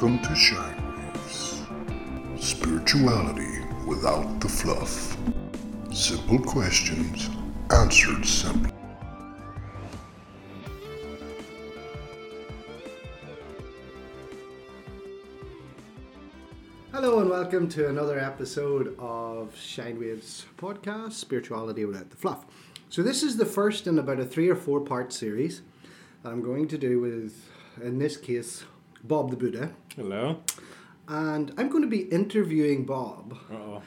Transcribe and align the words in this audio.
Welcome 0.00 0.22
to 0.30 0.34
Shine 0.34 1.12
Waves. 1.12 1.62
Spirituality 2.38 3.60
without 3.86 4.40
the 4.40 4.48
fluff. 4.48 5.14
Simple 5.92 6.38
questions 6.38 7.28
answered 7.70 8.24
simply. 8.24 8.72
Hello 16.92 17.20
and 17.20 17.28
welcome 17.28 17.68
to 17.68 17.90
another 17.90 18.18
episode 18.18 18.96
of 18.98 19.54
Shine 19.54 20.00
Waves 20.00 20.46
podcast, 20.56 21.12
Spirituality 21.12 21.84
Without 21.84 22.08
the 22.08 22.16
Fluff. 22.16 22.46
So 22.88 23.02
this 23.02 23.22
is 23.22 23.36
the 23.36 23.44
first 23.44 23.86
in 23.86 23.98
about 23.98 24.18
a 24.18 24.24
three 24.24 24.48
or 24.48 24.56
four 24.56 24.80
part 24.80 25.12
series 25.12 25.60
that 26.22 26.30
I'm 26.32 26.40
going 26.40 26.68
to 26.68 26.78
do 26.78 27.00
with, 27.00 27.50
in 27.82 27.98
this 27.98 28.16
case, 28.16 28.64
Bob 29.02 29.30
the 29.30 29.36
Buddha. 29.36 29.72
Hello. 30.00 30.38
And 31.08 31.52
I'm 31.58 31.68
going 31.68 31.82
to 31.82 31.88
be 31.90 32.04
interviewing 32.04 32.86
Bob. 32.86 33.36
oh 33.52 33.82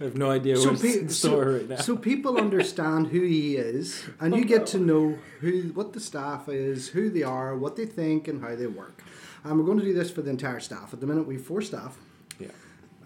I 0.00 0.04
have 0.04 0.16
no 0.16 0.28
idea 0.28 0.56
So, 0.56 0.70
what's 0.70 0.82
pe- 0.82 0.98
in 0.98 1.08
so, 1.08 1.28
store 1.28 1.44
right 1.52 1.68
now. 1.68 1.76
so 1.76 1.96
people 1.96 2.36
understand 2.36 3.06
who 3.06 3.20
he 3.20 3.54
is, 3.54 4.08
and 4.18 4.34
you 4.34 4.44
get 4.44 4.66
to 4.68 4.78
know 4.80 5.16
who, 5.38 5.70
what 5.74 5.92
the 5.92 6.00
staff 6.00 6.48
is, 6.48 6.88
who 6.88 7.10
they 7.10 7.22
are, 7.22 7.56
what 7.56 7.76
they 7.76 7.86
think, 7.86 8.26
and 8.26 8.42
how 8.42 8.56
they 8.56 8.66
work. 8.66 9.04
And 9.44 9.56
we're 9.56 9.64
going 9.66 9.78
to 9.78 9.84
do 9.84 9.94
this 9.94 10.10
for 10.10 10.22
the 10.22 10.30
entire 10.30 10.58
staff. 10.58 10.92
At 10.92 10.98
the 10.98 11.06
minute, 11.06 11.28
we 11.28 11.34
have 11.34 11.44
four 11.46 11.62
staff. 11.62 11.96
yeah. 12.40 12.48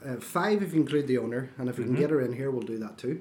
Uh, 0.02 0.16
five 0.16 0.62
if 0.62 0.72
you 0.72 0.80
include 0.80 1.06
the 1.09 1.19
owner, 1.19 1.50
and 1.59 1.69
if 1.69 1.77
we 1.78 1.84
can 1.84 1.95
get 1.95 2.09
her 2.09 2.22
in 2.22 2.33
here, 2.33 2.50
we'll 2.50 2.62
do 2.62 2.78
that 2.78 2.97
too. 2.97 3.20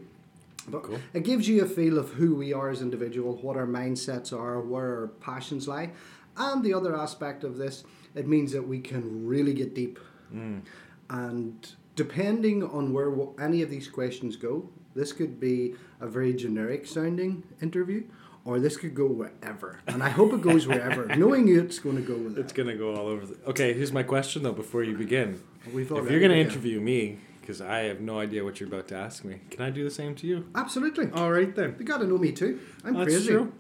But 0.70 0.84
Cool. 0.84 1.00
it 1.14 1.24
gives 1.26 1.46
you 1.50 1.62
a 1.62 1.68
feel 1.68 1.98
of 1.98 2.12
who 2.12 2.36
we 2.36 2.54
are 2.54 2.70
as 2.70 2.82
individuals, 2.82 3.44
what 3.44 3.58
our 3.58 3.68
mindsets 3.68 4.32
are, 4.32 4.62
where 4.62 5.02
our 5.02 5.08
passions 5.20 5.68
lie, 5.68 5.92
and 6.38 6.64
the 6.64 6.74
other 6.74 6.96
aspect 6.98 7.44
of 7.44 7.58
this, 7.58 7.84
it 8.16 8.28
means 8.28 8.52
that 8.52 8.68
we 8.68 8.80
can 8.80 9.28
really 9.28 9.54
get 9.54 9.74
deep. 9.74 10.00
Mm. 10.34 10.62
And 11.10 11.76
depending 11.96 12.64
on 12.64 12.94
where 12.94 13.12
any 13.40 13.62
of 13.62 13.70
these 13.70 13.88
questions 13.88 14.36
go, 14.36 14.70
this 14.96 15.14
could 15.14 15.40
be 15.40 15.76
a 16.00 16.08
very 16.08 16.34
generic 16.34 16.86
sounding 16.86 17.44
interview, 17.62 18.04
or 18.44 18.60
this 18.60 18.78
could 18.78 18.96
go 18.96 19.06
wherever. 19.06 19.80
And 19.88 20.04
I 20.04 20.10
hope 20.10 20.34
it 20.34 20.42
goes 20.42 20.68
wherever. 20.68 21.06
Knowing 21.16 21.48
you, 21.48 21.62
it's 21.62 21.80
going 21.80 21.96
to 21.96 22.02
go 22.02 22.16
with 22.16 22.38
It's 22.38 22.54
gonna 22.54 22.76
go 22.76 22.96
all 22.96 23.08
over. 23.08 23.26
The... 23.26 23.38
Okay, 23.48 23.74
here's 23.74 23.94
my 23.94 24.04
question 24.04 24.44
though. 24.44 24.52
Before 24.52 24.84
you 24.84 24.98
begin, 24.98 25.42
if 25.66 25.90
you're 25.90 26.20
gonna 26.20 26.34
interview 26.34 26.82
me, 26.82 27.20
because 27.40 27.62
I 27.62 27.80
have 27.80 28.02
no 28.02 28.20
idea 28.20 28.44
what 28.44 28.60
you're 28.60 28.70
about 28.70 28.88
to 28.90 28.96
ask 28.96 29.24
me, 29.24 29.42
can 29.50 29.62
I 29.62 29.70
do 29.70 29.84
the 29.84 29.92
same 29.92 30.16
to 30.16 30.28
you? 30.28 30.48
Absolutely. 30.56 31.12
All 31.12 31.32
right 31.32 31.54
then. 31.56 31.76
You 31.78 31.86
got 31.86 31.98
to 31.98 32.08
know 32.08 32.18
me 32.18 32.32
too. 32.32 32.60
I'm 32.84 32.94
That's 32.94 33.06
crazy. 33.06 33.28
true. 33.28 33.54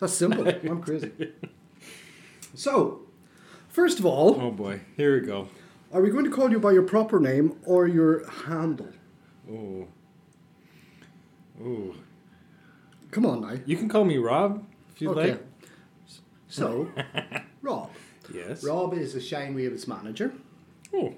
That's 0.00 0.12
simple. 0.12 0.48
I'm 0.48 0.82
crazy. 0.82 1.12
So, 2.54 3.02
first 3.76 3.98
of 4.00 4.06
all, 4.06 4.28
Oh 4.40 4.50
boy, 4.50 4.80
here 4.96 5.12
we 5.20 5.26
go. 5.26 5.48
are 5.92 6.00
we 6.04 6.10
going 6.10 6.24
to 6.24 6.30
call 6.30 6.50
you 6.50 6.58
by 6.58 6.72
your 6.72 6.82
proper 6.82 7.18
name 7.20 7.46
or 7.64 7.86
your 7.86 8.26
handle? 8.48 8.88
Oh. 9.50 9.86
Ooh. 11.60 11.94
Come 13.10 13.26
on 13.26 13.40
now. 13.42 13.54
You 13.64 13.76
can 13.76 13.88
call 13.88 14.04
me 14.04 14.16
Rob 14.18 14.64
if 14.94 15.00
you'd 15.00 15.10
Okay. 15.16 15.30
like. 15.32 15.44
So, 16.48 16.88
Rob. 17.62 17.90
Yes. 18.32 18.64
Rob 18.64 18.94
is 18.94 19.14
a 19.14 19.20
Shine 19.20 19.54
Waves 19.54 19.86
manager. 19.86 20.32
Oh. 20.94 21.12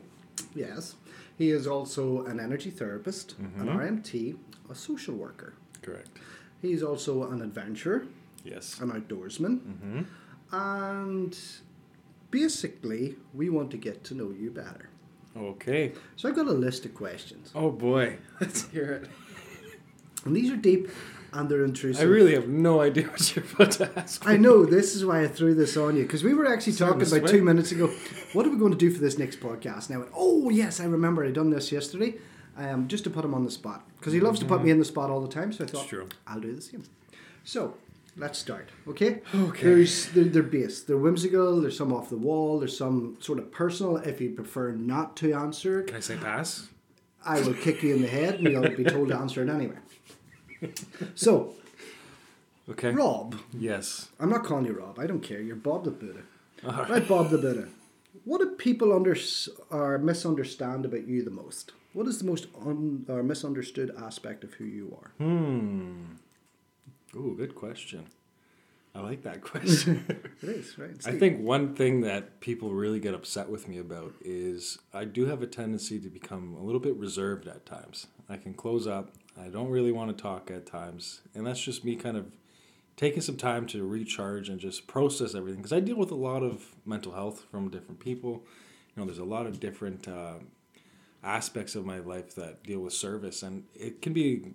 Yes. 0.54 0.94
He 1.36 1.50
is 1.50 1.66
also 1.66 2.24
an 2.26 2.38
energy 2.40 2.70
therapist, 2.70 3.36
an 3.38 3.52
Mm-hmm. 3.56 3.68
RMT, 3.78 4.36
a 4.70 4.74
social 4.74 5.14
worker. 5.14 5.54
Correct. 5.82 6.10
He's 6.60 6.82
also 6.82 7.30
an 7.30 7.40
adventurer, 7.42 8.06
Yes. 8.44 8.80
an 8.80 8.90
outdoorsman, 8.90 9.54
Mm-hmm. 9.60 10.02
and 10.52 11.38
basically, 12.30 13.16
we 13.34 13.48
want 13.48 13.70
to 13.72 13.76
get 13.76 14.04
to 14.04 14.14
know 14.14 14.30
you 14.30 14.50
better. 14.50 14.90
Okay. 15.36 15.92
So, 16.16 16.28
I've 16.28 16.34
got 16.34 16.46
a 16.46 16.52
list 16.52 16.84
of 16.84 16.94
questions. 16.94 17.52
Oh 17.54 17.70
boy. 17.70 18.18
Let's 18.40 18.68
hear 18.68 18.92
it. 18.92 19.10
And 20.24 20.34
these 20.34 20.50
are 20.50 20.56
deep 20.56 20.88
and 21.32 21.48
they're 21.48 21.64
intrusive. 21.64 22.02
I 22.02 22.04
really 22.04 22.34
have 22.34 22.48
no 22.48 22.80
idea 22.80 23.06
what 23.08 23.36
you're 23.36 23.44
about 23.54 23.72
to 23.72 23.90
ask. 23.98 24.26
I 24.26 24.36
know 24.36 24.64
this 24.64 24.94
is 24.94 25.04
why 25.04 25.22
I 25.22 25.28
threw 25.28 25.54
this 25.54 25.76
on 25.76 25.96
you 25.96 26.02
because 26.02 26.24
we 26.24 26.34
were 26.34 26.46
actually 26.46 26.74
talking 26.74 27.02
about 27.02 27.28
two 27.28 27.42
minutes 27.42 27.72
ago. 27.72 27.92
What 28.32 28.46
are 28.46 28.50
we 28.50 28.56
going 28.56 28.72
to 28.72 28.78
do 28.78 28.90
for 28.90 29.00
this 29.00 29.18
next 29.18 29.40
podcast? 29.40 29.90
Now, 29.90 30.06
oh 30.14 30.50
yes, 30.50 30.80
I 30.80 30.84
remember 30.84 31.24
I 31.24 31.30
done 31.30 31.50
this 31.50 31.70
yesterday, 31.70 32.14
um, 32.56 32.88
just 32.88 33.04
to 33.04 33.10
put 33.10 33.24
him 33.24 33.34
on 33.34 33.44
the 33.44 33.50
spot 33.50 33.84
because 33.98 34.12
he 34.12 34.20
loves 34.20 34.38
to 34.40 34.46
put 34.46 34.62
me 34.62 34.70
in 34.70 34.78
the 34.78 34.84
spot 34.84 35.10
all 35.10 35.20
the 35.20 35.32
time. 35.32 35.52
So 35.52 35.64
I 35.64 35.66
thought. 35.66 36.14
I'll 36.26 36.40
do 36.40 36.54
the 36.54 36.62
same. 36.62 36.84
So 37.44 37.74
let's 38.18 38.38
start. 38.38 38.68
Okay. 38.86 39.20
Okay. 39.34 39.62
There's 39.62 40.06
they're, 40.10 40.24
they're 40.24 40.42
based. 40.42 40.86
They're 40.86 40.96
whimsical. 40.98 41.60
There's 41.60 41.76
some 41.76 41.92
off 41.92 42.10
the 42.10 42.16
wall. 42.16 42.58
There's 42.58 42.76
some 42.76 43.16
sort 43.20 43.38
of 43.38 43.50
personal. 43.52 43.96
If 43.98 44.20
you 44.20 44.30
prefer 44.30 44.72
not 44.72 45.16
to 45.18 45.32
answer, 45.32 45.82
Can 45.82 45.96
I 45.96 46.00
say 46.00 46.16
pass? 46.16 46.68
I 47.24 47.40
will 47.40 47.54
kick 47.54 47.82
you 47.82 47.94
in 47.94 48.02
the 48.02 48.08
head 48.08 48.34
and 48.36 48.48
you'll 48.48 48.76
be 48.76 48.84
told 48.84 49.08
to 49.08 49.16
answer 49.16 49.42
it 49.42 49.48
anyway. 49.48 49.76
So 51.14 51.54
Okay. 52.70 52.90
Rob. 52.90 53.36
Yes. 53.58 54.08
I'm 54.20 54.28
not 54.28 54.44
calling 54.44 54.66
you 54.66 54.72
Rob. 54.72 54.98
I 54.98 55.06
don't 55.06 55.20
care. 55.22 55.40
You're 55.40 55.56
Bob 55.56 55.84
the 55.84 55.90
Buddha. 55.90 56.20
Right, 56.62 57.06
Bob 57.06 57.30
the 57.30 57.38
Buddha. 57.38 57.68
What 58.24 58.40
do 58.40 58.50
people 58.50 58.92
under 58.92 59.16
or 59.70 59.98
misunderstand 59.98 60.84
about 60.84 61.06
you 61.06 61.22
the 61.22 61.30
most? 61.30 61.72
What 61.94 62.06
is 62.06 62.18
the 62.18 62.26
most 62.26 62.46
un, 62.64 63.06
or 63.08 63.22
misunderstood 63.22 63.90
aspect 63.98 64.44
of 64.44 64.54
who 64.54 64.64
you 64.64 64.96
are? 65.00 65.10
Hmm. 65.24 66.02
Ooh, 67.14 67.34
good 67.36 67.54
question. 67.54 68.06
I 68.94 69.00
like 69.00 69.22
that 69.22 69.42
question. 69.42 70.04
It 70.42 70.48
is 70.48 70.78
right. 70.78 70.90
I 71.06 71.12
think 71.12 71.40
one 71.40 71.74
thing 71.74 72.00
that 72.02 72.40
people 72.40 72.72
really 72.72 73.00
get 73.00 73.14
upset 73.14 73.48
with 73.48 73.68
me 73.68 73.78
about 73.78 74.14
is 74.20 74.78
I 74.92 75.04
do 75.04 75.26
have 75.26 75.42
a 75.42 75.46
tendency 75.46 76.00
to 76.00 76.08
become 76.08 76.54
a 76.54 76.62
little 76.62 76.80
bit 76.80 76.96
reserved 76.96 77.46
at 77.46 77.64
times. 77.64 78.06
I 78.28 78.36
can 78.36 78.54
close 78.54 78.86
up. 78.86 79.12
I 79.40 79.48
don't 79.48 79.70
really 79.70 79.92
want 79.92 80.16
to 80.16 80.20
talk 80.20 80.50
at 80.50 80.66
times, 80.66 81.20
and 81.34 81.46
that's 81.46 81.60
just 81.60 81.84
me 81.84 81.94
kind 81.94 82.16
of 82.16 82.26
taking 82.96 83.20
some 83.20 83.36
time 83.36 83.66
to 83.68 83.86
recharge 83.86 84.48
and 84.48 84.58
just 84.58 84.88
process 84.88 85.34
everything 85.34 85.60
because 85.60 85.72
I 85.72 85.78
deal 85.78 85.96
with 85.96 86.10
a 86.10 86.16
lot 86.16 86.42
of 86.42 86.74
mental 86.84 87.12
health 87.12 87.46
from 87.50 87.70
different 87.70 88.00
people. 88.00 88.42
You 88.94 89.02
know, 89.02 89.04
there's 89.04 89.18
a 89.18 89.24
lot 89.24 89.46
of 89.46 89.60
different 89.60 90.08
uh, 90.08 90.34
aspects 91.22 91.76
of 91.76 91.86
my 91.86 91.98
life 91.98 92.34
that 92.34 92.64
deal 92.64 92.80
with 92.80 92.92
service, 92.92 93.44
and 93.44 93.64
it 93.74 94.02
can 94.02 94.12
be 94.12 94.52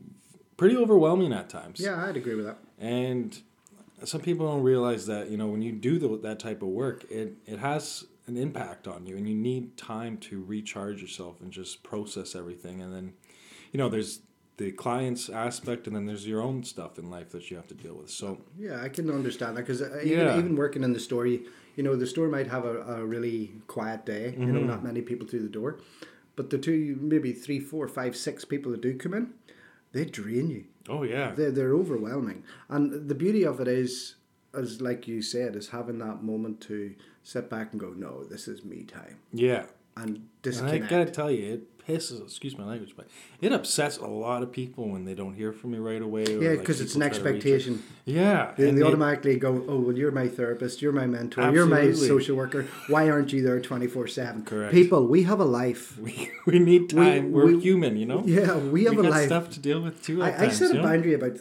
pretty 0.57 0.75
overwhelming 0.77 1.33
at 1.33 1.49
times. 1.49 1.79
yeah, 1.79 2.05
I'd 2.05 2.17
agree 2.17 2.35
with 2.35 2.45
that. 2.45 2.57
And 2.79 3.39
some 4.03 4.21
people 4.21 4.47
don't 4.47 4.63
realize 4.63 5.05
that 5.07 5.29
you 5.29 5.37
know 5.37 5.47
when 5.47 5.61
you 5.61 5.71
do 5.71 5.97
the, 5.99 6.17
that 6.17 6.39
type 6.39 6.61
of 6.61 6.69
work, 6.69 7.05
it 7.09 7.35
it 7.45 7.59
has 7.59 8.05
an 8.27 8.37
impact 8.37 8.87
on 8.87 9.05
you, 9.05 9.17
and 9.17 9.27
you 9.27 9.35
need 9.35 9.75
time 9.77 10.17
to 10.17 10.41
recharge 10.43 11.01
yourself 11.01 11.41
and 11.41 11.51
just 11.51 11.83
process 11.83 12.35
everything. 12.35 12.81
And 12.81 12.93
then, 12.93 13.13
you 13.73 13.77
know, 13.77 13.89
there's 13.89 14.21
the 14.55 14.71
client's 14.71 15.29
aspect, 15.29 15.87
and 15.87 15.95
then 15.95 16.05
there's 16.05 16.25
your 16.27 16.41
own 16.41 16.63
stuff 16.63 16.97
in 16.97 17.09
life 17.09 17.31
that 17.31 17.49
you 17.51 17.57
have 17.57 17.67
to 17.67 17.73
deal 17.73 17.95
with. 17.95 18.09
So 18.09 18.39
Yeah, 18.57 18.81
I 18.81 18.87
can 18.87 19.09
understand 19.09 19.57
that 19.57 19.65
because 19.67 19.81
even, 19.81 20.27
Yeah. 20.27 20.37
even 20.37 20.55
working 20.55 20.83
in 20.83 20.93
the 20.93 20.99
store, 21.01 21.25
you, 21.27 21.47
you 21.75 21.83
know, 21.83 21.95
the 21.97 22.05
store 22.07 22.27
might 22.29 22.47
have 22.47 22.63
a, 22.63 22.81
a 22.83 23.05
really 23.05 23.51
quiet 23.67 24.05
day. 24.05 24.35
You 24.37 24.45
know, 24.45 24.59
Mm-hmm. 24.59 24.67
not 24.67 24.83
many 24.85 25.01
people 25.01 25.27
through 25.27 25.41
the 25.41 25.49
door, 25.49 25.79
but 26.37 26.49
the 26.49 26.57
two, 26.59 26.97
maybe 27.01 27.33
three, 27.33 27.59
four, 27.59 27.87
five, 27.89 28.15
six 28.15 28.45
people 28.45 28.71
that 28.73 28.81
do 28.81 28.95
come 28.97 29.13
in, 29.15 29.33
they 29.93 30.05
drain 30.05 30.49
you. 30.49 30.65
oh 30.89 31.03
yeah, 31.03 31.31
They're, 31.31 31.51
they're 31.51 31.73
overwhelming. 31.75 32.43
And 32.69 33.07
the 33.09 33.15
beauty 33.15 33.43
of 33.45 33.59
it 33.61 33.67
is, 33.67 34.15
as 34.53 34.81
like 34.81 35.07
you 35.07 35.21
said, 35.21 35.55
is 35.55 35.69
having 35.69 35.99
that 35.99 36.21
moment 36.23 36.59
to 36.61 36.93
sit 37.23 37.49
back 37.49 37.71
and 37.71 37.79
go, 37.79 37.91
no, 37.95 38.23
this 38.25 38.47
is 38.47 38.65
me 38.65 38.83
time. 38.83 39.19
yeah. 39.31 39.65
And 39.95 40.27
And 40.45 40.67
I 40.69 40.79
gotta 40.79 41.11
tell 41.11 41.29
you, 41.31 41.53
it 41.53 41.61
pisses. 41.87 42.21
Excuse 42.23 42.57
my 42.57 42.63
language, 42.65 42.93
but 42.95 43.07
it 43.41 43.51
upsets 43.51 43.97
a 43.97 44.05
lot 44.05 44.43
of 44.43 44.51
people 44.51 44.87
when 44.89 45.05
they 45.05 45.13
don't 45.13 45.33
hear 45.33 45.51
from 45.51 45.71
me 45.71 45.77
right 45.77 46.01
away. 46.01 46.23
or, 46.25 46.41
yeah, 46.41 46.49
like, 46.51 46.59
because 46.59 46.81
it's 46.81 46.95
an 46.95 47.01
people 47.01 47.19
try 47.19 47.23
to 47.29 47.33
reach 47.33 47.43
out. 47.45 47.51
expectation. 47.51 47.83
Yeah, 48.05 48.51
They, 48.57 48.69
and 48.69 48.77
they 48.77 48.81
it- 48.81 48.85
automatically 48.87 49.35
go, 49.37 49.63
oh, 49.67 49.79
well, 49.79 49.97
you're 49.97 50.11
my 50.11 50.27
therapist, 50.27 50.81
you're 50.81 50.91
my 50.91 51.07
mentor, 51.07 51.51
you're 51.51 51.65
my 51.65 51.91
social 51.93 52.35
worker. 52.35 52.65
Why 52.87 53.09
aren't 53.09 53.33
you 53.33 53.41
there 53.43 53.59
24 53.59 54.07
7? 54.07 54.45
Correct. 54.45 54.73
People, 54.73 55.07
we 55.07 55.23
have 55.23 55.39
a 55.39 55.45
life. 55.45 55.97
we, 56.05 56.31
we 56.45 56.59
need 56.59 56.89
time. 56.89 57.31
We, 57.31 57.41
are 57.41 57.45
we- 57.47 57.59
human, 57.59 57.97
you 57.97 58.05
know. 58.05 58.23
Yeah, 58.25 58.57
we 58.57 58.85
have 58.85 58.93
we 58.95 58.99
a 58.99 59.03
got 59.03 59.11
life. 59.11 59.25
stuff 59.27 59.49
to 59.51 59.59
deal 59.59 59.81
with 59.81 60.03
too. 60.03 60.21
I, 60.23 60.27
I 60.29 60.31
times, 60.31 60.57
set 60.57 60.71
a 60.71 60.75
know? 60.75 60.83
boundary 60.83 61.13
about 61.15 61.37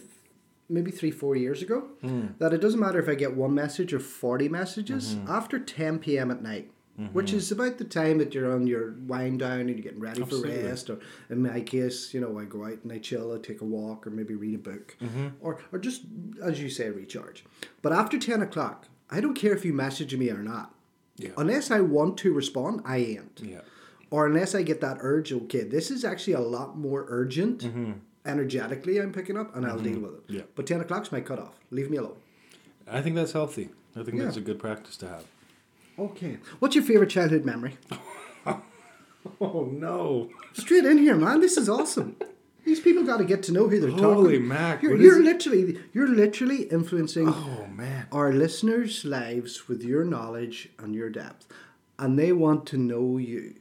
maybe 0.69 0.91
three, 0.91 1.11
four 1.11 1.37
years 1.37 1.61
ago 1.61 1.83
Hmm. 2.01 2.29
that 2.39 2.55
it 2.55 2.59
doesn't 2.63 2.81
matter 2.81 2.99
if 2.99 3.07
I 3.09 3.15
get 3.15 3.37
one 3.37 3.55
message 3.55 3.93
or 3.93 4.01
40 4.01 4.49
messages 4.49 5.15
Mm-hmm. 5.15 5.31
after 5.31 5.59
10 5.59 5.99
p.m. 5.99 6.31
at 6.31 6.43
night, 6.43 6.71
which 7.13 7.33
is 7.33 7.51
about 7.51 7.79
the 7.79 7.85
time 7.85 8.19
that 8.19 8.35
you're 8.35 8.53
on 8.53 8.67
your 8.67 8.93
wind 9.07 9.41
down 9.41 9.61
and 9.61 9.69
you're 9.71 9.79
getting 9.79 9.99
ready 9.99 10.23
Absolutely. 10.23 10.57
for 10.63 10.69
rest. 10.69 10.91
Or 10.91 10.99
in 11.31 11.43
my 11.43 11.61
case, 11.63 12.13
you 12.15 12.21
know, 12.21 12.39
I 12.39 12.45
go 12.45 12.65
out 12.65 12.79
and 12.85 12.93
I 12.93 12.99
chill, 12.99 13.35
I 13.35 13.39
take 13.39 13.61
a 13.61 13.65
walk 13.65 14.07
or 14.07 14.11
maybe 14.11 14.35
read 14.35 14.55
a 14.55 14.59
book 14.59 14.97
Mm-hmm. 15.01 15.29
or, 15.41 15.59
or 15.73 15.79
just, 15.79 16.03
as 16.43 16.61
you 16.63 16.69
say, 16.69 16.91
recharge. 16.91 17.45
But 17.81 17.93
after 17.93 18.19
10 18.19 18.43
o'clock, 18.43 18.87
I 19.11 19.21
don't 19.21 19.35
care 19.35 19.53
if 19.55 19.65
you 19.65 19.73
message 19.73 20.15
me 20.15 20.31
or 20.31 20.43
not. 20.43 20.75
Yeah. 21.17 21.31
Unless 21.37 21.71
I 21.71 21.81
want 21.81 22.19
to 22.19 22.33
respond, 22.33 22.83
I 22.85 22.99
ain't 22.99 23.41
Yeah. 23.43 23.61
or 24.11 24.27
unless 24.27 24.55
I 24.55 24.63
get 24.63 24.81
that 24.83 24.99
urge, 25.01 25.33
okay, 25.33 25.63
this 25.65 25.91
is 25.91 26.05
actually 26.05 26.35
a 26.35 26.41
lot 26.41 26.77
more 26.79 27.07
urgent 27.09 27.65
energetically, 28.25 28.99
I'm 29.01 29.13
picking 29.13 29.37
up, 29.37 29.55
and 29.57 29.67
I'll 29.67 29.79
deal 29.79 29.99
with 30.01 30.13
it. 30.15 30.27
Mm-hmm. 30.27 30.35
Yeah. 30.37 30.43
But 30.55 30.67
10 30.67 30.81
o'clock's 30.81 31.11
my 31.11 31.21
cutoff. 31.21 31.55
Leave 31.71 31.91
me 31.91 31.97
alone. 31.97 32.17
I 32.87 33.01
think 33.01 33.17
that's 33.17 33.33
healthy. 33.33 33.71
I 33.97 34.03
think 34.03 34.19
that's 34.19 34.37
a 34.37 34.41
good 34.41 34.59
practice 34.59 34.97
to 34.99 35.09
have. 35.09 35.25
Okay. 35.99 36.39
What's 36.59 36.75
your 36.75 36.85
favorite 36.85 37.11
childhood 37.11 37.45
memory? 37.45 37.77
Oh 39.41 39.69
no! 39.71 40.31
Straight 40.53 40.85
in 40.85 40.99
here, 40.99 41.15
man. 41.15 41.41
This 41.41 41.57
is 41.57 41.69
awesome. 41.69 42.17
These 42.65 42.81
people 42.81 43.05
got 43.05 43.19
to 43.19 43.25
get 43.25 43.45
to 43.45 43.53
know 43.53 43.69
who 43.69 43.79
they're 43.79 43.91
Holy 43.91 44.33
talking. 44.35 44.49
mac, 44.49 44.83
You're, 44.83 44.97
you're 44.97 45.23
literally 45.23 45.79
you're 45.93 46.09
literally 46.09 46.63
influencing 46.65 47.29
Oh 47.29 47.67
man! 47.73 48.07
our 48.11 48.33
listeners' 48.33 49.05
lives 49.05 49.69
with 49.69 49.83
your 49.85 50.05
knowledge 50.05 50.71
and 50.79 50.93
your 50.95 51.09
depth, 51.09 51.47
and 52.01 52.19
they 52.19 52.33
want 52.33 52.67
to 52.67 52.77
know 52.79 53.17
you. 53.19 53.55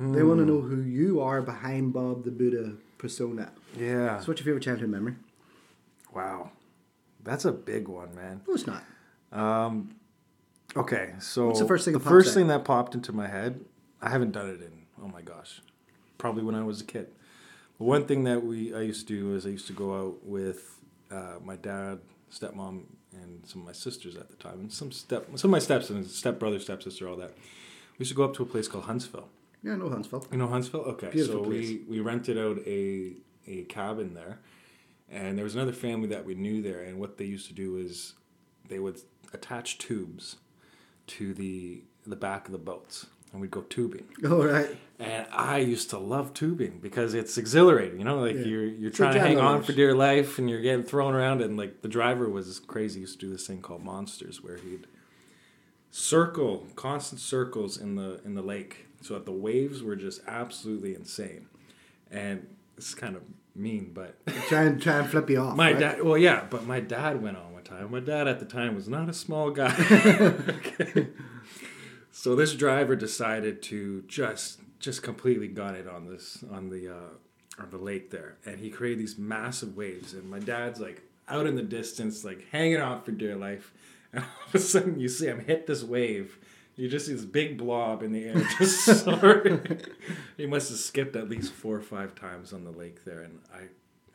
They 0.00 0.24
want 0.24 0.38
to 0.38 0.44
Hmm. 0.44 0.48
know 0.50 0.60
who 0.62 0.80
you 0.82 1.20
are 1.20 1.40
behind 1.40 1.92
Bob 1.92 2.24
the 2.24 2.30
Buddha 2.32 2.72
persona. 2.98 3.52
Yeah. 3.78 4.18
So, 4.20 4.28
what's 4.28 4.40
your 4.40 4.46
favorite 4.46 4.64
childhood 4.64 4.88
memory? 4.90 5.14
Wow, 6.12 6.50
that's 7.22 7.44
a 7.44 7.52
big 7.52 7.86
one, 7.86 8.12
man. 8.16 8.40
No, 8.48 8.54
it's 8.54 8.66
not. 8.66 8.82
Okay, 10.76 11.14
so 11.18 11.48
What's 11.48 11.60
the 11.60 11.66
first 11.66 11.84
thing 11.84 11.92
the 11.92 11.98
that 11.98 12.04
pops 12.04 12.12
first 12.12 12.28
out? 12.30 12.34
thing 12.34 12.46
that 12.48 12.64
popped 12.64 12.94
into 12.94 13.12
my 13.12 13.26
head? 13.26 13.64
I 14.00 14.08
haven't 14.10 14.32
done 14.32 14.48
it 14.48 14.60
in 14.62 14.80
oh 15.02 15.08
my 15.08 15.22
gosh, 15.22 15.60
probably 16.18 16.42
when 16.42 16.54
I 16.54 16.62
was 16.62 16.80
a 16.80 16.84
kid. 16.84 17.08
But 17.78 17.84
one 17.84 18.06
thing 18.06 18.24
that 18.24 18.44
we 18.44 18.74
I 18.74 18.80
used 18.80 19.08
to 19.08 19.14
do 19.14 19.34
is 19.34 19.46
I 19.46 19.50
used 19.50 19.66
to 19.68 19.72
go 19.72 19.98
out 19.98 20.24
with 20.24 20.78
uh, 21.10 21.36
my 21.42 21.56
dad, 21.56 22.00
stepmom, 22.32 22.84
and 23.12 23.46
some 23.46 23.62
of 23.62 23.66
my 23.66 23.72
sisters 23.72 24.16
at 24.16 24.28
the 24.28 24.36
time, 24.36 24.60
and 24.60 24.72
some 24.72 24.92
step 24.92 25.26
some 25.36 25.50
of 25.50 25.52
my 25.52 25.58
steps 25.58 25.90
and 25.90 26.06
stepbrother, 26.06 26.58
stepsister, 26.58 27.08
all 27.08 27.16
that. 27.16 27.32
We 27.98 28.04
used 28.04 28.12
to 28.12 28.16
go 28.16 28.24
up 28.24 28.34
to 28.34 28.42
a 28.42 28.46
place 28.46 28.68
called 28.68 28.84
Huntsville. 28.84 29.28
Yeah, 29.62 29.76
no, 29.76 29.90
Huntsville. 29.90 30.26
You 30.30 30.38
know 30.38 30.46
Huntsville? 30.46 30.80
Okay. 30.82 31.10
Beautiful 31.10 31.44
so 31.44 31.50
place. 31.50 31.68
we 31.68 31.84
we 31.88 32.00
rented 32.00 32.38
out 32.38 32.58
a 32.66 33.14
a 33.46 33.64
cabin 33.64 34.14
there, 34.14 34.38
and 35.10 35.36
there 35.36 35.44
was 35.44 35.54
another 35.54 35.72
family 35.72 36.08
that 36.08 36.24
we 36.24 36.34
knew 36.34 36.62
there, 36.62 36.80
and 36.82 36.98
what 36.98 37.18
they 37.18 37.24
used 37.24 37.46
to 37.48 37.54
do 37.54 37.76
is 37.76 38.14
they 38.68 38.78
would 38.78 39.00
attach 39.32 39.78
tubes 39.78 40.36
to 41.18 41.34
the 41.34 41.82
the 42.06 42.16
back 42.16 42.46
of 42.46 42.52
the 42.52 42.58
boats, 42.58 43.06
and 43.32 43.40
we'd 43.40 43.50
go 43.50 43.62
tubing. 43.62 44.04
All 44.24 44.44
right. 44.46 44.76
And 44.98 45.26
I 45.32 45.58
used 45.58 45.88
to 45.90 45.98
love 45.98 46.34
tubing 46.34 46.78
because 46.82 47.14
it's 47.14 47.38
exhilarating. 47.38 47.98
You 47.98 48.04
know, 48.04 48.18
like 48.20 48.36
Yeah. 48.36 48.44
you're 48.44 48.64
you're 48.64 48.88
It's 48.88 48.96
trying 48.96 49.14
to 49.14 49.20
hang 49.20 49.38
on 49.38 49.62
for 49.62 49.72
dear 49.72 49.94
life, 49.94 50.38
and 50.38 50.48
you're 50.50 50.60
getting 50.60 50.82
thrown 50.84 51.14
around. 51.14 51.40
And 51.42 51.56
like 51.56 51.82
the 51.82 51.88
driver 51.88 52.28
was 52.28 52.58
crazy. 52.60 52.96
He 52.96 53.00
used 53.02 53.18
to 53.20 53.26
do 53.26 53.32
this 53.32 53.46
thing 53.46 53.60
called 53.62 53.82
monsters, 53.84 54.42
where 54.42 54.56
he'd 54.56 54.86
circle 55.90 56.66
constant 56.76 57.20
circles 57.20 57.76
in 57.78 57.96
the 57.96 58.20
in 58.24 58.34
the 58.34 58.42
lake, 58.42 58.86
so 59.00 59.14
that 59.14 59.24
the 59.26 59.32
waves 59.32 59.82
were 59.82 59.96
just 59.96 60.20
absolutely 60.26 60.94
insane. 60.94 61.46
And 62.10 62.46
it's 62.76 62.94
kind 62.94 63.16
of 63.16 63.22
mean, 63.54 63.90
but 63.92 64.14
Try 64.48 64.62
and 64.64 64.80
try 64.82 64.98
and 64.98 65.08
flip 65.08 65.28
you 65.30 65.40
off. 65.40 65.56
my 65.56 65.70
right? 65.72 65.80
dad. 65.80 66.02
Well, 66.02 66.18
yeah, 66.18 66.44
but 66.48 66.66
my 66.66 66.80
dad 66.80 67.22
went 67.22 67.36
on 67.36 67.49
time. 67.70 67.90
My 67.90 68.00
dad 68.00 68.28
at 68.28 68.38
the 68.40 68.44
time 68.44 68.74
was 68.74 68.88
not 68.88 69.08
a 69.08 69.12
small 69.12 69.50
guy. 69.50 69.74
Okay. 70.50 71.08
So 72.12 72.34
this 72.34 72.54
driver 72.54 72.96
decided 72.96 73.62
to 73.62 74.02
just 74.08 74.60
just 74.78 75.02
completely 75.02 75.46
gun 75.48 75.74
it 75.74 75.86
on 75.86 76.08
this 76.08 76.42
on 76.50 76.68
the 76.68 76.88
uh, 76.88 77.62
on 77.62 77.70
the 77.70 77.78
lake 77.78 78.10
there, 78.10 78.36
and 78.44 78.58
he 78.58 78.70
created 78.70 78.98
these 78.98 79.16
massive 79.16 79.76
waves. 79.76 80.12
And 80.12 80.28
my 80.28 80.38
dad's 80.40 80.80
like 80.80 81.02
out 81.28 81.46
in 81.46 81.54
the 81.54 81.62
distance, 81.62 82.24
like 82.24 82.46
hanging 82.50 82.80
on 82.80 83.02
for 83.02 83.12
dear 83.12 83.36
life. 83.36 83.72
And 84.12 84.24
all 84.24 84.48
of 84.48 84.54
a 84.56 84.58
sudden, 84.58 84.98
you 84.98 85.08
see 85.08 85.26
him 85.26 85.44
hit 85.44 85.68
this 85.68 85.84
wave. 85.84 86.36
You 86.74 86.88
just 86.88 87.06
see 87.06 87.12
this 87.12 87.24
big 87.24 87.56
blob 87.56 88.02
in 88.02 88.10
the 88.10 88.24
air, 88.24 88.42
just 88.58 88.84
soaring. 89.04 89.80
he 90.36 90.46
must 90.46 90.68
have 90.70 90.80
skipped 90.80 91.14
at 91.14 91.28
least 91.28 91.52
four 91.52 91.76
or 91.76 91.80
five 91.80 92.16
times 92.16 92.52
on 92.52 92.64
the 92.64 92.72
lake 92.72 93.04
there, 93.04 93.20
and 93.20 93.38
I, 93.54 93.68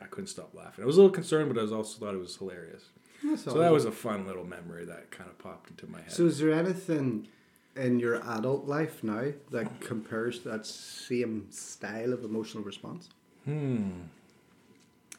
I 0.04 0.06
couldn't 0.08 0.26
stop 0.26 0.52
laughing. 0.52 0.84
I 0.84 0.86
was 0.86 0.98
a 0.98 1.00
little 1.00 1.14
concerned, 1.14 1.48
but 1.48 1.58
I 1.58 1.62
was 1.62 1.72
also 1.72 1.98
thought 1.98 2.14
it 2.14 2.18
was 2.18 2.36
hilarious. 2.36 2.90
That's 3.24 3.42
So 3.44 3.58
that 3.58 3.72
was 3.72 3.84
a 3.84 3.92
fun 3.92 4.26
little 4.26 4.44
memory 4.44 4.84
that 4.86 5.10
kind 5.10 5.28
of 5.30 5.38
popped 5.38 5.70
into 5.70 5.86
my 5.86 6.00
head. 6.00 6.12
So, 6.12 6.26
is 6.26 6.38
there 6.38 6.52
anything 6.52 7.28
in 7.74 7.98
your 8.00 8.16
adult 8.36 8.66
life 8.66 9.02
now 9.04 9.32
that 9.50 9.80
compares 9.80 10.40
to 10.40 10.48
that 10.50 10.66
same 10.66 11.46
style 11.50 12.12
of 12.12 12.24
emotional 12.24 12.62
response? 12.64 13.08
Hmm. 13.44 13.90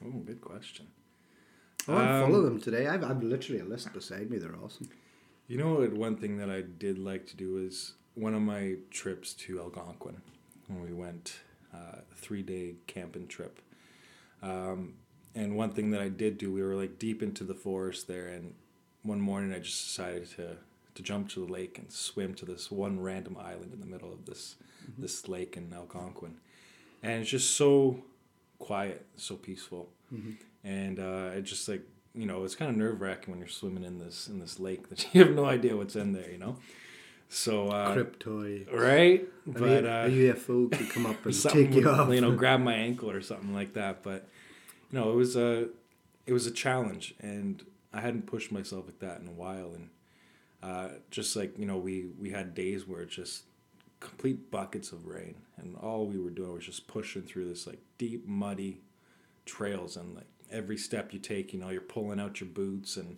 Oh, 0.06 0.12
good 0.26 0.42
question. 0.42 0.88
I 1.88 1.92
want 1.94 2.08
to 2.08 2.14
Um, 2.14 2.26
follow 2.32 2.42
them 2.44 2.60
today. 2.62 2.88
I've, 2.88 3.04
I've 3.04 3.24
literally 3.24 3.62
a 3.62 3.66
list 3.66 3.94
beside 3.94 4.30
me. 4.30 4.38
They're 4.38 4.56
awesome. 4.64 4.90
You 5.48 5.58
know 5.58 5.76
what? 5.76 5.94
One 5.94 6.18
thing 6.18 6.38
that 6.38 6.50
I 6.50 6.62
did 6.62 6.98
like 7.00 7.26
to 7.28 7.38
do 7.38 7.58
is 7.58 7.94
one 8.16 8.34
of 8.34 8.42
my 8.42 8.76
trips 8.92 9.34
to 9.36 9.60
Algonquin 9.62 10.22
when 10.68 10.82
we 10.82 10.92
went 10.94 11.40
uh, 11.74 12.00
three 12.16 12.42
day 12.44 12.76
camping 12.88 13.28
trip. 13.28 13.62
Um, 14.44 14.96
and 15.38 15.56
one 15.56 15.70
thing 15.70 15.92
that 15.92 16.02
I 16.02 16.10
did 16.10 16.40
do, 16.40 16.52
we 16.52 16.64
were 16.64 16.74
like 16.74 16.98
deep 16.98 17.22
into 17.22 17.44
the 17.44 17.54
forest 17.54 18.08
there, 18.08 18.28
and 18.28 18.56
one 19.04 19.22
morning 19.22 19.54
I 19.54 19.60
just 19.60 19.86
decided 19.86 20.30
to 20.32 20.58
to 20.96 21.04
jump 21.04 21.30
to 21.30 21.46
the 21.46 21.54
lake 21.54 21.78
and 21.78 21.92
swim 21.92 22.34
to 22.34 22.44
this 22.46 22.72
one 22.72 23.00
random 23.00 23.38
island 23.40 23.72
in 23.72 23.80
the 23.80 23.86
middle 23.86 24.12
of 24.12 24.26
this 24.26 24.56
this 24.98 25.28
lake 25.28 25.56
in 25.56 25.72
Algonquin, 25.72 26.38
and 27.04 27.22
it's 27.22 27.30
just 27.30 27.56
so 27.56 28.04
quiet, 28.58 29.06
so 29.16 29.36
peaceful, 29.36 29.90
and 30.64 31.00
uh, 31.00 31.30
it 31.36 31.44
just 31.44 31.70
like 31.70 31.84
you 32.16 32.26
know 32.26 32.44
it's 32.44 32.56
kind 32.56 32.72
of 32.72 32.78
nerve 32.78 33.00
wracking 33.00 33.32
when 33.32 33.40
you're 33.40 33.48
swimming 33.48 33.84
in 33.84 34.00
this 34.00 34.28
in 34.28 34.40
this 34.40 34.60
lake 34.60 34.90
that 34.90 35.06
you 35.14 35.24
have 35.24 35.36
no 35.36 35.46
idea 35.46 35.78
what's 35.78 35.96
in 35.96 36.14
there, 36.14 36.32
you 36.32 36.40
know. 36.40 36.58
So 37.30 37.68
uh, 37.68 37.94
Cryptoid. 37.96 38.74
right, 38.74 39.28
but 39.46 39.86
uh, 39.86 40.06
a 40.08 40.10
UFO 40.10 40.72
could 40.72 40.90
come 40.90 41.06
up 41.06 41.24
and 41.26 41.44
take 41.44 41.74
you 41.74 41.88
off. 41.88 42.12
you 42.12 42.22
know, 42.22 42.32
grab 42.44 42.62
my 42.62 42.74
ankle 42.74 43.12
or 43.12 43.22
something 43.22 43.54
like 43.54 43.74
that. 43.74 44.02
But 44.02 44.28
know, 44.92 45.12
it 45.12 45.16
was 45.16 45.36
a 45.36 45.70
it 46.26 46.34
was 46.34 46.46
a 46.46 46.52
challenge, 46.52 47.16
and 47.20 47.66
I 47.94 48.02
hadn't 48.02 48.26
pushed 48.26 48.52
myself 48.52 48.86
like 48.86 49.00
that 49.00 49.22
in 49.22 49.28
a 49.28 49.32
while. 49.32 49.74
And 49.74 49.90
uh, 50.64 50.90
just 51.12 51.36
like 51.36 51.58
you 51.58 51.66
know, 51.66 51.78
we 51.78 52.08
we 52.20 52.32
had 52.32 52.54
days 52.56 52.88
where 52.88 53.02
it 53.02 53.10
just 53.10 53.44
complete 54.00 54.52
buckets 54.52 54.92
of 54.92 55.08
rain, 55.08 55.36
and 55.58 55.76
all 55.78 56.06
we 56.06 56.20
were 56.20 56.30
doing 56.30 56.54
was 56.54 56.66
just 56.66 56.88
pushing 56.88 57.24
through 57.24 57.48
this 57.50 57.68
like 57.68 57.80
deep 57.98 58.28
muddy 58.28 58.82
trails, 59.46 59.98
and 59.98 60.16
like 60.16 60.28
every 60.52 60.78
step 60.78 61.14
you 61.14 61.20
take, 61.20 61.54
you 61.54 61.60
know, 61.60 61.70
you're 61.70 61.82
pulling 61.82 62.20
out 62.20 62.40
your 62.40 62.50
boots, 62.50 62.98
and 62.98 63.18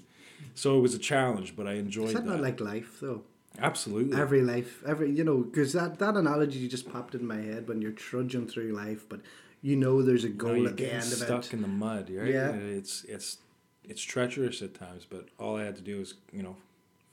so 0.55 0.77
it 0.77 0.81
was 0.81 0.93
a 0.93 0.99
challenge. 0.99 1.55
But 1.55 1.67
I 1.67 1.73
enjoyed 1.73 2.09
Is 2.09 2.13
that 2.13 2.25
that. 2.25 2.31
not 2.31 2.41
like 2.41 2.59
life 2.59 2.99
though? 3.01 3.23
Absolutely. 3.57 4.19
Every 4.19 4.41
life, 4.41 4.83
every 4.87 5.11
you 5.11 5.23
know, 5.23 5.39
because 5.39 5.73
that 5.73 5.99
that 5.99 6.15
analogy 6.15 6.67
just 6.67 6.89
popped 6.89 7.15
in 7.15 7.25
my 7.25 7.37
head 7.41 7.67
when 7.67 7.81
you're 7.81 7.91
trudging 7.91 8.47
through 8.47 8.73
life, 8.73 9.07
but 9.09 9.21
you 9.61 9.75
know 9.75 10.01
there's 10.01 10.23
a 10.23 10.29
goal 10.29 10.57
you're 10.57 10.69
at 10.69 10.77
the 10.77 10.91
end 10.91 11.03
of 11.03 11.09
stuck 11.19 11.45
it. 11.45 11.53
in 11.53 11.61
the 11.61 11.67
mud, 11.67 12.09
right? 12.11 12.27
Yeah. 12.33 12.51
It's 12.51 13.03
it's 13.05 13.37
it's 13.83 14.01
treacherous 14.01 14.61
at 14.61 14.73
times, 14.73 15.05
but 15.09 15.27
all 15.39 15.57
I 15.57 15.63
had 15.63 15.75
to 15.77 15.81
do 15.81 15.99
was 15.99 16.13
you 16.31 16.43
know 16.43 16.55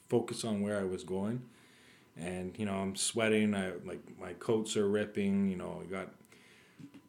focus 0.08 0.44
on 0.44 0.60
where 0.62 0.78
I 0.78 0.84
was 0.84 1.04
going, 1.04 1.43
and 2.16 2.54
you 2.58 2.66
know 2.66 2.75
I'm 2.75 2.96
sweating. 2.96 3.54
I 3.54 3.73
like 3.85 4.00
my 4.20 4.32
coats 4.35 4.76
are 4.76 4.88
ripping. 4.88 5.49
You 5.49 5.56
know 5.56 5.82
I 5.85 5.90
got 5.90 6.09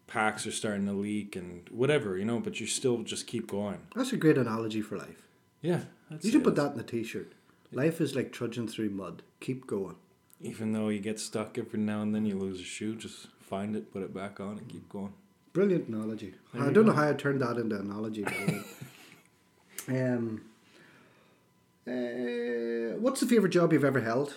packs 0.08 0.48
are 0.48 0.52
starting 0.52 0.86
to 0.86 0.94
leak 0.94 1.36
and 1.36 1.68
whatever 1.70 2.18
you 2.18 2.26
know, 2.26 2.40
but 2.40 2.60
you 2.60 2.66
still 2.68 3.04
just 3.04 3.28
keep 3.28 3.48
going. 3.48 3.80
That's 3.96 4.14
a 4.14 4.18
great 4.18 4.38
analogy 4.38 4.82
for 4.82 4.98
life. 4.98 5.28
Yeah, 5.62 5.82
that's 6.10 6.24
You 6.24 6.32
should 6.32 6.42
it. 6.42 6.44
put 6.46 6.56
that 6.56 6.72
in 6.72 6.78
the 6.78 6.84
t-shirt. 6.84 7.34
Life 7.74 8.00
is 8.00 8.16
like 8.16 8.32
trudging 8.32 8.68
through 8.70 8.92
mud. 8.92 9.22
Keep 9.42 9.68
going. 9.68 9.96
Even 10.40 10.72
though 10.72 10.88
you 10.90 11.00
get 11.00 11.20
stuck 11.20 11.58
every 11.58 11.80
now 11.80 12.02
and 12.04 12.16
then, 12.16 12.26
you 12.26 12.38
lose 12.38 12.62
a 12.62 12.64
shoe. 12.64 12.96
Just 12.96 13.28
find 13.42 13.76
it, 13.76 13.92
put 13.92 14.04
it 14.04 14.14
back 14.14 14.40
on, 14.40 14.60
and 14.60 14.68
keep 14.70 14.88
going. 14.88 15.14
Brilliant 15.58 15.88
analogy. 15.88 16.36
There 16.54 16.62
I 16.62 16.72
don't 16.72 16.86
know 16.86 16.92
how 16.92 17.10
I 17.10 17.14
turned 17.14 17.42
that 17.42 17.58
into 17.58 17.78
an 17.78 17.90
analogy. 17.90 18.24
The 18.24 18.64
way. 19.88 20.00
um, 20.14 20.42
uh, 21.88 23.00
what's 23.00 23.22
the 23.22 23.26
favorite 23.26 23.50
job 23.50 23.74
you've 23.74 23.84
ever 23.84 24.02
held? 24.02 24.36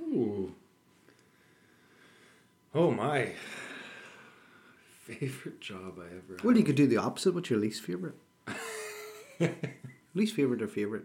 Ooh. 0.00 0.52
Oh 2.74 2.90
my. 2.90 3.34
Favorite 5.04 5.60
job 5.60 6.00
I 6.00 6.06
ever 6.06 6.34
had. 6.34 6.42
Well, 6.42 6.56
you 6.56 6.64
could 6.64 6.74
do 6.74 6.88
the 6.88 6.96
opposite. 6.96 7.32
What's 7.32 7.48
your 7.48 7.60
least 7.60 7.82
favorite? 7.82 8.16
least 10.16 10.34
favorite 10.34 10.62
or 10.62 10.66
favorite? 10.66 11.04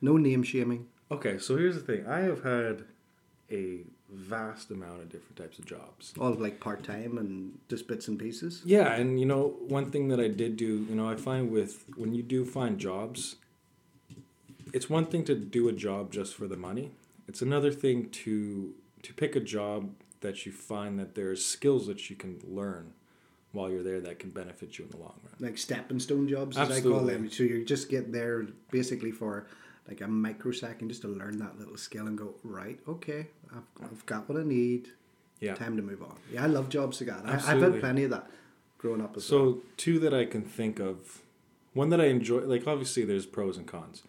No 0.00 0.16
name 0.16 0.42
shaming. 0.42 0.86
Okay, 1.10 1.36
so 1.36 1.58
here's 1.58 1.74
the 1.74 1.82
thing. 1.82 2.06
I 2.06 2.20
have 2.20 2.42
had 2.42 2.84
a 3.50 3.80
vast 4.10 4.70
amount 4.70 5.00
of 5.00 5.08
different 5.08 5.36
types 5.36 5.58
of 5.58 5.66
jobs. 5.66 6.12
All 6.18 6.32
like 6.32 6.60
part 6.60 6.82
time 6.82 7.18
and 7.18 7.58
just 7.68 7.86
bits 7.86 8.08
and 8.08 8.18
pieces. 8.18 8.62
Yeah, 8.64 8.94
and 8.94 9.20
you 9.20 9.26
know, 9.26 9.56
one 9.68 9.90
thing 9.90 10.08
that 10.08 10.20
I 10.20 10.28
did 10.28 10.56
do, 10.56 10.86
you 10.88 10.94
know, 10.94 11.08
I 11.08 11.16
find 11.16 11.50
with 11.50 11.84
when 11.96 12.14
you 12.14 12.22
do 12.22 12.44
find 12.44 12.78
jobs, 12.78 13.36
it's 14.72 14.88
one 14.88 15.06
thing 15.06 15.24
to 15.24 15.34
do 15.34 15.68
a 15.68 15.72
job 15.72 16.12
just 16.12 16.34
for 16.34 16.46
the 16.46 16.56
money. 16.56 16.92
It's 17.26 17.42
another 17.42 17.72
thing 17.72 18.08
to 18.10 18.74
to 19.02 19.14
pick 19.14 19.36
a 19.36 19.40
job 19.40 19.90
that 20.20 20.46
you 20.46 20.52
find 20.52 20.98
that 20.98 21.14
there's 21.14 21.44
skills 21.44 21.86
that 21.86 22.10
you 22.10 22.16
can 22.16 22.40
learn 22.44 22.92
while 23.52 23.70
you're 23.70 23.82
there 23.82 24.00
that 24.00 24.18
can 24.18 24.30
benefit 24.30 24.78
you 24.78 24.84
in 24.84 24.90
the 24.90 24.96
long 24.96 25.14
run. 25.22 25.34
Like 25.38 25.58
stepping 25.58 26.00
stone 26.00 26.28
jobs, 26.28 26.56
as 26.56 26.70
I 26.70 26.80
call 26.80 27.00
them. 27.00 27.30
So 27.30 27.44
you 27.44 27.64
just 27.64 27.88
get 27.88 28.12
there 28.12 28.46
basically 28.70 29.12
for 29.12 29.46
like 29.88 30.00
a 30.02 30.08
microsecond 30.08 30.90
just 30.90 31.02
to 31.02 31.08
learn 31.08 31.38
that 31.38 31.58
little 31.58 31.76
skill 31.78 32.06
and 32.06 32.18
go, 32.18 32.34
right, 32.44 32.78
okay, 32.86 33.26
I've, 33.54 33.84
I've 33.84 34.06
got 34.06 34.28
what 34.28 34.38
I 34.38 34.44
need. 34.44 34.88
Yeah. 35.40 35.54
Time 35.54 35.76
to 35.76 35.82
move 35.82 36.02
on. 36.02 36.16
Yeah, 36.32 36.44
I 36.44 36.46
love 36.46 36.68
jobs 36.68 37.00
like 37.00 37.10
that. 37.10 37.24
I, 37.24 37.34
I've 37.34 37.62
had 37.62 37.80
plenty 37.80 38.04
of 38.04 38.10
that 38.10 38.28
growing 38.76 39.00
up 39.00 39.16
as 39.16 39.30
well. 39.30 39.54
So 39.54 39.62
two 39.76 39.98
that 40.00 40.12
I 40.12 40.24
can 40.24 40.42
think 40.42 40.80
of, 40.80 41.22
one 41.74 41.90
that 41.90 42.00
I 42.00 42.06
enjoy, 42.06 42.40
like 42.40 42.66
obviously 42.66 43.04
there's 43.04 43.26
pros 43.26 43.56
and 43.56 43.66
cons. 43.66 44.02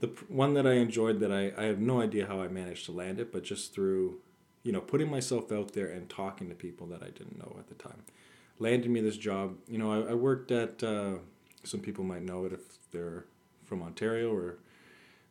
the 0.00 0.08
pr- 0.08 0.24
one 0.28 0.54
that 0.54 0.66
I 0.66 0.72
enjoyed 0.74 1.20
that 1.20 1.30
I, 1.32 1.52
I 1.56 1.66
have 1.66 1.78
no 1.78 2.00
idea 2.00 2.26
how 2.26 2.40
I 2.42 2.48
managed 2.48 2.86
to 2.86 2.92
land 2.92 3.20
it, 3.20 3.32
but 3.32 3.44
just 3.44 3.72
through, 3.74 4.18
you 4.62 4.72
know, 4.72 4.80
putting 4.80 5.10
myself 5.10 5.52
out 5.52 5.72
there 5.74 5.86
and 5.86 6.08
talking 6.08 6.48
to 6.48 6.54
people 6.54 6.86
that 6.88 7.02
I 7.02 7.06
didn't 7.10 7.38
know 7.38 7.54
at 7.58 7.68
the 7.68 7.74
time, 7.74 8.02
landed 8.58 8.90
me 8.90 9.00
this 9.00 9.16
job. 9.16 9.56
You 9.68 9.78
know, 9.78 9.92
I, 9.92 10.10
I 10.10 10.14
worked 10.14 10.50
at, 10.50 10.82
uh, 10.82 11.14
some 11.64 11.80
people 11.80 12.02
might 12.04 12.22
know 12.22 12.44
it 12.46 12.52
if 12.52 12.90
they're 12.90 13.26
from 13.64 13.82
Ontario 13.82 14.34
or 14.34 14.58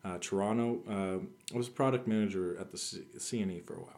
uh, 0.04 0.18
Toronto. 0.20 0.80
Uh, 0.90 1.54
I 1.54 1.58
was 1.58 1.68
a 1.68 1.72
product 1.72 2.08
manager 2.08 2.58
at 2.60 2.72
the 2.72 2.78
C- 2.78 3.04
CNE 3.18 3.66
for 3.66 3.76
a 3.76 3.80
while. 3.80 3.98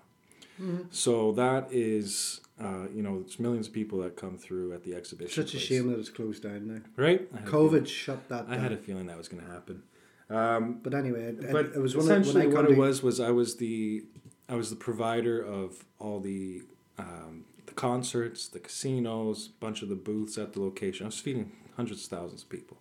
So 0.91 1.31
that 1.33 1.67
is, 1.71 2.39
uh, 2.61 2.87
you 2.93 3.01
know, 3.01 3.19
it's 3.25 3.39
millions 3.39 3.67
of 3.67 3.73
people 3.73 3.99
that 4.01 4.15
come 4.15 4.37
through 4.37 4.73
at 4.73 4.83
the 4.83 4.95
exhibition. 4.95 5.43
Such 5.43 5.55
a 5.55 5.59
shame 5.59 5.89
that 5.91 5.99
it's 5.99 6.09
closed 6.09 6.43
down 6.43 6.67
now. 6.67 6.81
right? 6.95 7.27
I 7.33 7.39
had 7.39 7.47
a 7.47 7.51
COVID 7.51 7.87
shut 7.87 8.29
that 8.29 8.47
down. 8.49 8.57
I 8.59 8.61
had 8.61 8.71
a 8.71 8.77
feeling 8.77 9.07
that 9.07 9.17
was 9.17 9.27
going 9.27 9.43
to 9.43 9.51
happen. 9.51 9.83
Um, 10.29 10.79
but 10.81 10.93
anyway, 10.93 11.23
it, 11.25 11.51
but 11.51 11.65
it 11.75 11.79
was 11.79 11.95
one 11.97 12.05
of 12.05 12.11
essentially 12.11 12.47
when 12.47 12.55
I 12.57 12.61
what 12.61 12.71
it 12.71 12.75
to- 12.75 12.79
was 12.79 13.03
was 13.03 13.19
I 13.19 13.31
was 13.31 13.57
the 13.57 14.03
I 14.47 14.55
was 14.55 14.69
the 14.69 14.75
provider 14.77 15.41
of 15.41 15.83
all 15.99 16.19
the 16.21 16.61
um, 16.97 17.45
the 17.65 17.73
concerts, 17.73 18.47
the 18.47 18.59
casinos, 18.59 19.47
bunch 19.47 19.81
of 19.81 19.89
the 19.89 19.95
booths 19.95 20.37
at 20.37 20.53
the 20.53 20.61
location. 20.61 21.05
I 21.05 21.09
was 21.09 21.19
feeding 21.19 21.51
hundreds 21.75 22.03
of 22.05 22.09
thousands 22.17 22.43
of 22.43 22.49
people, 22.49 22.77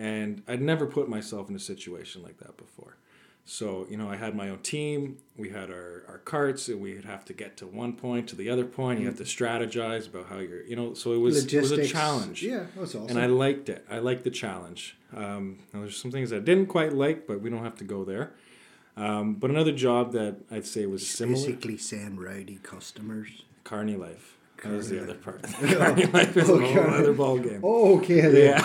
and 0.00 0.42
I'd 0.48 0.62
never 0.62 0.86
put 0.86 1.08
myself 1.08 1.48
in 1.50 1.54
a 1.54 1.58
situation 1.58 2.22
like 2.22 2.38
that 2.38 2.56
before. 2.56 2.96
So 3.44 3.86
you 3.90 3.96
know, 3.96 4.08
I 4.08 4.16
had 4.16 4.34
my 4.34 4.48
own 4.48 4.58
team. 4.60 5.18
We 5.36 5.48
had 5.50 5.70
our, 5.70 6.04
our 6.08 6.18
carts, 6.18 6.68
and 6.68 6.80
we'd 6.80 7.04
have 7.04 7.24
to 7.26 7.32
get 7.32 7.56
to 7.58 7.66
one 7.66 7.92
point 7.94 8.28
to 8.30 8.36
the 8.36 8.48
other 8.48 8.64
point. 8.64 9.00
You 9.00 9.06
have 9.06 9.16
to 9.18 9.24
strategize 9.24 10.06
about 10.06 10.26
how 10.28 10.38
you're, 10.38 10.62
you 10.64 10.76
know. 10.76 10.94
So 10.94 11.12
it 11.12 11.18
was 11.18 11.52
it 11.52 11.60
was 11.60 11.72
a 11.72 11.86
challenge 11.86 12.42
Yeah, 12.42 12.64
that's 12.76 12.94
awesome. 12.94 13.08
and 13.10 13.18
I 13.18 13.26
liked 13.26 13.68
it. 13.68 13.84
I 13.90 13.98
liked 13.98 14.24
the 14.24 14.30
challenge. 14.30 14.96
Um, 15.14 15.58
now 15.72 15.80
there's 15.80 16.00
some 16.00 16.10
things 16.12 16.32
I 16.32 16.38
didn't 16.38 16.66
quite 16.66 16.92
like, 16.92 17.26
but 17.26 17.40
we 17.40 17.50
don't 17.50 17.64
have 17.64 17.76
to 17.76 17.84
go 17.84 18.04
there. 18.04 18.32
Um, 18.96 19.34
but 19.34 19.50
another 19.50 19.72
job 19.72 20.12
that 20.12 20.36
I'd 20.50 20.66
say 20.66 20.86
was 20.86 21.06
similar, 21.08 21.46
basically 21.46 21.76
Sam 21.78 22.18
rowdy 22.18 22.58
customers. 22.62 23.42
Carney 23.64 23.96
Life. 23.96 24.36
That 24.62 24.72
was 24.72 24.90
the 24.90 25.02
other 25.02 25.14
part. 25.14 25.42
Carney 25.78 26.06
Life 26.06 26.36
is 26.36 26.48
a 26.50 26.58
whole 26.58 26.90
other 27.00 27.14
ball 27.14 27.38
game. 27.38 27.60
Oh, 27.64 27.98
okay. 27.98 28.44
Yeah. 28.44 28.62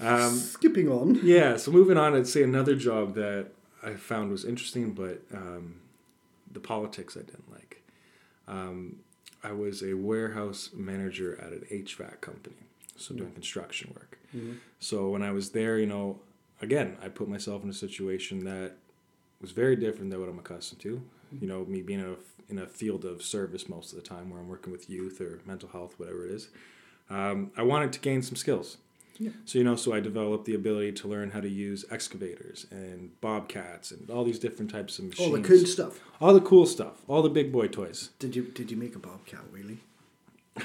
Um, 0.00 0.36
Skipping 0.36 0.88
on. 0.88 1.20
yeah. 1.22 1.56
So 1.56 1.70
moving 1.70 1.96
on, 1.96 2.14
I'd 2.14 2.26
say 2.26 2.42
another 2.42 2.74
job 2.74 3.14
that 3.14 3.48
I 3.82 3.94
found 3.94 4.30
was 4.30 4.44
interesting, 4.44 4.92
but 4.92 5.22
um, 5.34 5.76
the 6.50 6.60
politics 6.60 7.16
I 7.16 7.20
didn't 7.20 7.50
like. 7.50 7.82
Um, 8.48 8.96
I 9.42 9.52
was 9.52 9.82
a 9.82 9.94
warehouse 9.94 10.70
manager 10.74 11.38
at 11.40 11.52
an 11.52 11.64
HVAC 11.70 12.20
company, 12.20 12.56
so 12.96 13.14
doing 13.14 13.32
construction 13.32 13.92
work. 13.94 14.18
So 14.78 15.08
when 15.08 15.22
I 15.22 15.32
was 15.32 15.50
there, 15.50 15.78
you 15.78 15.86
know, 15.86 16.20
again, 16.60 16.96
I 17.02 17.08
put 17.08 17.28
myself 17.28 17.64
in 17.64 17.70
a 17.70 17.74
situation 17.74 18.44
that 18.44 18.72
was 19.40 19.50
very 19.52 19.76
different 19.76 20.10
than 20.10 20.20
what 20.20 20.28
I'm 20.28 20.38
accustomed 20.38 20.80
to. 20.82 21.02
You 21.40 21.46
know, 21.46 21.64
me 21.64 21.80
being 21.82 22.00
in 22.00 22.06
a, 22.06 22.52
in 22.52 22.58
a 22.58 22.66
field 22.66 23.04
of 23.04 23.22
service 23.22 23.68
most 23.68 23.92
of 23.92 24.02
the 24.02 24.06
time, 24.06 24.30
where 24.30 24.40
I'm 24.40 24.48
working 24.48 24.72
with 24.72 24.90
youth 24.90 25.20
or 25.20 25.40
mental 25.46 25.68
health, 25.68 25.94
whatever 25.98 26.26
it 26.26 26.32
is. 26.32 26.48
Um, 27.08 27.50
I 27.56 27.62
wanted 27.62 27.92
to 27.94 28.00
gain 28.00 28.20
some 28.22 28.36
skills. 28.36 28.76
Yeah. 29.22 29.30
So 29.44 29.58
you 29.58 29.64
know, 29.64 29.76
so 29.76 29.92
I 29.92 30.00
developed 30.00 30.46
the 30.46 30.54
ability 30.54 30.92
to 30.92 31.08
learn 31.08 31.30
how 31.32 31.40
to 31.40 31.48
use 31.48 31.84
excavators 31.90 32.66
and 32.70 33.10
bobcats 33.20 33.90
and 33.90 34.08
all 34.10 34.24
these 34.24 34.38
different 34.38 34.70
types 34.70 34.98
of 34.98 35.04
machines. 35.04 35.28
All 35.28 35.36
the 35.36 35.46
cool 35.46 35.66
stuff. 35.66 36.00
all 36.22 36.32
the 36.32 36.40
cool 36.40 36.64
stuff, 36.66 37.02
all 37.06 37.20
the 37.22 37.28
big 37.28 37.52
boy 37.52 37.68
toys. 37.68 38.10
Did 38.18 38.34
you 38.34 38.44
did 38.44 38.70
you 38.70 38.78
make 38.78 38.96
a 38.96 38.98
bobcat 38.98 39.52
wheelie? 39.52 39.78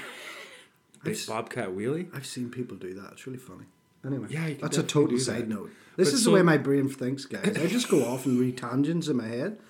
Big 1.04 1.18
bobcat 1.28 1.68
wheelie. 1.70 2.08
I've 2.14 2.26
seen 2.26 2.50
people 2.50 2.76
do 2.76 2.94
that. 2.94 3.12
It's 3.12 3.26
really 3.26 3.38
funny. 3.38 3.66
Anyway, 4.04 4.28
Yeah, 4.30 4.54
that's 4.60 4.78
a 4.78 4.82
total 4.82 5.18
side 5.18 5.42
that. 5.42 5.48
note. 5.48 5.70
This 5.96 6.08
But 6.10 6.14
is 6.14 6.24
so- 6.24 6.30
the 6.30 6.36
way 6.36 6.42
my 6.42 6.56
brain 6.58 6.88
thinks, 6.88 7.24
guys. 7.26 7.56
I 7.56 7.66
just 7.66 7.88
go 7.88 8.04
off 8.04 8.26
and 8.26 8.38
read 8.40 8.56
tangents 8.58 9.08
in 9.08 9.16
my 9.16 9.26
head. 9.28 9.58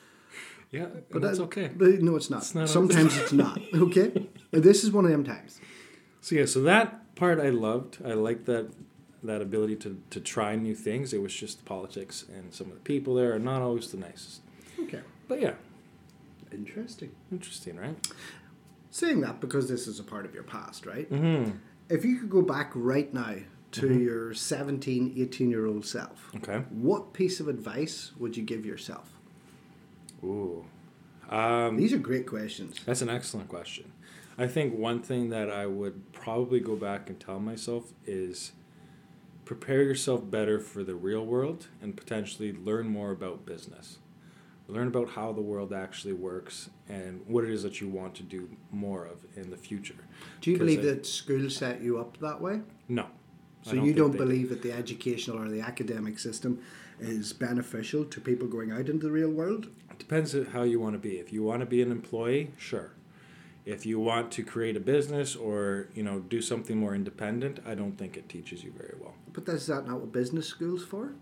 Yeah, 0.72 0.86
But 0.86 1.10
but 1.10 1.22
that's 1.22 1.38
that- 1.38 1.44
okay. 1.44 1.70
But 1.74 2.02
no, 2.02 2.16
it's 2.16 2.28
not. 2.28 2.42
It's 2.42 2.54
not- 2.54 2.68
Sometimes 2.68 3.16
it's 3.16 3.32
not. 3.32 3.60
Okay, 3.74 4.28
this 4.50 4.82
is 4.82 4.90
one 4.90 5.04
of 5.04 5.10
them 5.12 5.22
times. 5.24 5.60
So 6.20 6.34
yeah, 6.34 6.44
so 6.46 6.62
that 6.62 7.05
part 7.16 7.40
I 7.40 7.48
loved. 7.50 7.98
I 8.04 8.12
liked 8.12 8.46
that 8.46 8.70
that 9.24 9.42
ability 9.42 9.74
to, 9.74 10.00
to 10.10 10.20
try 10.20 10.54
new 10.54 10.74
things. 10.74 11.12
It 11.12 11.20
was 11.20 11.34
just 11.34 11.58
the 11.58 11.64
politics 11.64 12.24
and 12.32 12.54
some 12.54 12.68
of 12.68 12.74
the 12.74 12.80
people 12.80 13.14
there 13.16 13.34
are 13.34 13.38
not 13.40 13.60
always 13.60 13.90
the 13.90 13.96
nicest. 13.96 14.40
Okay, 14.78 15.00
But 15.26 15.40
yeah, 15.40 15.54
interesting. 16.52 17.10
interesting, 17.32 17.76
right? 17.76 17.96
Saying 18.90 19.20
that 19.22 19.40
because 19.40 19.68
this 19.68 19.88
is 19.88 19.98
a 19.98 20.04
part 20.04 20.26
of 20.26 20.34
your 20.34 20.44
past, 20.44 20.86
right? 20.86 21.10
Mm-hmm. 21.10 21.52
If 21.88 22.04
you 22.04 22.18
could 22.18 22.30
go 22.30 22.42
back 22.42 22.70
right 22.74 23.12
now 23.12 23.36
to 23.72 23.98
your 23.98 24.32
17, 24.32 25.14
18 25.18 25.50
year 25.50 25.66
old 25.66 25.84
self, 25.84 26.30
Okay. 26.36 26.58
what 26.70 27.12
piece 27.12 27.40
of 27.40 27.48
advice 27.48 28.12
would 28.18 28.36
you 28.36 28.42
give 28.44 28.64
yourself? 28.64 29.10
Ooh. 30.22 30.64
Um, 31.28 31.76
These 31.76 31.92
are 31.92 31.98
great 31.98 32.26
questions. 32.26 32.78
That's 32.86 33.02
an 33.02 33.08
excellent 33.10 33.48
question. 33.48 33.90
I 34.38 34.46
think 34.46 34.76
one 34.76 35.00
thing 35.00 35.30
that 35.30 35.50
I 35.50 35.66
would 35.66 36.12
probably 36.12 36.60
go 36.60 36.76
back 36.76 37.08
and 37.08 37.18
tell 37.18 37.40
myself 37.40 37.92
is 38.06 38.52
prepare 39.44 39.82
yourself 39.82 40.30
better 40.30 40.58
for 40.60 40.82
the 40.84 40.94
real 40.94 41.24
world 41.24 41.68
and 41.80 41.96
potentially 41.96 42.52
learn 42.52 42.88
more 42.88 43.12
about 43.12 43.46
business. 43.46 43.98
Learn 44.68 44.88
about 44.88 45.10
how 45.10 45.32
the 45.32 45.40
world 45.40 45.72
actually 45.72 46.12
works 46.12 46.70
and 46.88 47.22
what 47.26 47.44
it 47.44 47.50
is 47.50 47.62
that 47.62 47.80
you 47.80 47.88
want 47.88 48.14
to 48.16 48.24
do 48.24 48.48
more 48.72 49.04
of 49.06 49.18
in 49.36 49.50
the 49.50 49.56
future. 49.56 49.94
Do 50.40 50.50
you 50.50 50.58
believe 50.58 50.80
I- 50.80 50.86
that 50.86 51.06
school 51.06 51.48
set 51.48 51.80
you 51.80 51.98
up 51.98 52.18
that 52.18 52.40
way? 52.40 52.60
No. 52.88 53.06
So 53.62 53.74
you 53.74 53.94
don't 53.94 54.16
believe 54.16 54.50
that 54.50 54.62
the 54.62 54.70
educational 54.72 55.38
or 55.42 55.48
the 55.48 55.60
academic 55.60 56.20
system 56.20 56.60
is 57.00 57.32
beneficial 57.32 58.04
to 58.04 58.20
people 58.20 58.46
going 58.46 58.70
out 58.70 58.88
into 58.88 59.06
the 59.06 59.12
real 59.12 59.30
world? 59.30 59.68
It 59.90 59.98
depends 59.98 60.34
on 60.36 60.46
how 60.46 60.62
you 60.62 60.78
want 60.78 60.94
to 60.94 61.00
be. 61.00 61.18
If 61.18 61.32
you 61.32 61.42
want 61.42 61.60
to 61.60 61.66
be 61.66 61.82
an 61.82 61.90
employee, 61.90 62.52
sure. 62.58 62.92
If 63.66 63.84
you 63.84 63.98
want 64.00 64.30
to 64.32 64.42
create 64.44 64.76
a 64.76 64.80
business 64.80 65.34
or 65.36 65.88
you 65.94 66.02
know 66.04 66.20
do 66.20 66.40
something 66.40 66.76
more 66.78 66.94
independent, 66.94 67.58
I 67.66 67.74
don't 67.74 67.96
think 67.98 68.16
it 68.16 68.28
teaches 68.28 68.62
you 68.64 68.72
very 68.82 68.94
well. 69.00 69.14
But 69.32 69.48
is 69.48 69.66
that 69.66 69.86
not 69.88 70.00
what 70.00 70.12
business 70.12 70.46
school's 70.46 70.84
for? 70.84 71.12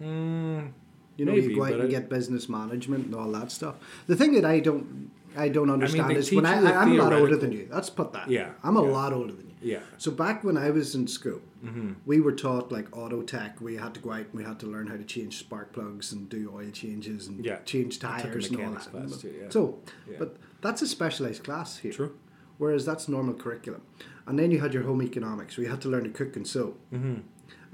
Mm, 0.00 0.72
You 1.16 1.24
know, 1.26 1.32
Maybe, 1.32 1.48
you 1.48 1.56
go 1.56 1.64
out 1.64 1.72
and 1.72 1.82
I- 1.82 1.86
get 1.86 2.08
business 2.08 2.48
management 2.48 3.06
and 3.06 3.14
all 3.14 3.30
that 3.32 3.50
stuff. 3.52 3.74
The 4.06 4.16
thing 4.16 4.32
that 4.34 4.44
I 4.44 4.60
don't, 4.60 5.10
I 5.36 5.48
don't 5.50 5.68
understand 5.70 6.10
they 6.10 6.14
is 6.14 6.32
when 6.32 6.46
I, 6.46 6.62
I, 6.72 6.80
I'm 6.82 6.92
a 6.92 7.02
lot 7.02 7.12
older 7.12 7.36
than 7.36 7.52
you. 7.52 7.68
Let's 7.70 7.90
put 7.90 8.12
that. 8.14 8.30
Yeah, 8.30 8.52
I'm 8.62 8.76
a 8.76 8.82
yeah. 8.84 8.90
lot 8.90 9.12
older 9.12 9.32
than 9.32 9.48
you. 9.50 9.72
yeah. 9.74 9.80
So 9.98 10.10
back 10.10 10.42
when 10.44 10.56
I 10.56 10.70
was 10.70 10.94
in 10.94 11.06
school, 11.08 11.40
Mm-hmm. 11.62 11.92
we 12.06 12.22
were 12.22 12.32
taught 12.32 12.72
like 12.72 12.88
auto 12.96 13.20
tech. 13.20 13.60
We 13.60 13.76
had 13.76 13.92
to 13.92 14.00
go 14.00 14.12
out 14.12 14.20
and 14.30 14.32
we 14.32 14.42
had 14.44 14.58
to 14.60 14.66
learn 14.66 14.86
how 14.86 14.96
to 14.96 15.04
change 15.04 15.36
spark 15.36 15.74
plugs 15.74 16.10
and 16.10 16.26
do 16.26 16.50
oil 16.56 16.70
changes 16.70 17.26
and 17.28 17.44
Yeah. 17.44 17.58
change 17.66 18.02
I 18.02 18.22
tires 18.22 18.48
and 18.48 18.60
all 18.64 18.70
that. 18.72 18.90
class 18.90 19.18
too, 19.18 19.34
yeah. 19.42 19.50
So, 19.50 19.78
but 20.18 20.38
that's 20.60 20.82
a 20.82 20.86
specialized 20.86 21.44
class 21.44 21.78
here. 21.78 21.92
True. 21.92 22.18
Whereas 22.58 22.84
that's 22.84 23.08
normal 23.08 23.34
curriculum. 23.34 23.82
And 24.26 24.38
then 24.38 24.50
you 24.50 24.60
had 24.60 24.74
your 24.74 24.82
home 24.82 25.02
economics 25.02 25.56
where 25.56 25.64
you 25.64 25.70
had 25.70 25.80
to 25.82 25.88
learn 25.88 26.04
to 26.04 26.10
cook 26.10 26.36
and 26.36 26.46
sew. 26.46 26.76
Mm-hmm. 26.92 27.20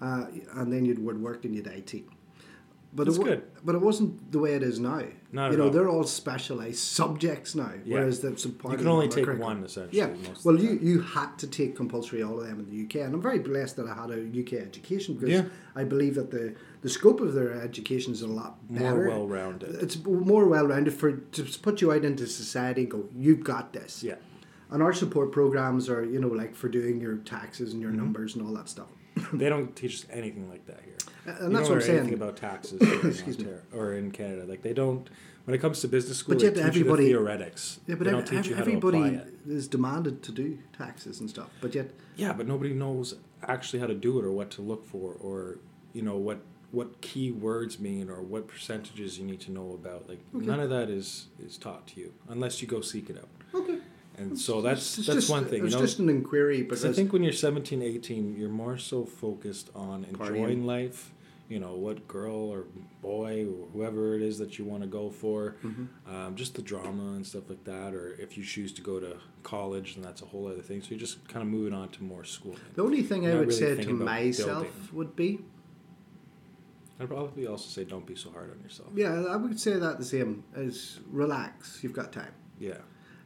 Uh, 0.01 0.27
and 0.61 0.73
then 0.73 0.85
you'd 0.85 0.99
would 0.99 1.21
work 1.21 1.45
and 1.45 1.55
you'd 1.55 1.67
IT. 1.67 2.05
But 2.97 3.05
That's 3.05 3.19
it, 3.19 3.25
good. 3.25 3.43
But 3.63 3.75
it 3.75 3.83
wasn't 3.83 4.33
the 4.33 4.39
way 4.39 4.55
it 4.55 4.63
is 4.63 4.81
now. 4.81 5.03
Not 5.31 5.53
you 5.53 5.59
know, 5.59 5.65
all. 5.65 5.71
they're 5.71 5.89
all 5.89 6.05
specialized 6.05 6.79
subjects 6.79 7.55
now. 7.55 7.73
Yeah. 7.85 7.99
Whereas 7.99 8.21
that's 8.23 8.45
a 8.47 8.49
part 8.49 8.73
You 8.73 8.79
can 8.79 8.87
the 8.87 8.91
only 8.93 9.09
take 9.09 9.27
one 9.39 9.63
essentially. 9.65 9.99
Yeah. 9.99 10.09
Most 10.27 10.45
Well, 10.47 10.59
you, 10.59 10.79
you 10.83 11.03
had 11.03 11.37
to 11.41 11.47
take 11.47 11.77
compulsory 11.77 12.23
all 12.23 12.41
of 12.41 12.47
them 12.49 12.59
in 12.61 12.67
the 12.71 12.85
UK, 12.85 13.05
and 13.07 13.15
I'm 13.15 13.21
very 13.21 13.39
blessed 13.39 13.77
that 13.77 13.87
I 13.87 13.95
had 13.95 14.11
a 14.11 14.21
UK 14.41 14.55
education 14.55 15.15
because 15.15 15.31
Yeah. 15.31 15.45
I 15.75 15.85
believe 15.85 16.15
that 16.15 16.31
the, 16.31 16.55
the 16.81 16.89
scope 16.89 17.21
of 17.21 17.35
their 17.35 17.53
education 17.61 18.13
is 18.15 18.23
a 18.23 18.27
lot 18.27 18.57
more 18.71 18.81
better. 18.95 19.09
well 19.11 19.27
rounded. 19.29 19.75
It's 19.83 20.03
more 20.05 20.47
well 20.49 20.67
rounded 20.67 20.95
for 20.95 21.13
to 21.13 21.43
put 21.61 21.83
you 21.83 21.93
out 21.93 22.05
into 22.05 22.27
society 22.27 22.83
and 22.83 22.91
go, 22.91 23.05
you've 23.15 23.45
got 23.45 23.75
this. 23.75 24.03
Yeah. 24.03 24.15
And 24.71 24.83
our 24.83 24.95
support 24.95 25.33
programs 25.33 25.89
are, 25.91 26.03
you 26.05 26.19
know, 26.19 26.29
like 26.29 26.55
for 26.57 26.69
doing 26.69 27.01
your 27.01 27.17
taxes 27.19 27.73
and 27.75 27.83
your 27.83 27.91
Mm-hmm. 27.91 28.01
numbers 28.01 28.35
and 28.37 28.47
all 28.47 28.55
that 28.55 28.69
stuff. 28.71 28.89
They 29.33 29.49
don't 29.49 29.75
teach 29.77 29.95
us 29.97 30.07
anything 30.11 30.49
like 30.49 30.67
that 30.67 30.81
here. 30.85 30.96
Uh, 31.27 31.31
and 31.31 31.53
You 31.53 31.57
that's 31.59 31.69
don't 31.69 31.77
what 31.79 31.89
I'm 31.89 31.97
saying. 32.07 32.15
about 32.15 32.37
taxes 32.37 32.81
in 33.03 33.11
Excuse 33.11 33.39
me. 33.39 33.49
Or 33.75 33.95
in 33.95 34.11
Canada. 34.11 34.45
Like 34.47 34.63
they 34.63 34.73
don't. 34.73 35.09
When 35.45 35.55
it 35.55 35.59
comes 35.59 35.81
to 35.83 35.89
business 35.89 36.19
school, 36.19 36.35
But 36.35 36.41
they 36.41 36.47
yet 36.49 36.57
everybody- 36.67 37.05
you 37.05 37.11
the 37.13 37.19
theoretics. 37.19 37.79
Yeah, 37.87 37.95
but 37.95 38.07
ev- 38.09 38.13
don't 38.15 38.27
teach 38.27 38.39
ev- 38.39 38.47
you 38.47 38.55
how 38.57 38.63
everybody 38.63 38.99
to 38.99 39.05
apply 39.07 39.19
it. 39.23 39.35
is 39.49 39.69
demanded 39.69 40.23
to 40.25 40.33
do 40.33 40.59
taxes 40.77 41.21
and 41.21 41.31
stuff. 41.31 41.51
But 41.61 41.75
yet, 41.75 41.91
Yeah, 42.17 42.33
but 42.33 42.49
nobody 42.49 42.73
knows 42.75 43.15
actually 43.45 43.79
how 43.79 43.87
to 43.87 43.95
do 43.95 44.19
it 44.19 44.25
or 44.25 44.33
what 44.33 44.51
to 44.53 44.63
look 44.63 44.85
for 44.85 45.13
or 45.21 45.59
you 45.93 46.03
know 46.03 46.17
what 46.17 46.41
what 46.73 47.01
key 47.01 47.31
words 47.31 47.79
mean 47.79 48.11
or 48.11 48.21
what 48.21 48.49
percentages 48.49 49.19
you 49.21 49.25
need 49.25 49.41
to 49.41 49.53
know 49.53 49.71
about. 49.73 50.09
Like 50.09 50.19
Okay. 50.35 50.45
none 50.45 50.59
of 50.59 50.69
that 50.71 50.91
is 50.91 51.27
is 51.39 51.57
taught 51.57 51.87
to 51.89 52.01
you 52.01 52.13
unless 52.29 52.61
you 52.61 52.67
go 52.67 52.81
seek 52.81 53.09
it 53.09 53.17
out. 53.17 53.29
okay. 53.55 53.79
And 54.19 54.37
so 54.39 54.61
that's 54.63 54.99
It's 54.99 55.07
that's 55.07 55.19
just, 55.21 55.31
one 55.31 55.45
thing. 55.45 55.61
You 55.61 55.67
It's 55.67 55.75
know, 55.77 55.81
just 55.83 55.99
an 56.01 56.09
inquiry 56.09 56.63
Because 56.63 56.85
I 56.87 56.93
think 56.93 57.13
when 57.13 57.23
you're 57.23 57.33
17, 57.35 57.83
18, 57.83 58.35
you're 58.37 58.49
more 58.49 58.79
so 58.79 59.05
focused 59.05 59.71
on 59.77 60.05
enjoying 60.05 60.63
Partying. 60.63 60.65
life. 60.65 61.13
You 61.49 61.61
know, 61.61 61.75
what 61.75 62.09
girl 62.09 62.51
or 62.51 62.65
boy 63.03 63.47
or 63.47 63.69
whoever 63.73 64.17
it 64.17 64.23
is 64.23 64.37
that 64.39 64.59
you 64.59 64.65
want 64.65 64.83
to 64.83 64.89
go 64.89 65.11
for. 65.11 65.57
Mm-hmm. 65.65 66.15
Um, 66.15 66.35
just 66.35 66.55
the 66.55 66.63
drama 66.63 67.13
and 67.13 67.25
stuff 67.25 67.49
like 67.49 67.63
that. 67.65 67.95
Or 67.95 68.17
if 68.19 68.37
you 68.37 68.45
choose 68.45 68.73
to 68.75 68.83
go 68.83 68.99
to 68.99 69.17
college, 69.45 69.95
then 69.95 70.03
that's 70.03 70.23
a 70.23 70.27
whole 70.27 70.49
other 70.49 70.63
thing. 70.63 70.83
So 70.83 70.91
you're 70.91 70.99
just 70.99 71.27
kind 71.29 71.43
of 71.43 71.49
moving 71.49 71.73
on 71.73 71.89
to 71.91 72.03
more 72.03 72.25
school 72.25 72.57
the 72.75 72.83
only 72.83 73.03
thing 73.03 73.27
I 73.27 73.35
would 73.35 73.49
really 73.49 73.53
say 73.53 73.85
to 73.85 73.93
myself 73.93 74.63
building. 74.63 74.89
would 74.93 75.17
be 75.17 75.41
I'd 76.99 77.09
probably 77.09 77.47
also 77.47 77.69
say 77.69 77.85
don't 77.85 78.07
be 78.07 78.15
so 78.15 78.31
hard 78.31 78.51
on 78.51 78.63
yourself. 78.63 78.89
Yeah, 78.95 79.25
I 79.29 79.37
would 79.37 79.61
say 79.61 79.75
that 79.75 79.99
the 79.99 80.05
same 80.05 80.45
as 80.55 80.99
relax. 81.11 81.81
You've 81.83 81.93
got 81.93 82.11
time. 82.13 82.33
Yeah. 82.59 82.79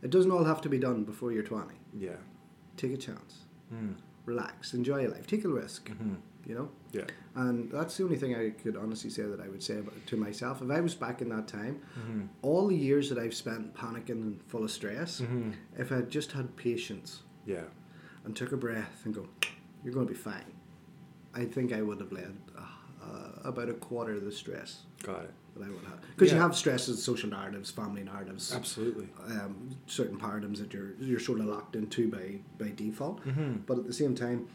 It 0.03 0.11
doesn't 0.11 0.31
all 0.31 0.45
have 0.45 0.61
to 0.63 0.69
be 0.69 0.79
done 0.79 1.05
before 1.05 1.31
you're 1.31 1.45
20. 1.45 1.73
Yeah. 1.97 2.11
Take 2.77 2.93
a 2.93 2.97
chance. 2.97 3.45
Mm. 3.73 3.95
Relax. 4.25 4.75
Enjoy 4.75 5.03
your 5.03 5.11
life. 5.11 5.27
Take 5.27 5.45
a 5.45 5.49
risk. 5.49 5.89
hmm 5.91 6.15
You 6.47 6.55
know? 6.55 6.69
Yeah. 6.93 7.05
And 7.35 7.71
that's 7.71 7.97
the 7.97 8.05
only 8.05 8.17
thing 8.17 8.35
I 8.35 8.51
could 8.51 8.77
honestly 8.77 9.11
say 9.11 9.23
that 9.23 9.41
I 9.41 9.49
would 9.49 9.63
say 9.63 9.79
about, 9.79 9.95
to 10.07 10.17
myself. 10.17 10.63
If 10.63 10.71
I 10.71 10.81
was 10.81 10.95
back 10.95 11.21
in 11.23 11.29
that 11.29 11.47
time, 11.49 11.81
hmm 11.95 12.23
all 12.43 12.67
the 12.69 12.77
years 12.77 13.09
that 13.11 13.19
I've 13.19 13.35
spent 13.35 13.75
panicking 13.75 14.11
and 14.27 14.41
full 14.49 14.65
of 14.65 14.71
stress, 14.71 15.21
hmm 15.21 15.51
if 15.79 15.93
I 15.93 15.97
had 15.97 16.11
just 16.11 16.33
had 16.33 16.57
patience 16.57 17.23
Yeah. 17.47 17.65
and 18.25 18.35
took 18.35 18.53
a 18.53 18.57
breath 18.57 19.03
and 19.05 19.15
go, 19.15 19.29
you're 19.85 19.95
going 19.95 20.07
to 20.07 20.13
be 20.13 20.19
fine, 20.19 20.53
I 21.35 21.45
think 21.45 21.73
I 21.73 21.83
would 21.83 22.01
have 22.01 22.11
led 22.13 22.35
uh, 22.59 22.63
uh, 23.05 23.49
about 23.49 23.69
a 23.69 23.75
quarter 23.75 24.15
of 24.15 24.25
the 24.25 24.33
stress 24.33 24.83
Got 25.03 25.25
it. 25.25 25.31
that 25.57 25.65
I 25.65 25.69
would 25.69 25.85
have. 25.85 26.01
Because 26.17 26.33
you 26.33 26.39
have 26.39 26.57
stresses, 26.57 27.03
social 27.03 27.31
narratives, 27.31 27.71
family 27.71 28.03
narratives, 28.03 28.53
Absolutely. 28.55 29.09
um, 29.27 29.71
certain 29.87 30.19
paradigms 30.19 30.59
that 30.61 30.73
you're 30.73 30.93
you're 31.01 31.21
sort 31.21 31.39
of 31.41 31.47
locked 31.47 31.77
into 31.77 32.09
by 32.09 32.41
by 32.59 32.73
default. 32.75 33.21
hmm 33.21 33.59
But 33.67 33.79
at 33.79 33.87
the 33.87 33.93
same 33.93 34.15
time, 34.15 34.49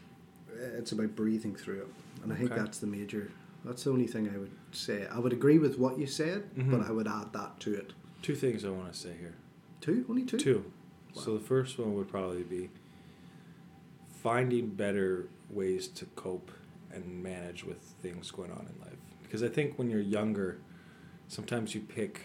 it's 0.58 0.92
about 0.92 1.14
breathing 1.16 1.54
through 1.54 1.82
it, 1.82 1.88
and 2.22 2.32
I 2.32 2.36
think 2.36 2.52
Okay. 2.52 2.60
that's 2.60 2.78
the 2.78 2.86
major. 2.86 3.30
That's 3.64 3.84
the 3.84 3.90
only 3.90 4.06
thing 4.06 4.30
I 4.32 4.38
would 4.38 4.50
say. 4.72 5.06
I 5.08 5.18
would 5.18 5.32
agree 5.32 5.58
with 5.58 5.78
what 5.78 5.98
you 5.98 6.06
said, 6.06 6.44
Mhm. 6.56 6.70
but 6.70 6.80
I 6.82 6.92
would 6.92 7.08
add 7.08 7.32
that 7.32 7.58
to 7.60 7.74
it. 7.74 7.92
Two 8.22 8.34
things 8.36 8.64
I 8.64 8.70
want 8.70 8.92
to 8.92 8.98
say 8.98 9.14
here. 9.18 9.34
Two, 9.80 10.04
only 10.08 10.24
two. 10.24 10.38
Two. 10.38 10.64
Wow. 11.14 11.22
So 11.22 11.34
the 11.38 11.44
first 11.44 11.78
one 11.78 11.94
would 11.94 12.08
probably 12.08 12.42
be 12.44 12.70
finding 14.22 14.68
better 14.70 15.28
ways 15.50 15.88
to 15.88 16.06
cope 16.16 16.50
and 16.92 17.22
manage 17.22 17.64
with 17.64 17.78
things 18.02 18.30
going 18.30 18.50
on 18.50 18.66
in 18.72 18.80
life. 18.80 18.96
Because 19.22 19.42
I 19.42 19.48
think 19.48 19.78
when 19.78 19.90
you're 19.90 20.00
younger, 20.00 20.58
sometimes 21.28 21.74
you 21.74 21.80
pick 21.80 22.22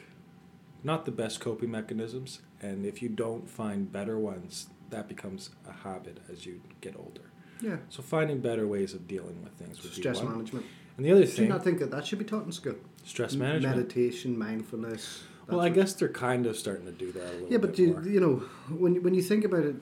not 0.83 1.05
the 1.05 1.11
best 1.11 1.39
coping 1.39 1.69
mechanisms, 1.71 2.41
and 2.61 2.85
if 2.85 3.01
you 3.01 3.09
don't 3.09 3.49
find 3.49 3.91
better 3.91 4.17
ones, 4.17 4.67
that 4.89 5.07
becomes 5.07 5.51
a 5.67 5.71
habit 5.71 6.19
as 6.31 6.45
you 6.45 6.61
get 6.81 6.95
older. 6.97 7.30
Yeah. 7.61 7.77
So 7.89 8.01
finding 8.01 8.39
better 8.41 8.67
ways 8.67 8.93
of 8.93 9.07
dealing 9.07 9.43
with 9.43 9.53
things 9.53 9.81
would 9.83 9.93
Stress 9.93 10.21
management. 10.21 10.65
And 10.97 11.05
the 11.05 11.11
other 11.11 11.25
thing. 11.25 11.35
Do 11.35 11.41
you 11.43 11.49
not 11.49 11.63
think 11.63 11.79
that 11.79 11.91
that 11.91 12.05
should 12.05 12.19
be 12.19 12.25
taught 12.25 12.45
in 12.45 12.51
school? 12.51 12.75
stress 13.03 13.33
management. 13.33 13.75
meditation, 13.75 14.37
mindfulness. 14.37 15.23
well, 15.47 15.59
I 15.59 15.69
guess 15.69 15.93
they're 15.93 16.07
kind 16.29 16.45
of 16.45 16.55
starting 16.55 16.85
to 16.85 16.91
do 16.91 17.11
that 17.13 17.23
a 17.23 17.33
little 17.33 17.51
Yeah, 17.51 17.57
but 17.57 17.79
you, 17.79 17.99
you 18.05 18.19
know, 18.19 18.35
when 18.69 19.01
when 19.01 19.13
you 19.15 19.23
think 19.23 19.43
about 19.43 19.63
it, 19.65 19.75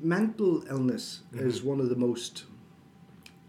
mental 0.00 0.64
illness 0.68 1.20
Mm-hmm. 1.32 1.48
is 1.48 1.62
one 1.62 1.80
of 1.80 1.88
the 1.88 1.96
most 1.96 2.44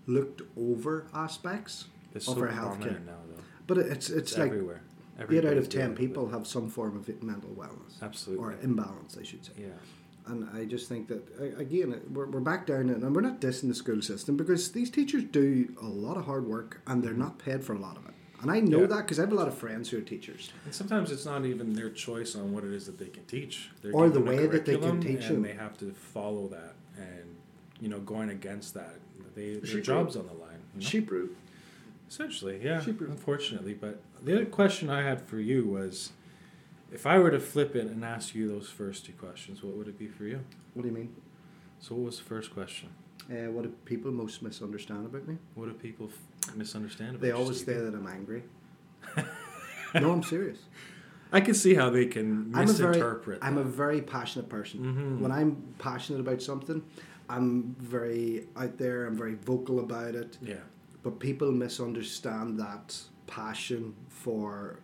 looked 0.07 0.41
over 0.57 1.07
aspects 1.13 1.85
It's 2.15 2.27
of 2.27 2.35
so 2.35 2.41
our 2.41 2.47
healthcare. 2.49 3.05
now, 3.05 3.17
though. 3.29 3.43
But 3.67 3.77
it's 3.79 4.09
it's, 4.09 4.31
It's 4.31 4.37
like 4.37 4.47
everywhere. 4.51 4.81
eight 5.29 5.45
out 5.45 5.57
of 5.57 5.69
ten 5.69 5.79
dealing 5.79 5.89
with 5.91 5.99
it. 5.99 6.07
people 6.07 6.29
have 6.29 6.47
some 6.47 6.69
form 6.69 6.95
of 6.97 7.07
mental 7.23 7.51
wellness 7.51 8.01
Absolutely. 8.01 8.43
or 8.43 8.57
imbalance, 8.61 9.17
I 9.19 9.23
should 9.23 9.45
say. 9.45 9.53
Yeah. 9.57 9.67
And 10.27 10.47
I 10.53 10.65
just 10.65 10.87
think 10.87 11.07
that 11.07 11.23
again, 11.57 11.99
we're, 12.13 12.27
we're 12.27 12.39
back 12.39 12.67
down, 12.67 12.89
and 12.89 13.15
we're 13.15 13.21
not 13.21 13.41
dissing 13.41 13.67
the 13.67 13.73
school 13.75 14.01
system 14.01 14.37
because 14.37 14.71
these 14.71 14.89
teachers 14.91 15.23
do 15.23 15.73
a 15.81 15.87
lot 15.87 16.17
of 16.17 16.25
hard 16.25 16.45
work, 16.47 16.81
and 16.87 17.03
they're 17.03 17.13
not 17.13 17.39
paid 17.39 17.63
for 17.63 17.73
a 17.73 17.79
lot 17.79 17.97
of 17.97 18.05
it. 18.05 18.13
And 18.41 18.49
I 18.51 18.59
know. 18.61 18.81
Yeah. 18.81 18.85
that 18.87 18.97
because 18.99 19.19
I 19.19 19.23
have 19.23 19.31
a 19.31 19.35
lot 19.35 19.47
of 19.47 19.57
friends 19.57 19.89
who 19.89 19.97
are 19.97 20.01
teachers. 20.01 20.51
And 20.65 20.73
sometimes 20.73 21.11
it's 21.11 21.25
not 21.25 21.45
even 21.45 21.73
their 21.73 21.89
choice 21.89 22.35
on 22.35 22.53
what 22.53 22.63
it 22.63 22.71
is 22.71 22.85
that 22.85 22.97
they 22.97 23.07
can 23.07 23.25
teach. 23.25 23.69
They're 23.81 23.91
Or 23.91 24.09
the 24.09 24.21
way 24.21 24.45
that 24.47 24.65
they 24.65 24.73
can 24.77 24.81
curriculum 24.81 25.01
teach 25.01 25.25
and 25.25 25.37
them. 25.37 25.41
they 25.43 25.53
have 25.53 25.77
to 25.79 25.91
follow 25.93 26.47
that. 26.47 26.75
And 26.97 27.35
you 27.81 27.89
know, 27.89 27.99
going 27.99 28.29
against 28.29 28.73
that, 28.75 28.95
they 29.35 29.55
their 29.55 29.65
Sheep 29.65 29.83
jobs 29.83 30.15
on 30.15 30.27
the 30.27 30.33
line. 30.33 30.59
you 30.75 30.81
know? 30.81 30.87
Sheep 30.87 31.11
root. 31.11 31.35
Essentially, 32.09 32.59
yeah. 32.63 32.81
Sheep 32.81 33.01
root. 33.01 33.09
Unfortunately, 33.09 33.73
but 33.73 33.99
the 34.23 34.35
other 34.35 34.45
question 34.45 34.89
I 34.89 35.03
had 35.03 35.21
for 35.21 35.39
you 35.39 35.65
was, 35.65 36.11
if 36.91 37.05
I 37.05 37.17
were 37.19 37.31
to 37.31 37.39
flip 37.39 37.75
it 37.75 37.87
and 37.87 38.03
ask 38.03 38.33
you 38.35 38.47
those 38.47 38.69
first 38.69 39.05
two 39.05 39.13
questions, 39.13 39.63
what 39.63 39.75
would 39.75 39.87
it 39.87 39.97
be 39.97 40.07
for 40.07 40.23
you? 40.25 40.41
What 40.73 40.83
do 40.83 40.89
you 40.89 40.95
mean? 40.95 41.15
So, 41.79 41.95
what 41.95 42.05
was 42.05 42.17
the 42.17 42.25
first 42.25 42.53
question? 42.53 42.89
Uh, 43.29 43.51
what 43.51 43.63
do 43.63 43.69
people 43.85 44.11
most 44.11 44.41
misunderstand 44.41 45.05
about 45.05 45.27
me? 45.27 45.37
What 45.55 45.67
do 45.67 45.73
people 45.73 46.09
f- 46.47 46.55
misunderstand 46.55 47.11
about 47.11 47.21
me? 47.21 47.27
They 47.29 47.33
always 47.33 47.63
say 47.63 47.73
that 47.73 47.93
I'm 47.93 48.07
angry. 48.07 48.43
no, 49.95 50.11
I'm 50.11 50.23
serious. 50.23 50.59
I 51.31 51.41
can 51.41 51.53
see 51.53 51.75
how 51.75 51.89
they 51.91 52.07
can 52.07 52.51
I'm 52.55 52.67
a 52.67 52.73
very, 52.73 52.89
misinterpret. 52.95 53.39
I'm 53.41 53.57
a 53.59 53.63
very 53.63 54.01
passionate 54.01 54.49
person. 54.49 54.79
Mhm. 54.81 55.19
When 55.21 55.31
I'm 55.31 55.61
passionate 55.77 56.19
about 56.21 56.41
something, 56.41 56.81
I'm 57.29 57.75
very 57.79 58.47
out 58.57 58.77
there. 58.79 59.05
I'm 59.05 59.15
very 59.15 59.35
vocal 59.35 59.79
about 59.79 60.15
it. 60.15 60.37
yeah. 60.41 60.55
But 61.03 61.19
people 61.19 61.51
misunderstand 61.51 62.59
that 62.59 62.97
passion 63.27 63.93
for 64.09 64.79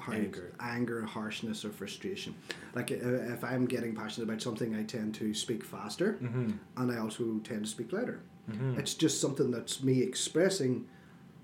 how- 0.00 0.12
Anger. 0.12 0.52
anger, 0.60 1.02
harshness, 1.04 1.64
or 1.64 1.70
frustration. 1.70 2.34
Like 2.74 2.90
if 2.90 3.44
I'm 3.44 3.66
getting 3.66 3.94
passionate 3.94 4.28
about 4.28 4.42
something, 4.42 4.74
I 4.74 4.82
tend 4.84 5.14
to 5.16 5.32
speak 5.34 5.64
faster, 5.64 6.14
Mm-hmm. 6.22 6.50
and 6.78 6.92
I 6.92 6.98
also 6.98 7.38
tend 7.44 7.64
to 7.64 7.70
speak 7.70 7.92
louder. 7.92 8.20
Mm-hmm. 8.50 8.78
It's 8.80 8.94
just 8.94 9.20
something 9.20 9.50
that's 9.50 9.82
me 9.82 10.02
expressing 10.02 10.86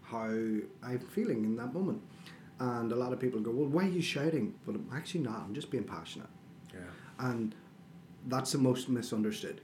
how 0.02 0.28
I'm 0.82 0.98
feeling 1.10 1.44
in 1.44 1.56
that 1.56 1.72
moment. 1.74 2.00
And 2.58 2.90
a 2.92 2.96
lot 2.96 3.12
of 3.12 3.20
people 3.20 3.40
go, 3.40 3.50
"Well, 3.50 3.68
why 3.68 3.84
are 3.84 3.88
you 3.88 4.00
shouting?" 4.02 4.54
But 4.64 4.74
I'm 4.76 4.88
actually 4.94 5.20
not. 5.20 5.40
I'm 5.44 5.54
just 5.54 5.70
being 5.70 5.84
passionate, 5.84 6.28
yeah. 6.72 6.80
and 7.18 7.54
that's 8.28 8.52
the 8.52 8.58
most 8.58 8.88
misunderstood. 8.88 9.60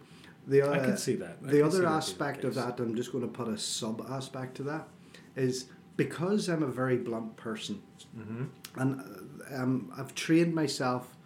The 0.47 0.63
I 0.63 0.79
can 0.79 0.97
see 0.99 1.15
that. 1.17 1.39
I 1.47 1.51
the 1.51 1.63
other 1.63 1.87
aspect 1.87 2.45
of 2.45 2.55
that, 2.57 2.79
I'm 2.81 2.95
just 2.95 3.11
going 3.13 3.23
to 3.25 3.31
put 3.31 3.49
a 3.49 3.57
sub 3.57 4.05
aspect 4.11 4.57
to 4.59 4.63
that, 4.65 4.89
is 5.37 5.67
because 5.97 6.49
I'm 6.49 6.63
a 6.63 6.67
very 6.83 6.99
blunt 6.99 7.37
person, 7.37 7.81
Mm-hmm. 8.19 8.45
And 8.77 9.01
uh, 9.01 9.63
um, 9.63 9.93
I've 9.97 10.15
trained 10.15 10.55
myself. 10.55 11.17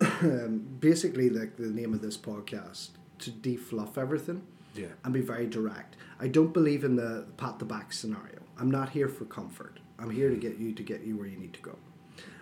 um, 0.00 0.64
basically, 0.80 1.28
like 1.28 1.56
the 1.56 1.66
name 1.66 1.92
of 1.92 2.00
this 2.00 2.16
podcast, 2.16 2.90
to 3.18 3.30
defluff 3.30 3.98
everything 3.98 4.42
Yeah. 4.74 4.86
and 5.04 5.12
be 5.12 5.20
very 5.20 5.46
direct. 5.46 5.96
I 6.20 6.28
don't 6.28 6.52
believe 6.52 6.84
in 6.84 6.94
the 6.96 7.26
pat 7.36 7.58
the 7.58 7.64
back 7.64 7.92
scenario. 7.92 8.38
I'm 8.58 8.70
not 8.70 8.90
here 8.90 9.08
for 9.08 9.24
comfort. 9.24 9.80
I'm 9.98 10.10
here 10.10 10.30
to 10.30 10.36
get 10.36 10.58
you 10.58 10.72
to 10.72 10.82
get 10.82 11.02
you 11.02 11.16
where 11.16 11.26
you 11.26 11.36
need 11.36 11.52
to 11.54 11.60
go. 11.60 11.76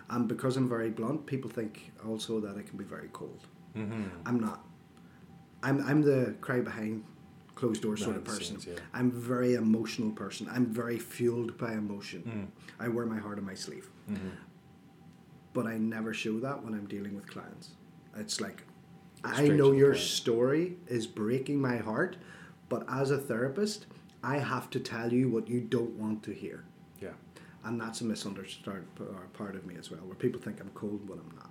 And 0.09 0.27
because 0.27 0.55
I'm 0.55 0.69
very 0.69 0.89
blunt, 0.91 1.25
people 1.25 1.49
think 1.49 1.91
also 2.07 2.39
that 2.39 2.55
I 2.57 2.61
can 2.61 2.77
be 2.77 2.83
very 2.83 3.09
cold. 3.11 3.41
Mm-hmm. 3.75 4.03
I'm 4.25 4.39
not. 4.39 4.63
I'm 5.63 5.83
I'm 5.87 6.01
the 6.03 6.35
cry 6.41 6.59
behind 6.61 7.03
closed 7.57 7.81
door 7.81 7.97
sort 7.97 8.15
of 8.15 8.23
person. 8.23 8.59
scenes, 8.59 8.67
yeah. 8.67 8.83
I'm 8.93 9.07
a 9.07 9.19
very 9.33 9.55
emotional 9.55 10.11
person. 10.11 10.47
I'm 10.49 10.67
very 10.67 10.99
fueled 10.99 11.57
by 11.57 11.73
emotion. 11.73 12.21
Mm. 12.23 12.85
I 12.85 12.87
wear 12.87 13.05
my 13.05 13.17
heart 13.17 13.39
on 13.39 13.45
my 13.45 13.55
sleeve. 13.55 13.89
Mm-hmm. 14.09 14.29
But 15.53 15.65
I 15.65 15.77
never 15.77 16.13
show 16.13 16.39
that 16.39 16.63
when 16.63 16.73
I'm 16.75 16.85
dealing 16.85 17.15
with 17.15 17.27
clients. 17.27 17.69
It's 18.15 18.39
like 18.39 18.63
I 19.23 19.47
know 19.47 19.71
your 19.71 19.93
point. 19.93 20.03
story 20.03 20.77
is 20.87 21.07
breaking 21.07 21.59
my 21.59 21.77
heart, 21.77 22.17
but 22.69 22.85
as 22.87 23.09
a 23.09 23.17
therapist, 23.17 23.87
I 24.23 24.37
have 24.37 24.69
to 24.71 24.79
tell 24.79 25.11
you 25.11 25.29
what 25.29 25.47
you 25.47 25.61
don't 25.61 25.95
want 25.97 26.21
to 26.23 26.31
hear. 26.33 26.63
Yeah. 27.01 27.15
And 27.63 27.81
that's 27.81 28.01
a 28.01 28.05
misunderstood 28.05 28.85
part 29.33 29.55
of 29.55 29.65
me 29.65 29.75
as 29.79 29.89
well, 29.89 30.01
where 30.01 30.15
people 30.15 30.39
think 30.39 30.59
I'm 30.61 30.69
cold 30.75 31.09
when 31.09 31.19
I'm 31.19 31.35
not. 31.35 31.49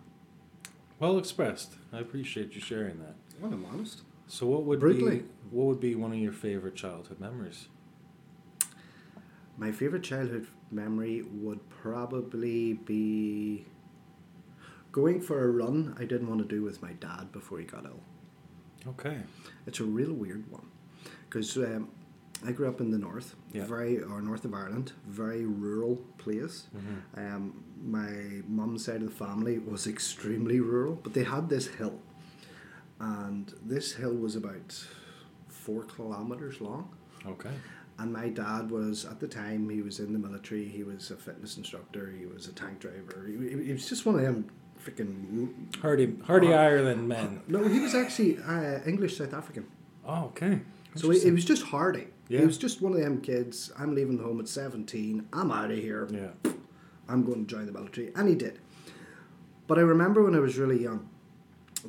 Well 1.00 1.18
expressed. 1.18 1.74
I 1.92 1.98
appreciate 1.98 2.54
you 2.54 2.60
sharing 2.60 2.98
that. 3.00 3.16
Well, 3.40 3.52
I'm 3.52 3.64
honest. 3.66 4.02
So, 4.26 4.46
what 4.46 4.64
would 4.64 4.80
Brutally. 4.80 5.18
be 5.18 5.24
what 5.50 5.66
would 5.66 5.80
be 5.80 5.94
one 5.94 6.12
of 6.12 6.18
your 6.18 6.32
favorite 6.32 6.74
childhood 6.74 7.20
memories? 7.20 7.68
My 9.56 9.72
favorite 9.72 10.02
childhood 10.02 10.46
memory 10.70 11.22
would 11.22 11.60
probably 11.70 12.74
be 12.74 13.64
going 14.92 15.20
for 15.20 15.44
a 15.44 15.48
run 15.50 15.94
I 15.98 16.04
didn't 16.04 16.28
want 16.28 16.40
to 16.42 16.46
do 16.46 16.62
with 16.62 16.82
my 16.82 16.92
dad 16.94 17.32
before 17.32 17.58
he 17.58 17.64
got 17.64 17.84
ill. 17.84 18.00
Okay. 18.88 19.18
It's 19.66 19.80
a 19.80 19.84
real 19.84 20.12
weird 20.12 20.50
one 20.50 20.66
because 21.28 21.56
um, 21.56 21.88
I 22.44 22.52
grew 22.52 22.68
up 22.68 22.80
in 22.80 22.90
the 22.90 22.98
north, 22.98 23.34
Yeah. 23.52 23.64
very 23.64 24.02
or 24.02 24.20
north 24.20 24.44
of 24.44 24.52
Ireland, 24.54 24.92
very 25.06 25.44
rural 25.46 25.96
place. 26.18 26.66
Mm-hmm. 26.76 27.20
Um, 27.34 27.64
my 27.82 28.42
mum's 28.48 28.84
side 28.84 29.02
of 29.02 29.08
the 29.18 29.24
family 29.24 29.58
was 29.58 29.86
extremely 29.86 30.60
rural, 30.60 30.96
but 31.02 31.14
they 31.14 31.24
had 31.24 31.48
this 31.48 31.66
hill, 31.68 31.98
and 33.00 33.52
this 33.64 33.92
hill 33.92 34.14
was 34.14 34.36
about 34.36 34.86
four 35.48 35.82
kilometers 35.84 36.60
long. 36.60 36.88
Okay. 37.26 37.50
And 37.98 38.12
my 38.12 38.28
dad 38.28 38.70
was 38.70 39.04
at 39.06 39.20
the 39.20 39.26
time 39.28 39.68
he 39.70 39.80
was 39.82 40.00
in 40.00 40.12
the 40.12 40.18
military. 40.18 40.68
He 40.68 40.82
was 40.82 41.10
a 41.10 41.16
fitness 41.16 41.56
instructor. 41.56 42.12
He 42.18 42.26
was 42.26 42.46
a 42.46 42.52
tank 42.52 42.80
driver. 42.80 43.26
He, 43.26 43.64
he- 43.64 43.72
was 43.72 43.88
just 43.88 44.04
one 44.04 44.16
of 44.16 44.22
them 44.22 44.50
freaking. 44.84 45.74
Hardy 45.80 46.14
Hardy 46.24 46.52
Uh, 46.52 46.58
Ireland 46.58 47.08
men. 47.08 47.42
No, 47.48 47.66
he 47.66 47.80
was 47.80 47.94
actually 47.94 48.38
uh, 48.38 48.80
English 48.86 49.16
South 49.16 49.32
African. 49.34 49.66
Oh, 50.06 50.26
okay. 50.26 50.60
So 50.94 51.10
he, 51.10 51.20
he 51.20 51.30
was 51.30 51.44
just 51.44 51.64
hardy. 51.64 52.08
Yeah. 52.28 52.40
He 52.40 52.46
was 52.46 52.58
just 52.58 52.80
one 52.82 52.92
of 52.92 53.00
them 53.00 53.20
kids. 53.20 53.72
I'm 53.78 53.94
leaving 53.94 54.18
home 54.18 54.40
at 54.40 54.48
17. 54.48 55.28
I'm 55.32 55.50
out 55.50 55.70
of 55.70 55.78
here. 55.78 56.08
Yeah. 56.12 56.52
I'm 57.08 57.24
going 57.24 57.46
to 57.46 57.54
join 57.54 57.66
the 57.66 57.72
military. 57.72 58.12
And 58.14 58.28
he 58.28 58.34
did. 58.34 58.58
But 59.66 59.78
I 59.78 59.82
remember 59.82 60.22
when 60.22 60.34
I 60.34 60.38
was 60.40 60.58
really 60.58 60.82
young 60.82 61.08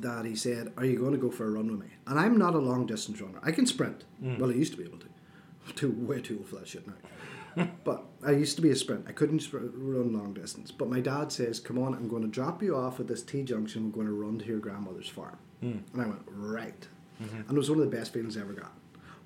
that 0.02 0.24
he 0.24 0.34
said, 0.36 0.72
Are 0.76 0.84
you 0.84 0.98
going 0.98 1.12
to 1.12 1.18
go 1.18 1.30
for 1.30 1.46
a 1.46 1.50
run 1.50 1.70
with 1.70 1.80
me? 1.80 1.94
And 2.06 2.18
I'm 2.18 2.38
not 2.38 2.54
a 2.54 2.58
long 2.58 2.86
distance 2.86 3.20
runner. 3.20 3.40
I 3.42 3.52
can 3.52 3.66
sprint. 3.66 4.04
Mm. 4.22 4.38
Well, 4.38 4.50
I 4.50 4.54
used 4.54 4.72
to 4.72 4.78
be 4.78 4.84
able 4.84 4.98
to. 4.98 5.06
Too 5.74 5.92
way 5.92 6.20
too 6.20 6.38
old 6.38 6.48
for 6.48 6.56
that 6.56 6.68
shit 6.68 6.86
now. 6.86 7.68
but 7.84 8.04
I 8.26 8.30
used 8.30 8.56
to 8.56 8.62
be 8.62 8.70
a 8.70 8.76
sprint. 8.76 9.04
I 9.08 9.12
couldn't 9.12 9.46
run 9.52 10.12
long 10.12 10.32
distance. 10.32 10.70
But 10.70 10.88
my 10.88 11.00
dad 11.00 11.30
says, 11.30 11.60
"Come 11.60 11.78
on, 11.78 11.94
I'm 11.94 12.08
going 12.08 12.22
to 12.22 12.28
drop 12.28 12.62
you 12.62 12.74
off 12.76 13.00
at 13.00 13.06
this 13.06 13.22
T 13.22 13.42
junction. 13.42 13.86
We're 13.86 13.96
going 13.96 14.06
to 14.06 14.12
run 14.12 14.38
to 14.38 14.46
your 14.46 14.60
grandmother's 14.60 15.08
farm." 15.08 15.38
And 15.92 16.02
I 16.02 16.06
went 16.06 16.22
right, 16.26 16.86
and 17.18 17.50
it 17.50 17.58
was 17.58 17.68
one 17.68 17.80
of 17.80 17.90
the 17.90 17.94
best 17.94 18.12
feelings 18.14 18.36
I 18.36 18.40
ever 18.40 18.52
got. 18.52 18.72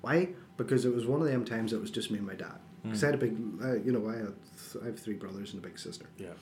Why? 0.01 0.29
Because 0.57 0.83
it 0.83 0.93
was 0.93 1.05
one 1.05 1.21
of 1.21 1.27
them 1.27 1.45
times 1.45 1.71
that 1.71 1.79
was 1.79 1.91
just 1.91 2.11
me 2.11 2.17
and 2.17 2.27
my 2.27 2.33
dad. 2.33 2.59
Because 2.83 3.03
I 3.03 3.07
had 3.07 3.15
a 3.15 3.19
big, 3.19 3.37
uh, 3.63 3.75
you 3.75 3.91
know, 3.93 4.09
I 4.09 4.17
had 4.17 4.33
th- 4.71 4.83
I 4.83 4.87
have 4.87 4.99
three 4.99 5.13
brothers 5.15 5.53
and 5.53 5.63
a 5.63 5.67
big 5.67 5.79
sister. 5.79 6.07
Yeah. 6.17 6.33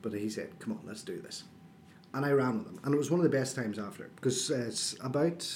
But 0.00 0.12
he 0.14 0.30
said, 0.30 0.58
"Come 0.60 0.72
on, 0.72 0.80
let's 0.86 1.02
do 1.02 1.20
this," 1.20 1.44
and 2.14 2.24
I 2.24 2.32
ran 2.32 2.58
with 2.58 2.66
him, 2.68 2.80
and 2.84 2.94
it 2.94 2.98
was 2.98 3.10
one 3.10 3.20
of 3.20 3.24
the 3.24 3.36
best 3.38 3.54
times 3.56 3.78
after. 3.78 4.10
Because 4.16 4.50
uh, 4.50 4.64
it's 4.68 4.96
about 5.00 5.46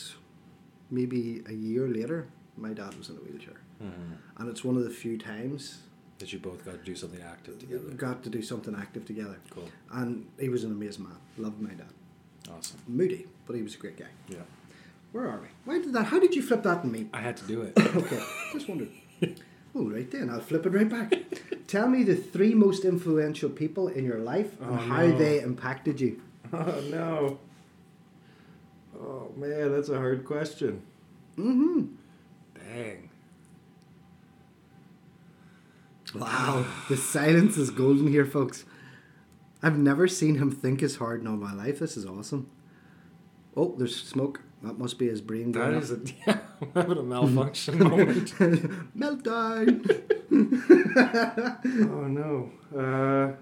maybe 0.91 1.43
a 1.49 1.53
year 1.53 1.89
later, 1.89 2.27
my 2.57 2.73
dad 2.73 2.97
was 2.97 3.09
in 3.11 3.17
a 3.17 3.21
wheelchair, 3.21 3.61
and 4.39 4.49
it's 4.49 4.65
one 4.65 4.77
of 4.77 4.85
the 4.85 4.91
few 4.91 5.17
times 5.19 5.79
That 6.19 6.33
you 6.33 6.39
both 6.41 6.65
got 6.65 6.73
to 6.81 6.85
do 6.85 6.95
something 6.97 7.23
active 7.23 7.59
together. 7.59 7.91
got 7.97 8.23
to 8.25 8.31
do 8.31 8.43
something 8.43 8.75
active 8.75 9.05
together. 9.07 9.39
Cool. 9.51 9.69
And 9.93 10.27
he 10.39 10.49
was 10.49 10.65
an 10.65 10.73
amazing 10.73 11.05
man. 11.05 11.17
Loved 11.37 11.61
my 11.61 11.71
dad. 11.71 11.93
Awesome. 12.51 12.79
Moody, 12.89 13.27
but 13.47 13.55
he 13.57 13.63
was 13.63 13.75
a 13.75 13.79
great 13.79 13.97
guy. 13.99 14.11
Yeah. 14.29 14.39
Where 15.13 15.27
are 15.29 15.39
we? 15.41 15.49
Why 15.65 15.79
did 15.81 15.93
that? 15.93 16.05
How 16.07 16.19
did 16.19 16.35
you 16.35 16.43
flip 16.43 16.63
that 16.65 16.79
on 16.79 16.91
me? 16.93 17.09
I 17.13 17.21
had 17.21 17.37
to 17.39 17.47
do 17.47 17.63
it. 17.63 17.73
Okay, 17.97 18.23
just 18.53 18.69
wondered. 18.69 18.91
All 19.75 19.85
right 19.85 20.11
then, 20.11 20.29
I'll 20.31 20.41
flip 20.41 20.65
it 20.67 20.71
right 20.71 20.89
back. 20.89 21.13
Tell 21.67 21.87
me 21.89 22.03
the 22.03 22.17
three 22.17 22.55
most 22.55 22.85
influential 22.85 23.51
people 23.51 23.89
in 23.89 24.05
your 24.05 24.19
life 24.19 24.59
and 24.61 24.71
Oh, 24.71 24.77
how 24.77 25.03
no. 25.07 25.19
they 25.19 25.41
impacted 25.41 26.01
you. 26.01 26.21
Oh 26.53 26.83
no. 26.91 27.39
Oh 29.01 29.33
man, 29.37 29.73
that's 29.73 29.89
a 29.89 29.97
hard 29.97 30.25
question. 30.25 30.83
Mm-hmm. 31.37 31.83
Dang. 32.55 33.11
Wow, 36.15 36.65
the 36.89 36.97
silence 36.97 37.57
is 37.59 37.71
golden 37.71 38.09
here, 38.09 38.25
folks. 38.25 38.65
I've 39.63 39.79
never 39.79 40.09
seen 40.09 40.37
him 40.37 40.51
think 40.51 40.83
as 40.83 40.97
hard 40.97 41.21
in 41.21 41.27
all 41.27 41.37
my 41.37 41.53
life. 41.53 41.81
This 41.81 41.97
is 41.97 42.07
awesome. 42.07 42.49
Oh, 43.57 43.75
there's 43.77 43.95
smoke. 43.97 44.41
That 44.63 44.79
must 44.79 44.99
be 44.99 45.07
his 45.09 45.21
brain 45.21 45.53
That 45.53 45.75
is 45.75 45.93
a 45.93 46.01
yeah, 46.27 46.39
I'm 46.61 46.73
having 46.75 46.99
a 46.99 47.03
malfunction 47.05 47.79
moment. 47.79 48.33
meltdown. 48.97 49.85
oh 51.93 52.07
no. 52.09 52.51
Uh, 52.77 53.37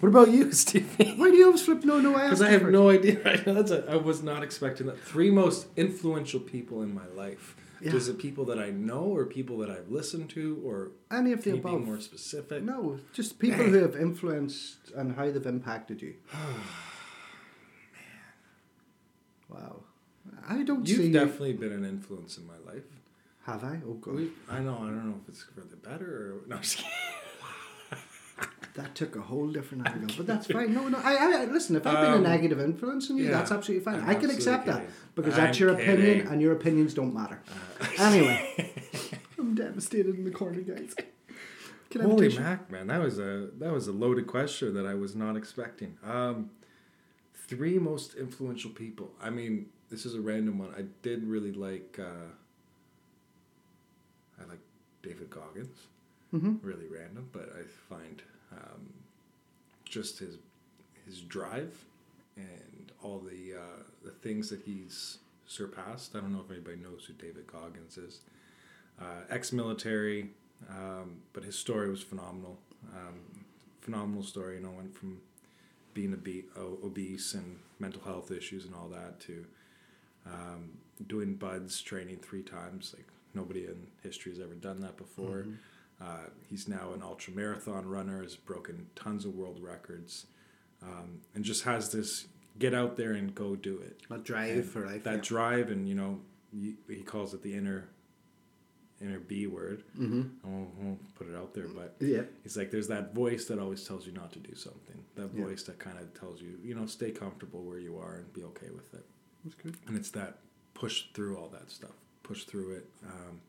what 0.00 0.08
about 0.08 0.30
you, 0.30 0.50
Stevie? 0.62 1.14
Why 1.16 1.30
do 1.30 1.36
you 1.36 1.46
always 1.46 1.62
flip? 1.62 1.84
No, 1.84 2.00
no, 2.00 2.14
I 2.16 2.24
Because 2.24 2.42
I 2.42 2.50
have 2.50 2.62
no 2.70 2.90
idea. 2.90 3.20
Right 3.24 3.46
now. 3.46 3.54
That's 3.54 3.70
a, 3.70 3.84
I 3.90 3.96
was 3.96 4.22
not 4.22 4.42
expecting 4.42 4.86
that. 4.86 4.98
Three 5.00 5.30
most 5.30 5.66
influential 5.76 6.40
people 6.40 6.82
in 6.82 6.94
my 6.94 7.06
life. 7.14 7.56
Yeah. 7.82 7.94
Is 7.94 8.08
it 8.08 8.18
people 8.18 8.44
that 8.46 8.58
I 8.58 8.68
know, 8.70 9.00
or 9.04 9.24
people 9.24 9.56
that 9.58 9.70
I've 9.70 9.88
listened 9.90 10.28
to, 10.30 10.60
or 10.62 10.90
Any 11.10 11.32
of 11.32 11.42
the 11.44 11.52
above? 11.52 11.80
be 11.80 11.86
more 11.86 11.98
specific? 12.00 12.62
No, 12.62 12.98
just 13.14 13.38
people 13.38 13.64
who 13.64 13.78
have 13.78 13.96
influenced 13.96 14.90
and 14.94 15.16
how 15.16 15.30
they've 15.30 15.46
impacted 15.46 16.02
you. 16.02 16.14
Man. 16.32 16.42
wow. 19.48 19.76
I 20.48 20.62
don't 20.62 20.86
You've 20.86 21.06
you. 21.06 21.12
definitely 21.12 21.54
been 21.54 21.72
an 21.72 21.84
influence 21.86 22.36
in 22.36 22.46
my 22.46 22.58
life. 22.70 22.84
Have 23.46 23.64
I? 23.64 23.80
Oh, 23.86 23.94
God. 23.94 24.14
We, 24.14 24.30
I 24.50 24.58
know. 24.60 24.74
I 24.74 24.86
don't 24.88 25.08
know 25.08 25.18
if 25.22 25.28
it's 25.30 25.42
for 25.44 25.62
the 25.62 25.76
better 25.76 26.34
or 26.34 26.48
no. 26.48 26.56
I'm 26.56 26.62
just 26.62 26.76
kidding. 26.78 26.90
That 28.74 28.94
took 28.94 29.16
a 29.16 29.20
whole 29.20 29.48
different 29.48 29.86
angle, 29.88 30.14
but 30.16 30.26
that's 30.28 30.46
fine. 30.46 30.72
No, 30.72 30.86
no. 30.88 30.98
I, 31.02 31.42
I 31.42 31.44
listen. 31.46 31.74
If 31.76 31.86
I've 31.86 32.00
been 32.02 32.12
a 32.12 32.16
Um, 32.16 32.22
negative 32.22 32.60
influence 32.60 33.10
on 33.10 33.16
you, 33.16 33.24
yeah, 33.24 33.30
that's 33.32 33.50
absolutely 33.50 33.84
fine. 33.84 34.00
I'm 34.00 34.10
I 34.10 34.14
can 34.14 34.30
accept 34.30 34.66
that 34.66 34.86
because 35.16 35.34
I'm 35.34 35.40
that's 35.46 35.58
your 35.58 35.70
opinion, 35.70 35.96
kidding. 35.96 36.28
Uh, 36.28 36.30
and 36.30 36.40
your 36.40 36.52
opinions 36.52 36.94
don't 36.94 37.12
matter. 37.12 37.40
anyway, 37.98 38.72
I'm 39.38 39.54
devastated 39.56 40.14
in 40.16 40.24
the 40.24 40.30
corner, 40.30 40.60
guys. 40.60 40.94
Can 41.90 42.00
I 42.00 42.04
have 42.04 42.10
a 42.12 42.14
Holy 42.14 42.38
mac, 42.38 42.70
man! 42.70 42.86
That 42.86 43.00
was 43.00 43.18
a 43.18 43.48
that 43.58 43.72
was 43.72 43.88
a 43.88 43.92
loaded 43.92 44.28
question 44.28 44.72
that 44.74 44.86
I 44.86 44.94
was 44.94 45.16
not 45.16 45.36
expecting. 45.36 45.96
Um, 46.04 46.50
three 47.48 47.78
most 47.80 48.14
influential 48.14 48.70
people. 48.70 49.10
I 49.20 49.30
mean, 49.30 49.66
this 49.90 50.06
is 50.06 50.14
a 50.14 50.20
random 50.20 50.60
one. 50.60 50.72
I 50.78 50.84
did 51.02 51.24
really 51.24 51.50
like. 51.52 51.98
Uh, 51.98 52.30
I 54.40 54.48
like 54.48 54.60
David 55.02 55.28
Goggins. 55.30 55.86
Mhm. 56.32 56.60
Really 56.62 56.86
random, 56.86 57.28
but 57.32 57.52
I 57.58 57.64
find 57.92 58.22
um, 58.62 58.92
just 59.84 60.18
his 60.18 60.38
his 61.06 61.20
drive 61.20 61.84
and 62.36 62.92
all 63.02 63.18
the 63.18 63.56
uh, 63.58 63.82
the 64.04 64.10
things 64.10 64.48
that 64.50 64.60
he's 64.64 65.18
surpassed. 65.46 66.14
I 66.14 66.20
don't 66.20 66.32
know 66.32 66.42
if 66.44 66.50
anybody 66.50 66.76
knows 66.76 67.04
who 67.06 67.14
David 67.14 67.46
Goggins 67.46 67.98
is. 67.98 68.20
Uh, 69.00 69.24
ex-military, 69.30 70.28
um, 70.68 71.20
but 71.32 71.42
his 71.42 71.58
story 71.58 71.90
was 71.90 72.02
phenomenal. 72.02 72.58
Um, 72.94 73.44
phenomenal 73.80 74.22
story. 74.22 74.56
You 74.56 74.62
know, 74.62 74.70
went 74.70 74.96
from 74.96 75.20
being 75.94 76.12
obe- 76.14 76.84
obese 76.84 77.34
and 77.34 77.58
mental 77.78 78.02
health 78.02 78.30
issues 78.30 78.64
and 78.66 78.74
all 78.74 78.88
that 78.88 79.20
to 79.20 79.44
um, 80.26 80.70
doing 81.06 81.34
BUD/S 81.34 81.80
training 81.80 82.18
three 82.18 82.42
times. 82.42 82.94
Like 82.96 83.06
nobody 83.34 83.64
in 83.64 83.86
history 84.02 84.32
has 84.32 84.40
ever 84.40 84.54
done 84.54 84.80
that 84.80 84.96
before. 84.96 85.46
Uh, 86.00 86.26
he's 86.48 86.66
now 86.68 86.92
an 86.94 87.02
ultra 87.02 87.32
marathon 87.34 87.86
runner. 87.86 88.22
Has 88.22 88.36
broken 88.36 88.86
tons 88.94 89.24
of 89.24 89.34
world 89.34 89.60
records, 89.62 90.26
um, 90.82 91.20
and 91.34 91.44
just 91.44 91.64
has 91.64 91.92
this 91.92 92.26
get 92.58 92.74
out 92.74 92.96
there 92.96 93.12
and 93.12 93.34
go 93.34 93.54
do 93.56 93.78
it 93.78 94.00
A 94.10 94.18
drive 94.18 94.50
and 94.56 94.64
for 94.64 94.86
life. 94.86 95.04
that 95.04 95.14
yeah. 95.16 95.20
drive 95.22 95.70
and 95.70 95.88
you 95.88 95.94
know 95.94 96.20
he, 96.52 96.74
he 96.88 97.02
calls 97.02 97.32
it 97.32 97.42
the 97.42 97.54
inner 97.54 97.88
inner 99.00 99.18
b 99.20 99.46
word 99.46 99.82
Mhm. 99.98 100.30
I, 100.44 100.48
won't, 100.48 100.70
I 100.78 100.84
won't 100.84 101.14
put 101.14 101.28
it 101.28 101.34
out 101.34 101.54
there 101.54 101.68
but 101.68 101.96
Yeah. 102.00 102.22
it's 102.44 102.56
like 102.56 102.70
there's 102.70 102.88
that 102.88 103.14
voice 103.14 103.46
that 103.46 103.58
always 103.58 103.84
tells 103.84 104.06
you 104.06 104.12
not 104.12 104.32
to 104.32 104.40
do 104.40 104.54
something 104.54 105.02
that 105.14 105.30
Yeah. 105.34 105.44
voice 105.44 105.62
that 105.64 105.78
kind 105.78 105.96
of 105.98 106.12
tells 106.12 106.42
you 106.42 106.58
you 106.62 106.74
know 106.74 106.84
stay 106.86 107.10
comfortable 107.12 107.62
where 107.62 107.78
you 107.78 107.96
are 107.96 108.16
and 108.16 108.30
be 108.34 108.42
okay 108.44 108.68
with 108.70 108.92
it 108.92 109.06
That's 109.44 109.54
good. 109.54 109.76
and 109.86 109.96
it's 109.96 110.10
that 110.10 110.38
push 110.74 111.04
through 111.14 111.38
all 111.38 111.48
that 111.50 111.70
stuff 111.70 111.94
push 112.22 112.44
through 112.44 112.72
it 112.72 112.90
um, 113.06 113.40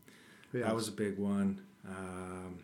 Who 0.53 0.59
that 0.59 0.73
was 0.75 0.87
a 0.87 0.93
big 0.93 1.17
one 1.17 1.61
um, 1.87 2.59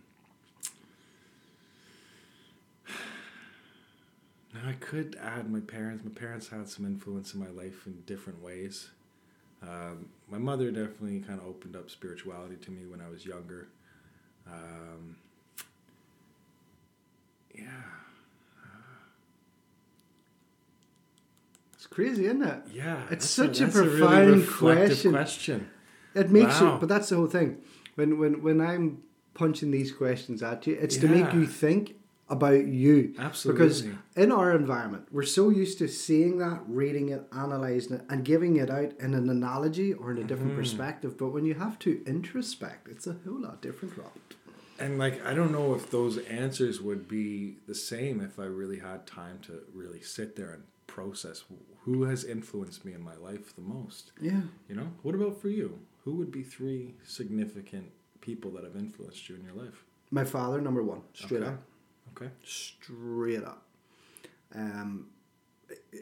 now 4.53 4.61
I 4.69 4.73
could 4.73 5.17
add 5.21 5.51
my 5.51 5.59
parents. 5.59 6.03
My 6.03 6.11
parents 6.11 6.47
had 6.49 6.67
some 6.69 6.85
influence 6.85 7.33
in 7.33 7.39
my 7.39 7.49
life 7.49 7.85
in 7.85 8.01
different 8.05 8.41
ways. 8.43 8.89
Um, 9.61 10.09
my 10.29 10.37
mother 10.37 10.69
definitely 10.71 11.19
kind 11.21 11.39
of 11.39 11.47
opened 11.47 11.75
up 11.75 11.89
spirituality 11.89 12.55
to 12.57 12.71
me 12.71 12.85
when 12.85 13.01
I 13.01 13.09
was 13.09 13.25
younger. 13.25 13.67
Um, 14.47 15.17
yeah, 17.55 17.63
It's 21.73 21.87
crazy, 21.87 22.25
isn't 22.25 22.41
it? 22.43 22.61
yeah. 22.71 23.03
It's 23.11 23.27
such 23.29 23.59
a 23.61 23.65
really 23.67 23.89
profound 23.99 24.29
reflective 24.31 24.87
question. 24.87 25.11
question. 25.11 25.69
It 26.15 26.29
makes 26.31 26.59
Wow. 26.61 26.73
you, 26.73 26.79
but 26.79 26.89
that's 26.89 27.09
the 27.09 27.15
whole 27.17 27.27
thing. 27.27 27.57
When 27.95 28.17
when 28.19 28.41
when 28.43 28.61
I'm 28.61 29.03
punching 29.37 29.71
these 29.71 29.91
questions 29.91 30.41
at 30.43 30.65
you, 30.67 30.73
it's 30.79 30.97
to 30.97 31.07
make 31.07 31.33
you 31.33 31.45
think 31.45 31.95
about 32.29 32.65
you. 32.65 33.13
Absolutely. 33.17 33.57
Because 33.57 33.85
in 34.15 34.31
our 34.31 34.51
environment, 34.53 35.07
we're 35.11 35.23
so 35.39 35.49
used 35.49 35.77
to 35.77 35.87
seeing 35.87 36.39
that, 36.39 36.59
reading 36.67 37.09
it, 37.09 37.21
analyzing 37.31 37.93
it, 37.97 38.01
and 38.09 38.25
giving 38.25 38.57
it 38.57 38.69
out 38.69 38.91
in 38.99 39.13
an 39.13 39.29
analogy 39.29 39.93
or 39.93 40.11
in 40.11 40.17
a 40.17 40.23
different 40.23 40.51
Mm-hmm. 40.51 40.61
perspective. 40.61 41.17
But 41.17 41.29
when 41.29 41.45
you 41.45 41.53
have 41.53 41.77
to 41.79 42.03
introspect, 42.05 42.89
it's 42.89 43.07
a 43.07 43.15
whole 43.23 43.41
lot 43.41 43.61
different, 43.61 43.95
Robert. 43.97 44.33
And 44.79 44.99
like 44.99 45.25
I 45.25 45.33
don't 45.33 45.51
know 45.51 45.73
if 45.73 45.89
those 45.89 46.17
answers 46.43 46.81
would 46.81 47.07
be 47.07 47.57
the 47.67 47.73
same 47.75 48.19
if 48.21 48.37
I 48.39 48.43
really 48.43 48.79
had 48.79 49.07
time 49.07 49.39
to 49.47 49.61
really 49.73 50.01
sit 50.01 50.35
there 50.35 50.51
and 50.51 50.63
process 50.85 51.43
who 51.85 52.03
has 52.03 52.23
influenced 52.23 52.83
me 52.85 52.93
in 52.93 53.01
my 53.01 53.15
life 53.15 53.55
the 53.55 53.61
most. 53.61 54.11
Yeah. 54.21 54.41
You 54.69 54.75
know? 54.75 54.89
What 55.03 55.15
about 55.15 55.41
for 55.41 55.49
you? 55.49 55.79
Who 56.03 56.15
would 56.15 56.31
be 56.31 56.43
three 56.43 56.95
significant 57.03 57.91
people 58.27 58.51
that 58.51 58.63
have 58.65 58.75
influenced 58.75 59.27
you 59.29 59.35
in 59.35 59.43
your 59.45 59.53
life? 59.63 59.83
My 60.11 60.25
father, 60.25 60.59
number 60.61 60.83
one, 60.83 61.01
straight 61.13 61.41
Okay. 61.43 61.51
up. 61.53 61.61
Okay. 62.15 62.29
straight 62.43 63.43
up. 63.43 63.63
Um, 64.55 65.07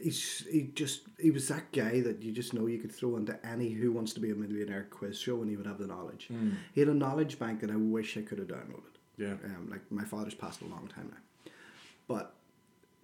he's 0.04 0.46
he 0.52 0.70
just 0.82 1.02
he 1.20 1.30
was 1.32 1.48
that 1.50 1.72
guy 1.72 2.00
that 2.02 2.22
you 2.24 2.32
just 2.32 2.54
know 2.54 2.66
you 2.68 2.80
could 2.80 2.92
throw 2.92 3.16
into 3.18 3.36
any 3.46 3.70
Who 3.72 3.92
Wants 3.92 4.14
to 4.14 4.20
Be 4.20 4.32
a 4.32 4.36
Millionaire 4.36 4.88
quiz 4.90 5.20
show 5.20 5.42
and 5.42 5.50
he 5.50 5.56
would 5.58 5.66
have 5.68 5.78
the 5.80 5.88
knowledge. 5.88 6.30
He 6.74 6.80
had 6.80 6.90
a 6.90 6.94
knowledge 6.94 7.38
bank 7.38 7.62
that 7.62 7.72
I 7.72 7.76
wish 7.76 8.18
I 8.18 8.22
could 8.22 8.40
have 8.40 8.48
downloaded. 8.48 8.96
Yeah. 9.18 9.34
Um, 9.46 9.68
like 9.70 9.84
my 9.92 10.04
father's 10.06 10.34
passed 10.36 10.62
a 10.62 10.66
long 10.66 10.88
time 10.96 11.10
now, 11.12 11.52
but 12.08 12.34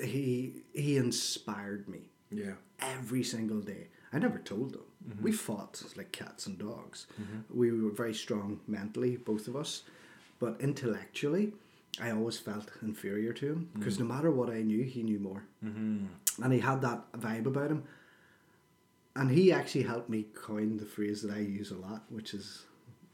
he 0.04 0.64
he 0.74 0.98
inspired 0.98 1.88
me 1.90 2.02
Yeah. 2.32 2.54
every 2.80 3.24
single 3.24 3.62
day. 3.62 3.88
I 4.14 4.20
never 4.20 4.40
told 4.40 4.74
them. 4.74 4.82
We 5.22 5.32
fought 5.32 5.82
like 5.98 6.12
cats 6.12 6.46
and 6.48 6.58
dogs. 6.60 7.08
We 7.50 7.72
were 7.72 7.92
very 7.92 8.14
strong 8.14 8.60
mentally, 8.68 9.18
both 9.18 9.48
of 9.48 9.56
us, 9.56 9.84
but 10.40 10.60
intellectually, 10.60 11.54
I 12.02 12.12
always 12.12 12.38
felt 12.38 12.72
inferior 12.82 13.34
to 13.34 13.46
him 13.52 13.70
because 13.74 14.00
no 14.00 14.06
matter 14.06 14.32
what 14.32 14.50
I 14.50 14.62
knew, 14.62 14.84
he 14.84 15.02
knew 15.04 15.20
more, 15.20 15.44
Mm-hmm. 15.66 16.44
and 16.44 16.54
he 16.54 16.60
had 16.60 16.82
that 16.82 17.12
vibe 17.14 17.46
about 17.48 17.72
him. 17.72 17.84
And 19.16 19.30
he 19.30 19.52
actually 19.52 19.84
helped 19.84 20.10
me 20.10 20.28
coin 20.34 20.78
the 20.78 20.86
phrase 20.86 21.22
that 21.24 21.34
I 21.34 21.40
use 21.40 21.72
a 21.72 21.76
lot, 21.76 22.04
which 22.10 22.34
is, 22.34 22.64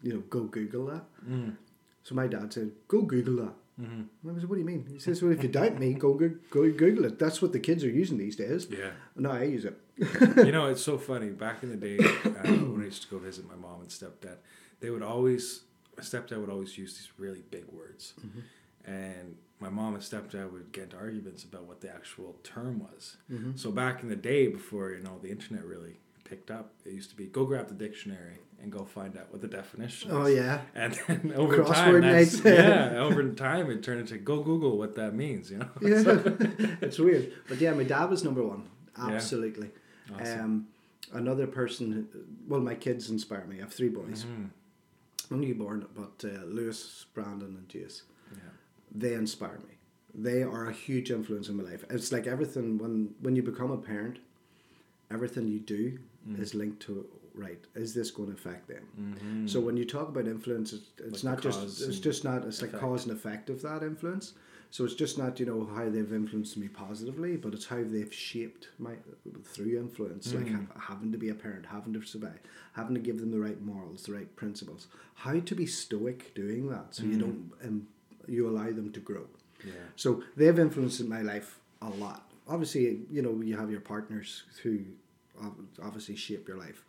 you 0.03 0.13
know, 0.13 0.19
go 0.29 0.43
Google 0.43 0.85
that. 0.87 1.05
Mm. 1.27 1.55
So 2.03 2.13
my 2.13 2.27
dad 2.27 2.53
said, 2.53 2.71
"Go 2.87 3.01
Google 3.01 3.37
that." 3.37 3.53
Mm-hmm. 3.81 4.29
I 4.29 4.31
was 4.33 4.43
like, 4.43 4.49
"What 4.49 4.55
do 4.57 4.61
you 4.61 4.65
mean?" 4.67 4.85
He 4.91 4.99
says, 4.99 5.21
"Well, 5.23 5.31
if 5.31 5.41
you 5.41 5.49
doubt 5.49 5.79
me, 5.79 5.93
go 5.95 6.13
go 6.13 6.29
go 6.51 6.71
Google 6.71 7.05
it. 7.05 7.17
That's 7.17 7.41
what 7.41 7.51
the 7.51 7.59
kids 7.59 7.83
are 7.83 7.89
using 7.89 8.19
these 8.19 8.35
days." 8.35 8.67
Yeah. 8.69 8.91
No, 9.15 9.31
I 9.31 9.43
use 9.43 9.65
it. 9.65 9.75
You 9.97 10.51
know, 10.51 10.67
it's 10.67 10.83
so 10.83 10.97
funny. 10.97 11.29
Back 11.29 11.63
in 11.63 11.69
the 11.69 11.75
day, 11.77 11.97
uh, 11.99 12.29
when 12.51 12.81
I 12.81 12.85
used 12.85 13.01
to 13.03 13.07
go 13.09 13.17
visit 13.19 13.47
my 13.47 13.55
mom 13.55 13.81
and 13.81 13.89
stepdad, 13.89 14.37
they 14.79 14.89
would 14.89 15.01
always, 15.03 15.61
my 15.97 16.03
stepdad 16.03 16.39
would 16.39 16.49
always 16.49 16.77
use 16.77 16.95
these 16.97 17.09
really 17.17 17.43
big 17.49 17.65
words. 17.71 18.13
And 18.85 19.35
my 19.59 19.69
mom 19.69 19.95
and 19.95 20.03
stepdad 20.03 20.51
would 20.51 20.71
get 20.71 20.85
into 20.85 20.97
arguments 20.97 21.43
about 21.43 21.63
what 21.63 21.81
the 21.81 21.89
actual 21.93 22.35
term 22.43 22.79
was. 22.79 23.17
So 23.55 23.71
back 23.71 24.03
in 24.03 24.09
the 24.09 24.15
day, 24.15 24.47
before, 24.47 24.91
you 24.91 25.03
know, 25.03 25.17
the 25.21 25.29
internet 25.29 25.65
really 25.65 25.99
picked 26.23 26.51
up, 26.51 26.73
it 26.85 26.91
used 26.93 27.09
to 27.09 27.15
be 27.15 27.25
go 27.25 27.45
grab 27.45 27.67
the 27.69 27.73
dictionary 27.73 28.39
and 28.61 28.71
go 28.71 28.83
find 28.83 29.15
out 29.17 29.31
what 29.31 29.39
the 29.41 29.47
definition 29.47 30.09
Oh 30.11 30.25
is. 30.25 30.35
yeah. 30.35 30.61
And 30.75 30.99
then 31.07 31.31
over 31.35 31.63
Crossword 31.63 32.01
time, 32.01 32.01
that's, 32.01 32.39
yeah, 32.43 32.93
over 32.97 33.23
time 33.31 33.69
it 33.69 33.83
turned 33.83 34.01
into 34.01 34.17
go 34.17 34.41
Google 34.41 34.77
what 34.77 34.95
that 34.95 35.13
means, 35.13 35.51
you 35.51 35.59
know? 35.59 35.69
yeah, 35.81 36.01
it's 36.81 36.97
weird. 36.99 37.31
But 37.47 37.59
yeah, 37.61 37.73
my 37.73 37.83
dad 37.83 38.09
was 38.09 38.23
number 38.23 38.43
one. 38.43 38.63
Yeah. 38.97 39.19
Awesome. 40.13 40.39
Um, 40.39 40.67
another 41.13 41.47
person, 41.47 42.07
well, 42.47 42.61
my 42.61 42.75
kids 42.75 43.09
inspire 43.09 43.45
me. 43.45 43.57
I 43.57 43.61
have 43.61 43.73
three 43.73 43.89
boys. 43.89 44.25
Mm-hmm. 44.25 44.45
I'm 45.33 45.39
newborn, 45.41 45.85
but 45.95 46.23
uh, 46.27 46.45
Lewis, 46.45 47.05
Brandon, 47.13 47.55
and 47.57 47.67
Jace, 47.67 48.03
Yeah. 48.31 48.39
they 48.95 49.13
inspire 49.13 49.59
me. 49.67 49.73
They 50.15 50.41
are 50.43 50.67
a 50.69 50.73
huge 50.73 51.11
influence 51.11 51.49
in 51.49 51.57
my 51.57 51.63
life. 51.63 51.83
It's 51.89 52.11
like 52.11 52.27
everything 52.27 52.77
when 52.77 53.13
when 53.21 53.35
you 53.35 53.43
become 53.43 53.71
a 53.71 53.77
parent, 53.77 54.19
everything 55.11 55.47
you 55.47 55.59
do 55.59 55.99
Mm. 56.27 56.41
is 56.41 56.53
linked 56.53 56.81
to 56.81 57.05
right. 57.33 57.63
Is 57.75 57.93
this 57.93 58.11
going 58.11 58.27
to 58.29 58.33
affect 58.35 58.67
them? 58.67 58.83
Mm-hmm. 58.99 59.47
So 59.47 59.61
when 59.61 59.77
you 59.77 59.85
talk 59.85 60.09
about 60.09 60.27
influence, 60.27 60.73
it's, 60.73 60.89
it's 60.97 61.23
Like 61.23 61.35
not 61.35 61.41
just 61.43 61.81
it's 61.87 61.99
just 61.99 62.23
not 62.25 62.43
it's 62.43 62.61
like 62.61 62.73
cause 62.73 63.03
and 63.05 63.13
effect 63.17 63.49
of 63.49 63.61
that 63.61 63.81
influence. 63.81 64.33
So 64.69 64.83
it's 64.83 64.93
just 64.95 65.17
not 65.17 65.39
you 65.39 65.45
know 65.45 65.65
how 65.75 65.89
they've 65.89 66.13
influenced 66.13 66.57
me 66.57 66.67
positively, 66.67 67.37
but 67.37 67.53
it's 67.53 67.65
how 67.65 67.83
they've 67.83 68.13
shaped 68.13 68.67
my 68.77 68.95
through 69.43 69.77
influence, 69.77 70.33
like 70.33 70.45
Mm. 70.47 70.67
ha- 70.71 70.79
having 70.93 71.11
to 71.13 71.17
be 71.17 71.29
a 71.29 71.35
parent, 71.35 71.65
having 71.67 71.93
to 71.93 72.01
survive, 72.03 72.39
having 72.73 72.93
to 72.95 72.99
give 73.01 73.19
them 73.19 73.31
the 73.31 73.39
right 73.39 73.61
morals, 73.61 74.03
the 74.03 74.13
right 74.13 74.35
principles, 74.35 74.87
how 75.15 75.39
to 75.39 75.55
be 75.55 75.65
stoic 75.65 76.33
doing 76.35 76.69
that, 76.69 76.93
so 76.95 77.03
Mm. 77.03 77.11
you 77.11 77.17
don't 77.19 77.51
um, 77.63 77.87
you 78.27 78.47
allow 78.49 78.69
them 78.71 78.91
to 78.91 78.99
grow. 78.99 79.25
Yeah. 79.65 79.71
So 79.95 80.21
they've 80.35 80.59
influenced 80.59 81.03
my 81.05 81.21
life 81.21 81.59
a 81.81 81.89
lot. 81.89 82.29
Obviously, 82.47 83.05
you 83.09 83.21
know, 83.21 83.41
you 83.41 83.55
have 83.57 83.71
your 83.71 83.79
partners 83.81 84.43
who 84.63 84.79
obviously 85.81 86.15
shape 86.15 86.47
your 86.47 86.57
life, 86.57 86.83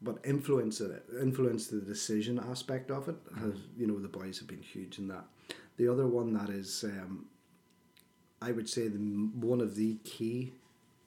but 0.00 0.18
influence 0.24 0.80
it, 0.80 1.04
influence 1.20 1.66
the 1.66 1.80
decision 1.80 2.38
aspect 2.38 2.90
of 2.90 3.08
it. 3.08 3.16
Has, 3.38 3.54
you 3.76 3.86
know, 3.86 3.98
the 3.98 4.08
boys 4.08 4.38
have 4.38 4.48
been 4.48 4.62
huge 4.62 4.98
in 4.98 5.08
that. 5.08 5.24
The 5.78 5.88
other 5.88 6.06
one 6.06 6.32
that 6.34 6.50
is, 6.50 6.84
um, 6.84 7.26
I 8.42 8.52
would 8.52 8.68
say, 8.68 8.88
the 8.88 8.98
one 8.98 9.60
of 9.60 9.74
the 9.76 9.94
key 10.04 10.52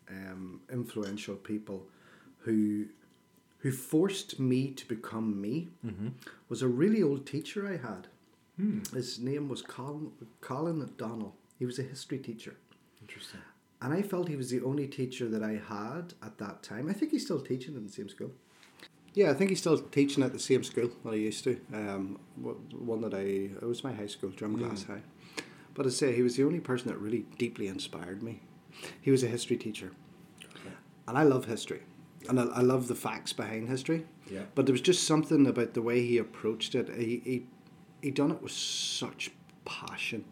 um, 0.09 0.61
influential 0.71 1.35
people 1.35 1.87
who 2.39 2.87
who 3.59 3.71
forced 3.71 4.39
me 4.39 4.71
to 4.71 4.87
become 4.87 5.39
me 5.39 5.67
was 6.49 6.63
a 6.63 6.67
really 6.67 7.03
old 7.03 7.27
teacher 7.27 7.67
I 7.67 7.77
had. 7.77 8.07
His 8.93 9.19
name 9.19 9.49
was 9.49 9.61
Colin, 9.61 10.11
Colin 10.41 10.89
Donnell. 10.97 11.35
He 11.59 11.65
was 11.65 11.77
a 11.79 11.83
history 11.83 12.17
teacher. 12.17 12.55
Interesting. 13.01 13.39
And 13.81 13.93
I 13.93 14.01
felt 14.01 14.27
he 14.27 14.35
was 14.35 14.49
the 14.51 14.61
only 14.63 14.87
teacher 14.87 15.27
that 15.29 15.43
I 15.43 15.59
had 15.67 16.13
at 16.23 16.37
that 16.37 16.61
time. 16.63 16.87
I 16.89 16.93
think 16.93 17.11
he's 17.11 17.25
still 17.25 17.39
teaching 17.41 17.75
in 17.75 17.85
the 17.85 17.91
same 17.91 18.09
school. 18.09 18.31
Yeah, 19.13 19.31
I 19.31 19.33
think 19.33 19.49
he's 19.49 19.59
still 19.59 19.77
teaching 19.77 20.23
at 20.23 20.31
the 20.31 20.39
same 20.39 20.63
school 20.63 20.89
that 21.03 21.11
I 21.11 21.15
used 21.15 21.43
to. 21.43 21.59
Um, 21.73 22.19
one 22.37 23.01
that 23.01 23.13
I, 23.13 23.19
it 23.61 23.67
was 23.67 23.83
my 23.83 23.91
high 23.91 24.07
school, 24.07 24.29
Drumglass 24.29 24.85
hmm. 24.85 24.93
High. 24.93 25.01
But 25.73 25.85
I 25.85 25.89
say, 25.89 26.15
he 26.15 26.21
was 26.21 26.35
the 26.35 26.43
only 26.43 26.59
person 26.59 26.87
that 26.89 26.97
really 26.97 27.25
deeply 27.37 27.67
inspired 27.67 28.23
me. 28.23 28.41
He 29.01 29.11
was 29.11 29.23
a 29.23 29.27
history 29.27 29.57
teacher. 29.57 29.91
And 31.07 31.17
I 31.17 31.23
love 31.23 31.45
history. 31.45 31.81
And 32.29 32.39
I, 32.39 32.43
I 32.43 32.61
love 32.61 32.87
the 32.87 32.95
facts 32.95 33.33
behind 33.33 33.67
history. 33.67 34.05
Yeah. 34.29 34.43
But 34.55 34.65
there 34.65 34.73
was 34.73 34.81
just 34.81 35.05
something 35.05 35.47
about 35.47 35.73
the 35.73 35.81
way 35.81 36.05
he 36.05 36.17
approached 36.17 36.75
it. 36.75 36.87
He, 36.89 37.21
he, 37.25 37.45
he 38.01 38.11
done 38.11 38.31
it 38.31 38.41
with 38.41 38.51
such 38.51 39.31
passion 39.65 40.25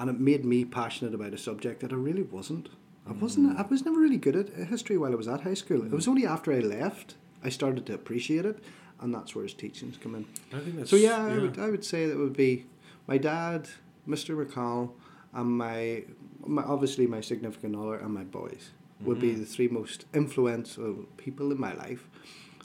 and 0.00 0.08
it 0.08 0.18
made 0.18 0.46
me 0.46 0.64
passionate 0.64 1.14
about 1.14 1.34
a 1.34 1.38
subject 1.38 1.80
that 1.80 1.92
I 1.92 1.96
really 1.96 2.22
wasn't. 2.22 2.70
I 3.06 3.12
wasn't. 3.12 3.52
Hmm. 3.52 3.58
I 3.58 3.66
was 3.66 3.84
never 3.84 4.00
really 4.00 4.16
good 4.16 4.34
at 4.34 4.68
history 4.68 4.96
while 4.96 5.12
I 5.12 5.16
was 5.16 5.28
at 5.28 5.42
high 5.42 5.54
school. 5.54 5.84
It 5.84 5.92
was 5.92 6.06
hmm. 6.06 6.12
only 6.12 6.26
after 6.26 6.52
I 6.52 6.60
left 6.60 7.16
I 7.44 7.48
started 7.48 7.86
to 7.86 7.94
appreciate 7.94 8.44
it, 8.44 8.58
and 9.00 9.14
that's 9.14 9.34
where 9.34 9.44
his 9.44 9.54
teachings 9.54 9.96
come 9.96 10.14
in. 10.14 10.26
I 10.52 10.60
think 10.60 10.76
that's 10.76 10.90
So 10.90 10.96
yeah, 10.96 11.24
I 11.24 11.38
would 11.38 11.58
I 11.58 11.70
would 11.70 11.84
say 11.84 12.06
that 12.06 12.16
would 12.16 12.36
be 12.36 12.66
my 13.06 13.18
dad, 13.18 13.68
Mr. 14.08 14.36
McCall, 14.36 14.90
and 15.32 15.50
my, 15.50 16.04
my 16.46 16.62
obviously 16.62 17.06
my 17.06 17.20
significant 17.20 17.76
other 17.76 17.96
and 17.96 18.12
my 18.12 18.24
boys 18.24 18.70
would 19.00 19.20
be 19.20 19.30
mm-hmm. 19.30 19.40
the 19.40 19.46
three 19.46 19.68
most 19.68 20.04
influential 20.12 21.06
people 21.16 21.50
in 21.52 21.58
my 21.58 21.72
life. 21.72 22.08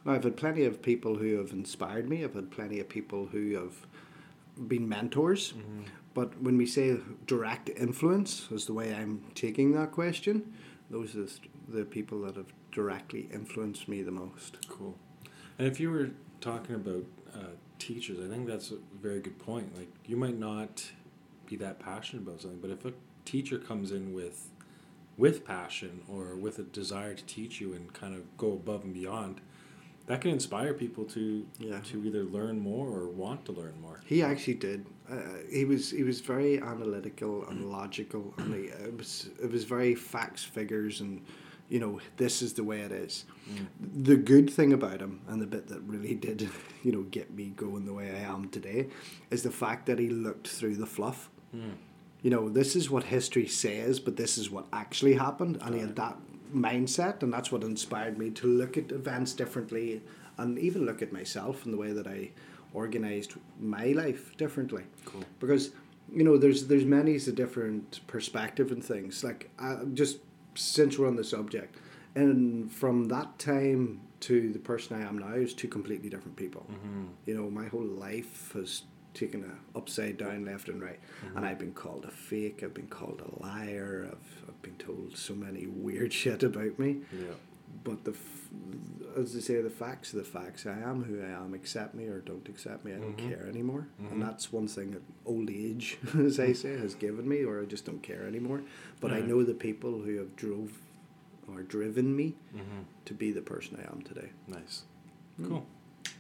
Now 0.04 0.14
I've 0.14 0.24
had 0.24 0.38
plenty 0.38 0.66
of 0.66 0.82
people 0.82 1.16
who 1.16 1.38
have 1.38 1.52
inspired 1.52 2.10
me. 2.10 2.24
I've 2.24 2.34
had 2.34 2.52
plenty 2.52 2.80
of 2.80 2.90
people 2.90 3.28
who 3.28 3.56
have 3.56 4.68
been 4.68 4.88
mentors. 4.88 5.54
Mm-hmm. 5.54 5.84
But 6.14 6.42
when 6.42 6.58
we 6.58 6.66
say 6.66 6.98
direct 7.28 7.70
influence, 7.70 8.48
is 8.52 8.66
the 8.66 8.74
way 8.74 8.94
I'm 8.94 9.24
taking 9.36 9.74
that 9.74 9.92
question, 9.92 10.54
those 10.90 11.16
are 11.16 11.28
the 11.68 11.84
people 11.86 12.22
that 12.22 12.36
have 12.36 12.54
directly 12.86 13.28
influenced 13.34 13.88
me 13.88 14.02
the 14.04 14.12
most. 14.12 14.58
Cool. 14.68 14.96
And 15.58 15.66
if 15.68 15.80
you 15.80 15.90
were 15.90 16.10
talking 16.42 16.76
about 16.76 17.06
uh, 17.34 17.40
teachers, 17.80 18.18
I 18.24 18.30
think 18.32 18.46
that's 18.48 18.72
a 18.72 18.78
very 19.02 19.22
good 19.22 19.40
point. 19.40 19.76
Like, 19.78 19.88
you 20.06 20.18
might 20.18 20.38
not 20.38 20.84
be 21.48 21.56
that 21.58 21.80
passionate 21.80 22.24
about 22.28 22.42
something, 22.42 22.60
but 22.60 22.70
if 22.72 22.84
a 22.86 22.92
teacher 23.24 23.58
comes 23.58 23.92
in 23.92 24.14
with 24.14 24.50
with 25.18 25.46
passion 25.46 26.02
or 26.10 26.36
with 26.36 26.60
a 26.60 26.64
desire 26.64 27.14
to 27.14 27.24
teach 27.24 27.62
you 27.62 27.72
and 27.74 27.94
kind 27.94 28.14
of 28.14 28.22
go 28.36 28.52
above 28.52 28.84
and 28.84 28.94
beyond, 28.94 29.40
that 30.08 30.20
can 30.20 30.30
inspire 30.32 30.74
people 30.74 31.06
to 31.06 31.46
Yeah. 31.58 31.80
to 31.92 32.04
either 32.06 32.24
learn 32.26 32.60
more 32.60 32.90
or 32.90 33.08
want 33.08 33.46
to 33.46 33.54
learn 33.54 33.80
more. 33.82 34.02
He 34.06 34.22
actually 34.22 34.56
did. 34.56 34.86
Uh, 35.10 35.16
he 35.50 35.64
was 35.64 35.92
he 35.92 36.04
was 36.04 36.20
very 36.20 36.60
analytical 36.60 37.48
and 37.48 37.72
logical, 37.72 38.34
and 38.40 38.54
he, 38.54 38.62
it 38.90 38.98
was 38.98 39.30
it 39.42 39.50
was 39.50 39.64
very 39.64 39.96
facts, 39.96 40.44
figures, 40.44 41.00
and 41.00 41.22
you 41.70 41.80
know 41.80 42.00
this 42.18 42.42
is 42.42 42.54
the 42.54 42.64
way 42.64 42.82
it 42.82 42.92
is. 42.92 43.26
The 43.80 44.16
good 44.16 44.50
thing 44.50 44.74
about 44.74 45.02
him, 45.02 45.22
and 45.28 45.42
the 45.42 45.48
bit 45.48 45.68
that 45.68 45.82
really 45.82 46.16
did, 46.28 46.50
you 46.84 46.92
know, 46.92 47.04
get 47.04 47.34
me 47.34 47.54
going 47.56 47.86
the 47.86 47.94
way 47.94 48.12
I 48.12 48.32
am 48.32 48.50
today, 48.50 48.88
is 49.32 49.44
the 49.44 49.52
fact 49.52 49.86
that 49.88 50.00
he 50.00 50.10
looked 50.10 50.48
through 50.48 50.76
the 50.76 50.86
fluff. 50.86 51.30
You 52.22 52.32
know, 52.32 52.50
this 52.50 52.76
is 52.76 52.90
what 52.90 53.04
history 53.04 53.48
says, 53.48 54.02
but 54.02 54.18
this 54.18 54.38
is 54.38 54.52
what 54.52 54.66
actually 54.74 55.14
happened, 55.14 55.58
and 55.62 55.74
he 55.74 55.80
had 55.80 55.96
that 55.96 56.18
mindset, 56.54 57.24
and 57.24 57.32
that's 57.32 57.50
what 57.50 57.64
inspired 57.64 58.18
me 58.18 58.30
to 58.32 58.48
look 58.48 58.78
at 58.78 58.92
events 58.92 59.32
differently, 59.34 60.02
and 60.38 60.60
even 60.60 60.86
look 60.86 61.02
at 61.02 61.14
myself 61.14 61.64
and 61.64 61.74
the 61.74 61.78
way 61.78 61.94
that 61.94 62.08
I 62.08 62.32
organized 62.74 63.36
my 63.60 63.88
life 63.88 64.36
differently. 64.36 64.84
Cool. 65.06 65.24
Because 65.40 65.72
you 66.14 66.24
know, 66.24 66.38
there's 66.38 66.68
there's 66.68 66.86
many 66.86 67.16
a 67.16 67.32
different 67.32 68.02
perspective 68.08 68.72
and 68.72 68.84
things. 68.84 69.24
Like 69.24 69.50
uh, 69.60 69.86
just 69.94 70.20
since 70.56 70.98
we're 70.98 71.08
on 71.08 71.16
the 71.16 71.24
subject, 71.24 71.78
and 72.16 72.72
from 72.72 73.06
that 73.06 73.38
time 73.40 74.02
to 74.22 74.52
the 74.52 74.60
person 74.60 75.02
I 75.02 75.08
am 75.08 75.18
now 75.18 75.34
is 75.34 75.54
two 75.54 75.68
completely 75.68 76.10
different 76.10 76.36
people. 76.36 76.66
Mm-hmm. 76.72 77.06
You 77.26 77.36
know, 77.36 77.50
my 77.50 77.68
whole 77.68 77.84
life 77.84 78.54
has 78.54 78.84
taken 79.14 79.44
a 79.44 79.78
upside 79.78 80.18
down 80.18 80.46
left 80.46 80.68
and 80.68 80.82
right, 80.82 81.00
and 81.22 81.36
mm-hmm. 81.36 81.46
I've 81.46 81.60
been 81.60 81.74
called 81.74 82.06
a 82.06 82.12
fake. 82.12 82.62
I've 82.64 82.74
been 82.74 82.88
called 82.88 83.22
a 83.22 83.44
liar. 83.44 84.10
I've, 84.12 84.50
I've 84.50 84.62
been 84.62 84.78
told 84.78 85.18
so 85.18 85.34
many 85.34 85.68
weird 85.68 86.14
shit 86.22 86.44
about 86.44 86.80
me. 86.80 86.98
Yeah. 87.12 87.36
But 87.84 88.04
the, 88.04 88.16
as 89.18 89.34
they 89.34 89.42
say, 89.42 89.62
the 89.62 89.70
facts 89.70 90.14
are 90.14 90.18
the 90.18 90.24
facts. 90.24 90.66
I 90.66 90.80
am 90.80 91.04
who 91.04 91.22
I 91.22 91.30
am. 91.30 91.54
Accept 91.54 91.94
me 91.94 92.06
or 92.06 92.20
don't 92.20 92.48
accept 92.48 92.86
me. 92.86 92.94
I 92.94 92.98
don't 92.98 93.18
mm-hmm. 93.18 93.30
care 93.30 93.48
anymore. 93.48 93.88
And 94.00 94.10
mm-hmm. 94.10 94.22
that's 94.22 94.52
one 94.52 94.68
thing 94.68 94.92
that 94.92 95.02
old 95.26 95.50
age, 95.50 95.98
as 96.20 96.40
I 96.40 96.54
say, 96.54 96.78
has 96.78 96.96
given 96.96 97.28
me, 97.28 97.44
or 97.44 97.62
I 97.62 97.66
just 97.66 97.86
don't 97.86 98.02
care 98.02 98.26
anymore. 98.28 98.62
But 99.02 99.12
I 99.12 99.20
know 99.20 99.44
the 99.44 99.54
people 99.54 100.02
who 100.02 100.18
have 100.18 100.36
drove 100.36 100.72
or 101.48 101.62
driven 101.62 102.16
me 102.16 102.36
mm-hmm. 102.56 102.82
to 103.06 103.14
be 103.14 103.32
the 103.32 103.42
person 103.42 103.78
I 103.80 103.92
am 103.92 104.02
today. 104.02 104.30
Nice. 104.48 104.84
Hmm. 105.38 105.48
Cool. 105.48 105.66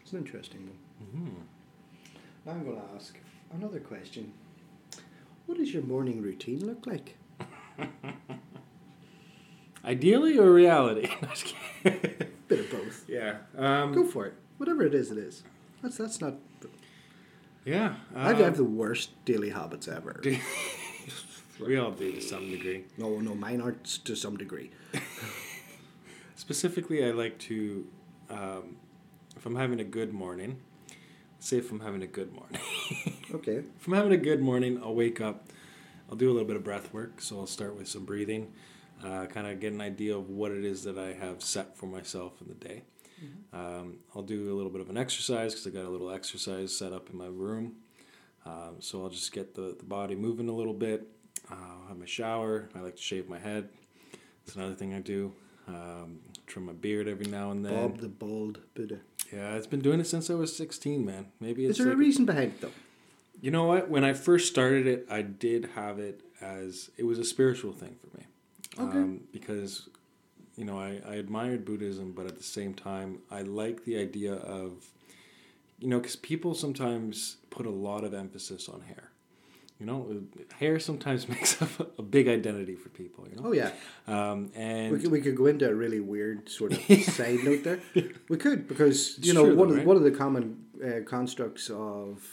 It's 0.01 0.11
an 0.11 0.19
interesting 0.19 0.67
one. 0.67 1.07
hmm 1.09 1.39
Now 2.45 2.51
I'm 2.53 2.63
going 2.63 2.77
to 2.77 2.95
ask 2.95 3.17
another 3.53 3.79
question. 3.79 4.33
What 5.45 5.57
does 5.57 5.73
your 5.73 5.83
morning 5.83 6.21
routine 6.21 6.65
look 6.65 6.85
like? 6.87 7.17
Ideally 9.85 10.37
or 10.37 10.51
reality? 10.51 11.09
Bit 11.83 12.59
of 12.59 12.71
both. 12.71 13.05
yeah. 13.07 13.37
Um, 13.57 13.93
Go 13.93 14.03
for 14.03 14.25
it. 14.25 14.33
Whatever 14.57 14.83
it 14.83 14.95
is, 14.95 15.11
it 15.11 15.17
is. 15.17 15.43
That's 15.81 15.97
that's 15.97 16.19
not. 16.19 16.35
Yeah. 17.65 17.95
I 18.15 18.31
um, 18.31 18.37
have 18.37 18.57
the 18.57 18.63
worst 18.63 19.11
daily 19.25 19.49
habits 19.49 19.87
ever. 19.87 20.21
we 21.59 21.77
all 21.77 21.91
do 21.91 22.11
to 22.11 22.21
some 22.21 22.49
degree. 22.49 22.85
No, 22.97 23.19
no, 23.19 23.33
mine 23.35 23.61
aren't 23.61 23.83
to 24.05 24.15
some 24.15 24.37
degree. 24.37 24.71
Specifically, 26.35 27.03
I 27.05 27.11
like 27.11 27.39
to, 27.39 27.87
um, 28.29 28.77
if 29.35 29.45
I'm 29.45 29.55
having 29.55 29.79
a 29.79 29.83
good 29.83 30.13
morning, 30.13 30.59
say 31.39 31.57
if 31.57 31.71
I'm 31.71 31.79
having 31.79 32.03
a 32.03 32.07
good 32.07 32.33
morning. 32.33 32.61
Okay. 33.33 33.63
if 33.79 33.87
I'm 33.87 33.93
having 33.93 34.13
a 34.13 34.17
good 34.17 34.41
morning, 34.41 34.79
I'll 34.81 34.95
wake 34.95 35.19
up. 35.19 35.49
I'll 36.09 36.15
do 36.15 36.29
a 36.29 36.33
little 36.33 36.47
bit 36.47 36.55
of 36.55 36.63
breath 36.63 36.93
work. 36.93 37.21
So 37.21 37.39
I'll 37.39 37.47
start 37.47 37.75
with 37.75 37.87
some 37.87 38.05
breathing, 38.05 38.53
uh, 39.05 39.25
kind 39.27 39.47
of 39.47 39.59
get 39.59 39.71
an 39.73 39.81
idea 39.81 40.17
of 40.17 40.29
what 40.29 40.51
it 40.51 40.65
is 40.65 40.83
that 40.83 40.97
I 40.97 41.13
have 41.13 41.41
set 41.43 41.77
for 41.77 41.85
myself 41.85 42.33
in 42.41 42.47
the 42.47 42.55
day. 42.55 42.83
Um, 43.53 43.99
I'll 44.13 44.23
do 44.23 44.51
a 44.51 44.55
little 44.55 44.71
bit 44.71 44.81
of 44.81 44.89
an 44.89 44.97
exercise 44.97 45.53
because 45.53 45.67
I 45.67 45.69
got 45.69 45.85
a 45.85 45.89
little 45.89 46.11
exercise 46.11 46.75
set 46.77 46.91
up 46.91 47.09
in 47.09 47.17
my 47.17 47.27
room. 47.27 47.75
Um, 48.45 48.75
so 48.79 49.03
I'll 49.03 49.09
just 49.09 49.31
get 49.31 49.55
the, 49.55 49.75
the 49.77 49.85
body 49.85 50.15
moving 50.15 50.49
a 50.49 50.53
little 50.53 50.73
bit. 50.73 51.07
Uh, 51.49 51.55
I'll 51.55 51.87
have 51.87 51.97
my 51.97 52.05
shower. 52.05 52.69
I 52.75 52.79
like 52.79 52.97
to 52.97 53.01
shave 53.01 53.29
my 53.29 53.39
head. 53.39 53.69
That's 54.45 54.57
another 54.57 54.75
thing 54.75 54.93
I 54.93 54.99
do. 54.99 55.31
Um, 55.67 56.19
trim 56.45 56.65
my 56.65 56.73
beard 56.73 57.07
every 57.07 57.25
now 57.25 57.51
and 57.51 57.63
then. 57.65 57.73
Bob 57.73 57.99
the 57.99 58.09
Bald 58.09 58.59
Buddha. 58.75 58.99
Yeah, 59.33 59.55
it's 59.55 59.65
been 59.67 59.81
doing 59.81 59.99
it 59.99 60.05
since 60.07 60.29
I 60.29 60.35
was 60.35 60.55
16, 60.55 61.03
man. 61.03 61.27
Maybe 61.39 61.65
it's 61.65 61.71
Is 61.71 61.77
there 61.77 61.87
like 61.87 61.95
a 61.95 61.97
reason 61.97 62.25
behind 62.25 62.53
it 62.53 62.61
though? 62.61 62.71
you 63.41 63.51
know 63.51 63.65
what? 63.65 63.89
When 63.89 64.03
I 64.03 64.13
first 64.13 64.47
started 64.51 64.87
it, 64.87 65.07
I 65.09 65.21
did 65.21 65.69
have 65.75 65.99
it 65.99 66.21
as 66.41 66.91
it 66.97 67.03
was 67.03 67.17
a 67.17 67.23
spiritual 67.23 67.71
thing 67.71 67.95
for 67.99 68.17
me. 68.17 68.25
Okay. 68.79 68.97
Um, 68.97 69.21
because, 69.31 69.89
you 70.57 70.65
know, 70.65 70.79
I, 70.79 71.01
I 71.07 71.15
admired 71.15 71.65
Buddhism, 71.65 72.11
but 72.11 72.25
at 72.25 72.37
the 72.37 72.43
same 72.43 72.73
time, 72.73 73.19
I 73.31 73.41
like 73.41 73.85
the 73.85 73.97
idea 73.97 74.33
of, 74.35 74.71
you 75.79 75.87
know, 75.87 75.99
because 75.99 76.15
people 76.15 76.53
sometimes 76.53 77.37
put 77.49 77.65
a 77.65 77.69
lot 77.71 78.03
of 78.03 78.13
emphasis 78.13 78.67
on 78.69 78.81
hair. 78.81 79.11
You 79.79 79.85
know, 79.85 80.21
hair 80.57 80.79
sometimes 80.79 81.27
makes 81.35 81.61
up 81.61 81.99
a 81.99 82.01
big 82.01 82.29
identity 82.29 82.75
for 82.75 82.87
people. 82.89 83.27
You 83.29 83.35
know. 83.35 83.49
Oh 83.49 83.51
yeah. 83.51 83.71
Um, 84.07 84.49
and 84.55 84.93
We 84.93 84.99
could, 84.99 85.11
we 85.11 85.19
could 85.21 85.35
go 85.35 85.47
into 85.47 85.69
a 85.69 85.73
really 85.75 85.99
weird 85.99 86.47
sort 86.49 86.71
of 86.71 86.79
side 87.03 87.39
note 87.43 87.63
there. 87.65 87.79
We 88.29 88.37
could 88.37 88.69
because 88.69 89.17
you 89.19 89.31
It's 89.31 89.33
know 89.33 89.45
true 89.45 89.55
one 89.55 89.67
though, 89.67 89.73
of 89.73 89.77
right? 89.79 89.85
one 89.87 89.97
of 89.97 90.03
the 90.03 90.11
common 90.11 90.63
uh, 90.81 91.01
constructs 91.05 91.69
of 91.69 92.25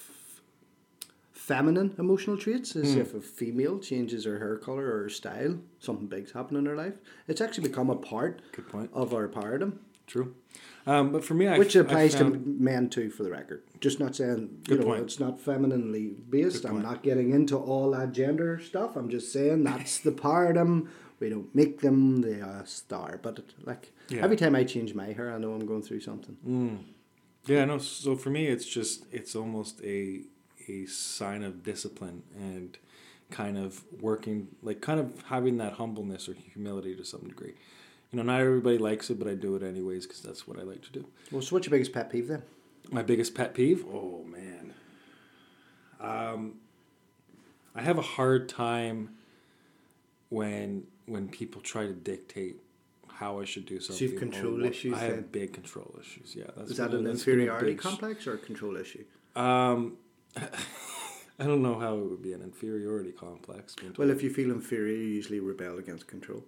feminine 1.48 1.94
emotional 1.98 2.36
traits 2.36 2.76
is 2.76 2.94
Hmm. 2.94 3.00
if 3.00 3.14
a 3.14 3.20
female 3.20 3.78
changes 3.78 4.24
her 4.24 4.38
hair 4.38 4.56
color 4.56 4.86
or 4.94 5.02
her 5.04 5.08
style, 5.08 5.54
something 5.78 6.06
big's 6.06 6.32
happened 6.32 6.58
in 6.58 6.66
her 6.66 6.76
life. 6.76 6.96
It's 7.28 7.40
actually 7.40 7.68
become 7.68 7.90
a 7.90 7.96
part 7.96 8.42
of 8.92 9.12
our 9.14 9.28
paradigm, 9.28 9.80
True. 10.06 10.34
Um, 10.86 11.12
but 11.12 11.24
for 11.24 11.34
me, 11.34 11.46
I 11.46 11.56
which 11.58 11.76
I 11.76 11.80
applies 11.80 12.14
to 12.16 12.24
men 12.70 12.88
too, 12.90 13.08
for 13.08 13.22
the 13.22 13.30
record. 13.30 13.62
Just 13.80 13.98
not 14.00 14.14
saying 14.16 14.40
you 14.68 14.76
know 14.78 14.84
point. 14.84 15.02
it's 15.04 15.20
not 15.20 15.40
femininely 15.40 16.06
based. 16.28 16.62
Good 16.62 16.68
I'm 16.68 16.74
point. 16.78 16.84
not 16.90 17.02
getting 17.08 17.30
into 17.38 17.56
all 17.56 17.92
that 17.92 18.10
gender 18.12 18.58
stuff. 18.58 18.90
I'm 18.96 19.08
just 19.08 19.32
saying 19.32 19.62
that's 19.64 19.98
the 20.08 20.12
paradigm. 20.12 20.88
We 21.20 21.28
don't 21.30 21.54
make 21.54 21.80
them; 21.86 22.20
they 22.26 22.40
are 22.40 22.64
star. 22.66 23.18
But 23.22 23.38
it, 23.38 23.54
like 23.70 23.92
Yeah. 24.10 24.22
every 24.24 24.36
time 24.36 24.54
I 24.60 24.64
change 24.64 24.90
my 24.94 25.12
hair, 25.18 25.28
I 25.34 25.38
know 25.38 25.52
I'm 25.54 25.66
going 25.72 25.82
through 25.82 26.00
something. 26.00 26.36
Yeah, 27.46 27.64
no. 27.64 27.78
So 27.78 28.16
for 28.16 28.30
me, 28.30 28.42
it's 28.54 28.66
just 28.78 29.06
it's 29.12 29.34
almost 29.36 29.80
a 29.84 30.22
a 30.72 30.86
sign 30.86 31.42
of 31.42 31.62
discipline 31.62 32.22
and 32.34 32.78
kind 33.30 33.56
of 33.58 33.82
working, 34.00 34.48
like 34.62 34.80
kind 34.80 34.98
of 35.00 35.22
having 35.26 35.58
that 35.58 35.74
humbleness 35.74 36.28
or 36.28 36.34
humility 36.34 36.94
to 36.96 37.04
some 37.04 37.22
degree. 37.28 37.54
You 38.10 38.16
know, 38.18 38.22
not 38.22 38.40
everybody 38.40 38.78
likes 38.78 39.10
it, 39.10 39.18
but 39.18 39.28
I 39.28 39.34
do 39.34 39.54
it 39.56 39.62
anyways 39.62 40.06
because 40.06 40.20
that's 40.20 40.46
what 40.46 40.58
I 40.58 40.62
like 40.62 40.82
to 40.82 40.92
do. 40.92 41.06
Well, 41.30 41.42
so 41.42 41.56
what's 41.56 41.66
your 41.66 41.70
biggest 41.72 41.92
pet 41.92 42.10
peeve 42.10 42.28
then? 42.28 42.42
My 42.90 43.02
biggest 43.02 43.34
pet 43.34 43.54
peeve? 43.54 43.84
Oh 43.90 44.24
man, 44.24 44.74
um, 46.00 46.54
I 47.74 47.80
have 47.82 47.96
a 47.96 48.02
hard 48.02 48.48
time 48.48 49.10
when 50.28 50.84
when 51.06 51.28
people 51.28 51.60
try 51.62 51.86
to 51.86 51.92
dictate 51.94 52.56
how 53.08 53.40
I 53.40 53.44
should 53.44 53.66
do 53.66 53.80
something. 53.80 54.08
you've 54.08 54.18
control 54.18 54.54
what- 54.54 54.66
issues 54.66 54.94
I 54.94 54.98
have 55.04 55.14
then? 55.14 55.28
big 55.32 55.52
control 55.54 55.94
issues. 56.00 56.34
Yeah, 56.36 56.44
that's 56.56 56.72
Is 56.72 56.76
that 56.78 56.92
an 56.92 57.04
that's 57.04 57.24
been 57.24 57.38
a 57.38 57.42
inferiority 57.42 57.74
complex 57.76 58.26
or 58.26 58.34
a 58.34 58.38
control 58.38 58.76
issue? 58.76 59.04
Um, 59.36 59.96
I 61.38 61.44
don't 61.44 61.62
know 61.62 61.78
how 61.78 61.94
it 61.96 62.04
would 62.10 62.22
be 62.22 62.32
an 62.32 62.42
inferiority 62.42 63.12
complex. 63.12 63.74
Well, 63.96 64.10
if 64.10 64.22
you 64.22 64.30
feel 64.30 64.50
inferior, 64.50 64.94
you 64.94 65.08
usually 65.08 65.40
rebel 65.40 65.78
against 65.78 66.06
control. 66.06 66.44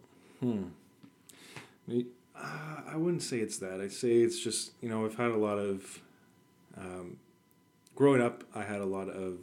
Me- 1.87 2.07
uh, 2.37 2.81
I 2.87 2.97
wouldn't 2.97 3.23
say 3.23 3.39
it's 3.39 3.59
that. 3.59 3.81
I'd 3.81 3.93
say 3.93 4.17
it's 4.17 4.39
just 4.39 4.73
you 4.81 4.89
know 4.89 5.05
I've 5.05 5.17
had 5.17 5.31
a 5.31 5.37
lot 5.37 5.59
of, 5.59 6.01
um, 6.77 7.17
growing 7.95 8.21
up. 8.21 8.45
I 8.55 8.63
had 8.65 8.81
a 8.81 8.87
lot 8.87 9.09
of 9.09 9.39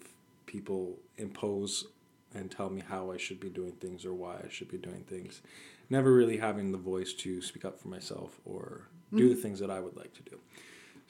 people 0.45 0.97
impose 1.17 1.85
and 2.33 2.49
tell 2.51 2.69
me 2.69 2.81
how 2.87 3.11
I 3.11 3.17
should 3.17 3.39
be 3.39 3.49
doing 3.49 3.73
things 3.73 4.05
or 4.05 4.13
why 4.13 4.35
I 4.43 4.49
should 4.49 4.69
be 4.69 4.77
doing 4.77 5.03
things. 5.03 5.41
Never 5.89 6.13
really 6.13 6.37
having 6.37 6.71
the 6.71 6.77
voice 6.77 7.13
to 7.13 7.41
speak 7.41 7.65
up 7.65 7.79
for 7.79 7.87
myself 7.89 8.39
or 8.45 8.87
do 9.13 9.27
the 9.27 9.35
things 9.35 9.59
that 9.59 9.69
I 9.69 9.81
would 9.81 9.97
like 9.97 10.13
to 10.13 10.21
do. 10.23 10.37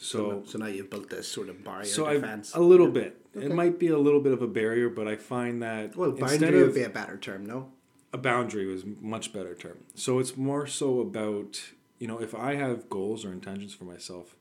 So 0.01 0.43
so 0.45 0.57
now 0.57 0.65
you've 0.65 0.89
built 0.89 1.09
this 1.09 1.27
sort 1.27 1.49
of 1.49 1.63
barrier 1.63 1.85
so 1.85 2.11
defense. 2.11 2.53
a 2.55 2.59
little 2.59 2.89
bit. 2.89 3.17
Okay. 3.35 3.45
It 3.45 3.53
might 3.53 3.77
be 3.79 3.87
a 3.87 3.97
little 3.97 4.19
bit 4.19 4.33
of 4.33 4.41
a 4.41 4.47
barrier, 4.47 4.89
but 4.89 5.07
I 5.07 5.15
find 5.15 5.61
that 5.61 5.95
well, 5.95 6.11
boundary 6.11 6.63
would 6.63 6.73
be 6.73 6.83
a 6.83 6.89
better 6.89 7.17
term, 7.17 7.45
no? 7.45 7.71
a 8.13 8.17
boundary 8.17 8.65
was 8.65 8.83
a 8.83 8.87
much 8.99 9.31
better 9.31 9.55
term. 9.55 9.77
So 9.95 10.19
it's 10.19 10.35
more 10.35 10.67
so 10.67 10.99
about, 10.99 11.61
you 11.97 12.07
know, 12.07 12.19
if 12.21 12.35
I 12.35 12.55
have 12.55 12.89
goals 12.89 13.23
or 13.23 13.31
intentions 13.31 13.73
for 13.73 13.85
myself, 13.85 14.35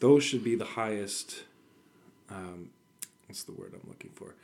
those 0.00 0.22
should 0.22 0.44
be 0.44 0.54
the 0.54 0.66
highest 0.66 1.44
um, 2.30 2.68
what's 3.26 3.44
the 3.44 3.52
word 3.52 3.72
I'm 3.74 3.88
looking 3.88 4.10
for? 4.14 4.34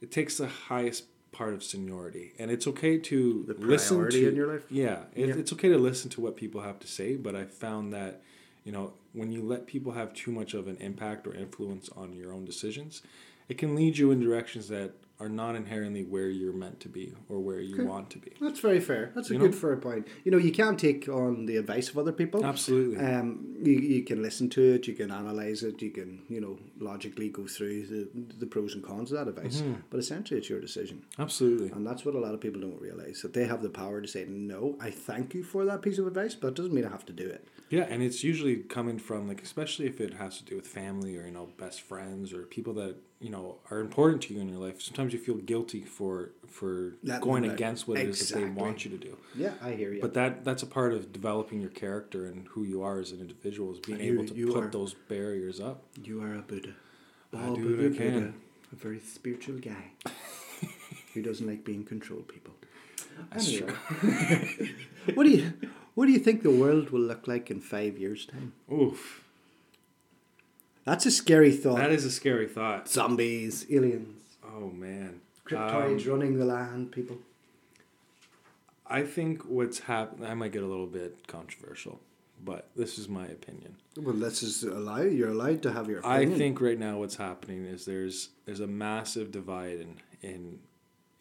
It 0.00 0.10
takes 0.10 0.36
the 0.36 0.46
highest 0.46 1.04
part 1.32 1.54
of 1.54 1.64
seniority. 1.64 2.32
And 2.38 2.50
it's 2.50 2.66
okay 2.68 2.98
to 2.98 3.44
The 3.48 3.54
listen 3.54 4.08
to 4.08 4.28
in 4.28 4.36
your 4.36 4.52
life? 4.52 4.64
Yeah, 4.70 5.04
it, 5.14 5.28
Yeah. 5.28 5.34
it's 5.36 5.52
okay 5.52 5.68
to 5.70 5.78
listen 5.78 6.10
to 6.10 6.20
what 6.20 6.36
people 6.36 6.60
have 6.60 6.78
to 6.80 6.86
say, 6.86 7.16
but 7.16 7.34
I 7.34 7.44
found 7.44 7.92
that, 7.92 8.22
you 8.64 8.72
know, 8.72 8.94
when 9.12 9.30
you 9.30 9.42
let 9.42 9.66
people 9.66 9.92
have 9.92 10.12
too 10.14 10.32
much 10.32 10.54
of 10.54 10.66
an 10.66 10.76
impact 10.78 11.26
or 11.26 11.34
influence 11.34 11.88
on 11.96 12.14
your 12.14 12.32
own 12.32 12.44
decisions, 12.44 13.02
it 13.48 13.58
can 13.58 13.74
lead 13.74 13.98
you 13.98 14.10
in 14.10 14.20
directions 14.20 14.68
that 14.68 14.92
are 15.24 15.28
not 15.42 15.52
inherently 15.56 16.04
where 16.04 16.28
you're 16.28 16.52
meant 16.64 16.78
to 16.80 16.88
be 16.88 17.06
or 17.28 17.38
where 17.40 17.60
you 17.60 17.74
Okay. 17.76 17.84
want 17.94 18.10
to 18.10 18.18
be. 18.18 18.30
That's 18.40 18.60
very 18.60 18.80
fair. 18.80 19.10
That's 19.14 19.30
a 19.30 19.34
You 19.34 19.40
good 19.40 19.52
know? 19.52 19.56
fair 19.64 19.76
point. 19.76 20.06
You 20.24 20.30
know, 20.32 20.38
you 20.38 20.52
can't 20.52 20.78
take 20.78 21.08
on 21.08 21.46
the 21.46 21.56
advice 21.56 21.88
of 21.90 21.96
other 21.98 22.12
people. 22.12 22.44
Absolutely. 22.44 22.98
Um, 23.04 23.26
you, 23.68 23.72
you 23.94 24.02
can 24.04 24.20
listen 24.22 24.46
to 24.50 24.62
it, 24.74 24.86
you 24.86 24.94
can 24.94 25.10
analyze 25.10 25.62
it, 25.62 25.80
you 25.80 25.90
can, 25.90 26.10
you 26.28 26.40
know, 26.40 26.58
logically 26.78 27.28
go 27.30 27.46
through 27.46 27.86
the, 27.86 28.08
the 28.38 28.46
pros 28.46 28.74
and 28.74 28.84
cons 28.84 29.10
of 29.12 29.18
that 29.18 29.28
advice. 29.28 29.60
Mm-hmm. 29.60 29.80
But 29.90 29.98
essentially, 30.00 30.38
it's 30.40 30.50
your 30.50 30.60
decision. 30.60 31.02
Absolutely. 31.18 31.70
And 31.70 31.86
that's 31.86 32.04
what 32.04 32.14
a 32.14 32.18
lot 32.26 32.34
of 32.34 32.40
people 32.40 32.60
don't 32.60 32.80
realize 32.80 33.22
that 33.22 33.32
they 33.32 33.46
have 33.46 33.62
the 33.62 33.70
power 33.70 34.00
to 34.00 34.08
say, 34.08 34.24
no, 34.28 34.76
I 34.80 34.90
thank 34.90 35.34
you 35.34 35.42
for 35.42 35.64
that 35.64 35.80
piece 35.82 35.98
of 35.98 36.06
advice, 36.06 36.34
but 36.34 36.48
it 36.48 36.54
doesn't 36.54 36.74
mean 36.74 36.84
I 36.84 36.90
have 36.90 37.06
to 37.06 37.12
do 37.12 37.26
it. 37.26 37.48
Yeah, 37.70 37.86
and 37.88 38.02
it's 38.02 38.22
usually 38.22 38.56
coming 38.56 38.98
from 38.98 39.26
like 39.26 39.42
especially 39.42 39.86
if 39.86 40.00
it 40.00 40.14
has 40.14 40.36
to 40.38 40.44
do 40.44 40.54
with 40.56 40.66
family 40.66 41.16
or 41.16 41.24
you 41.24 41.32
know 41.32 41.48
best 41.58 41.80
friends 41.80 42.32
or 42.32 42.42
people 42.42 42.74
that 42.74 42.96
you 43.24 43.30
know 43.30 43.56
are 43.70 43.80
important 43.80 44.20
to 44.24 44.34
you 44.34 44.40
in 44.40 44.48
your 44.52 44.58
life. 44.66 44.82
Sometimes 44.82 45.12
you 45.14 45.18
feel 45.18 45.36
guilty 45.52 45.82
for 45.98 46.32
for 46.58 46.92
That- 47.02 47.20
going 47.22 47.42
that- 47.44 47.54
against 47.54 47.88
what 47.88 47.98
it 47.98 48.08
is 48.10 48.28
that 48.28 48.38
they 48.38 48.44
want 48.62 48.84
you 48.84 48.90
to 48.96 48.98
do. 49.08 49.16
Yeah, 49.34 49.54
I 49.68 49.70
hear 49.80 49.92
you. 49.94 50.00
But 50.06 50.14
that 50.14 50.44
that's 50.44 50.62
a 50.62 50.66
part 50.78 50.92
of 50.92 51.00
developing 51.12 51.58
your 51.60 51.70
character 51.84 52.26
and 52.26 52.46
who 52.48 52.62
you 52.72 52.82
are 52.82 52.98
as 53.00 53.10
an 53.12 53.20
individual 53.20 53.72
is 53.72 53.80
being 53.80 54.00
you- 54.00 54.12
able 54.12 54.26
to 54.26 54.46
put 54.52 54.64
are- 54.64 54.70
those 54.78 54.92
barriers 55.08 55.58
up. 55.70 55.78
you 56.08 56.20
are 56.22 56.34
a 56.34 56.42
Buddha. 56.42 56.74
I 57.32 57.48
Oh, 57.48 57.56
do 57.56 57.62
Buddha, 57.64 57.86
I 57.86 58.10
Buddha, 58.10 58.32
a 58.72 58.76
very 58.76 59.00
spiritual 59.00 59.58
guy 59.58 59.84
who 61.14 61.22
doesn't 61.22 61.46
like 61.46 61.64
being 61.64 61.82
controlled 61.84 62.28
people. 62.28 62.54
That's 63.32 63.48
Anyway. 63.48 63.72
what 65.14 65.24
do 65.24 65.30
you 65.30 65.52
what 65.94 66.06
do 66.06 66.12
you 66.12 66.18
think 66.26 66.42
the 66.42 66.50
world 66.62 66.90
will 66.90 67.00
look 67.12 67.26
like 67.26 67.50
in 67.50 67.60
five 67.60 67.98
years' 67.98 68.26
time? 68.26 68.52
Oof, 68.70 69.23
That's 70.84 71.06
a 71.06 71.10
scary 71.10 71.52
thought. 71.52 71.78
that 71.78 71.92
is 71.92 72.04
a 72.04 72.10
scary 72.10 72.46
thought. 72.46 72.88
Zombies, 72.88 73.66
aliens, 73.70 74.22
Oh 74.56 74.68
man, 74.70 75.20
cryptoids 75.46 76.04
Um, 76.06 76.10
running 76.12 76.38
the 76.38 76.44
land, 76.44 76.92
people. 76.92 77.18
I 78.86 79.02
think 79.02 79.44
what's 79.46 79.80
happened. 79.80 80.26
I 80.26 80.34
might 80.34 80.52
get 80.52 80.62
a 80.62 80.66
little 80.66 80.86
bit 80.86 81.26
controversial, 81.26 82.00
but 82.44 82.68
this 82.76 82.98
is 82.98 83.08
my 83.08 83.26
opinion. 83.26 83.76
Well, 83.96 84.14
this 84.14 84.42
is 84.42 84.62
allowed. 84.62 85.12
You're 85.12 85.30
allowed 85.30 85.62
to 85.62 85.72
have 85.72 85.88
your 85.88 86.06
I 86.06 86.26
think 86.26 86.60
right 86.60 86.78
now 86.78 86.98
what's 86.98 87.16
happening 87.16 87.64
is 87.64 87.84
there's 87.86 88.28
there's 88.44 88.60
a 88.60 88.66
massive 88.66 89.32
divide 89.32 89.80
in 89.80 89.96
in 90.22 90.58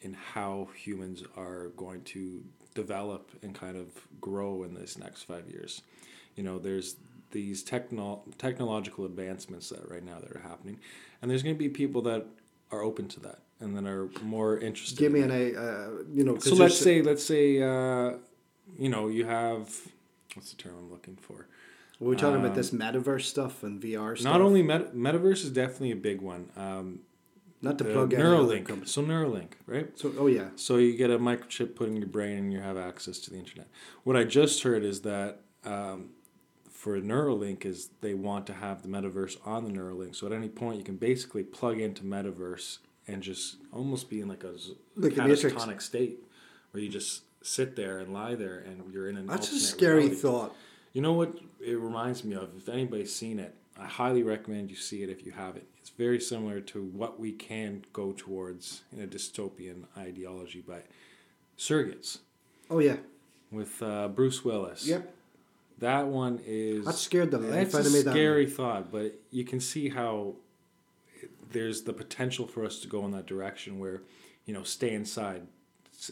in 0.02 0.14
how 0.14 0.68
humans 0.76 1.24
are 1.38 1.68
going 1.78 2.04
to 2.04 2.44
develop 2.76 3.32
and 3.42 3.56
kind 3.56 3.78
of 3.78 3.88
grow 4.20 4.64
in 4.64 4.74
this 4.74 4.98
next 4.98 5.24
five 5.24 5.48
years. 5.50 5.82
You 6.36 6.44
know, 6.44 6.60
there's 6.60 6.98
these 7.34 7.62
techno- 7.64 8.24
technological 8.38 9.06
advancements 9.06 9.70
that 9.70 9.90
right 9.90 10.04
now 10.04 10.20
that 10.20 10.32
are 10.34 10.40
happening, 10.40 10.80
and 11.22 11.30
there's 11.30 11.44
going 11.44 11.56
to 11.56 11.60
be 11.60 11.68
people 11.68 12.02
that 12.04 12.26
are 12.72 12.82
open 12.82 13.08
to 13.10 13.20
that 13.20 13.40
and 13.60 13.76
that 13.78 13.86
are 13.86 14.10
more 14.22 14.58
interested. 14.58 14.98
Give 14.98 15.12
me 15.12 15.22
in 15.22 15.32
an 15.32 15.54
that. 15.54 15.60
uh, 15.60 16.04
you 16.14 16.24
know. 16.24 16.38
So 16.38 16.56
let's 16.56 16.78
say 16.78 17.02
let's 17.02 17.26
say 17.26 17.62
uh, 17.62 18.18
you 18.78 18.90
know 18.90 19.10
you 19.10 19.26
have 19.26 19.76
what's 20.36 20.52
the 20.52 20.58
term 20.58 20.76
I'm 20.78 20.92
looking 20.92 21.18
for. 21.18 21.48
we're 22.00 22.16
talking 22.16 22.40
about 22.40 22.52
um, 22.52 22.56
this 22.56 22.72
metaverse 22.72 23.24
stuff 23.24 23.64
and 23.64 23.82
VR 23.82 24.18
stuff. 24.18 24.32
Not 24.32 24.42
only 24.42 24.64
meta- 24.64 24.92
metaverse 24.96 25.44
is 25.44 25.50
definitely 25.52 25.92
a 25.92 25.98
big 25.98 26.22
one. 26.22 26.50
Um, 26.56 27.00
not 27.62 27.78
to 27.78 27.86
plug 27.86 28.12
Neuralink. 28.12 28.88
So 28.88 29.02
Neuralink, 29.02 29.54
right? 29.66 29.98
So 29.98 30.14
oh 30.20 30.28
yeah, 30.28 30.50
So 30.56 30.78
you 30.78 30.98
get 30.98 31.10
a 31.10 31.18
microchip 31.18 31.76
put 31.76 31.88
in 31.88 31.96
your 31.96 32.08
brain 32.08 32.38
and 32.38 32.54
you 32.54 32.60
have 32.60 32.78
access 32.78 33.20
to 33.20 33.32
the 33.32 33.38
internet. 33.38 33.68
What 34.04 34.18
I 34.18 34.26
just 34.26 34.64
heard 34.64 34.84
is 34.84 35.02
that 35.02 35.40
um, 35.64 36.10
for 36.84 36.98
a 36.98 37.02
Neuralink 37.02 37.64
is 37.64 37.92
they 38.02 38.14
want 38.14 38.46
to 38.48 38.54
have 38.54 38.82
the 38.82 38.90
metaverse 38.90 39.38
on 39.46 39.64
the 39.64 39.70
Neuralink. 39.72 40.18
So 40.18 40.28
at 40.28 40.34
any 40.34 40.50
point, 40.50 40.80
you 40.80 40.84
can 40.84 40.98
basically 40.98 41.42
plug 41.44 41.80
into 41.80 42.04
metaverse 42.04 42.80
and 43.08 43.24
just 43.24 43.56
almost 43.72 44.10
be 44.10 44.20
in 44.20 44.28
like 44.28 44.44
a 44.44 44.54
Like 44.98 45.14
catatonic 45.14 45.82
state 45.82 46.20
where 46.72 46.84
you 46.84 46.90
just 46.90 47.22
sit 47.42 47.78
there 47.78 48.00
and 48.00 48.14
lie 48.14 48.36
there 48.36 48.60
and 48.60 48.94
you're 48.94 49.08
in 49.08 49.16
an 49.16 49.28
That's 49.28 49.50
a 49.54 49.60
scary 49.60 50.00
reality. 50.08 50.16
thought. 50.18 50.56
You 50.92 51.02
know 51.02 51.14
what 51.14 51.38
it 51.66 51.80
reminds 51.80 52.26
me 52.26 52.36
of? 52.36 52.50
If 52.58 52.68
anybody's 52.68 53.16
seen 53.16 53.40
it, 53.40 53.56
I 53.80 53.86
highly 53.86 54.22
recommend 54.22 54.70
you 54.70 54.76
see 54.76 55.04
it 55.04 55.10
if 55.10 55.26
you 55.26 55.32
haven't. 55.32 55.66
It's 55.80 55.90
very 55.92 56.20
similar 56.20 56.60
to 56.60 56.84
what 56.84 57.18
we 57.18 57.32
can 57.32 57.86
go 57.94 58.12
towards 58.12 58.82
in 58.92 59.02
a 59.02 59.08
dystopian 59.08 59.86
ideology 59.98 60.60
by 60.60 60.82
surrogates 61.58 62.18
Oh 62.70 62.80
yeah. 62.80 62.98
with 63.52 63.82
uh, 63.82 64.10
Bruce 64.10 64.44
Willis. 64.44 64.86
Yep. 64.86 65.14
That 65.80 66.08
one 66.08 66.40
is. 66.46 66.86
That 66.86 66.96
scared 66.96 67.32
the 67.32 67.40
life 67.40 67.74
out 67.76 67.84
a 67.84 67.88
of 67.88 67.94
me. 67.94 68.02
that 68.02 68.12
scary 68.12 68.46
thought, 68.50 68.92
but 68.92 69.20
you 69.32 69.44
can 69.44 69.60
see 69.60 69.90
how 69.90 70.36
there's 71.52 71.84
the 71.84 71.94
potential 71.94 72.48
for 72.48 72.64
us 72.66 72.80
to 72.80 72.88
go 72.88 73.06
in 73.06 73.12
that 73.12 73.26
direction 73.26 73.80
where, 73.80 74.02
you 74.46 74.54
know, 74.54 74.64
stay 74.64 74.94
inside, 74.94 75.44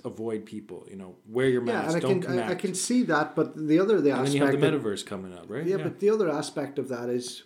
avoid 0.03 0.45
people, 0.45 0.85
you 0.89 0.95
know, 0.95 1.15
wear 1.27 1.47
your 1.49 1.65
Yeah, 1.65 1.73
mask, 1.73 1.87
and 1.87 1.97
I 1.97 1.99
don't 1.99 2.21
can 2.21 2.39
I, 2.39 2.49
I 2.51 2.55
can 2.55 2.73
see 2.75 3.03
that, 3.03 3.35
but 3.35 3.55
the 3.55 3.79
other 3.79 3.99
the 4.01 4.11
and 4.11 4.25
then 4.27 4.33
you 4.33 4.43
aspect 4.43 4.61
have 4.61 4.71
the 4.71 4.77
of- 4.77 4.83
metaverse 4.83 5.05
coming 5.05 5.33
up, 5.33 5.45
right? 5.49 5.65
Yeah, 5.65 5.77
but 5.77 5.99
the 5.99 6.09
other 6.09 6.29
aspect 6.29 6.77
of 6.79 6.89
that 6.89 7.09
is, 7.09 7.43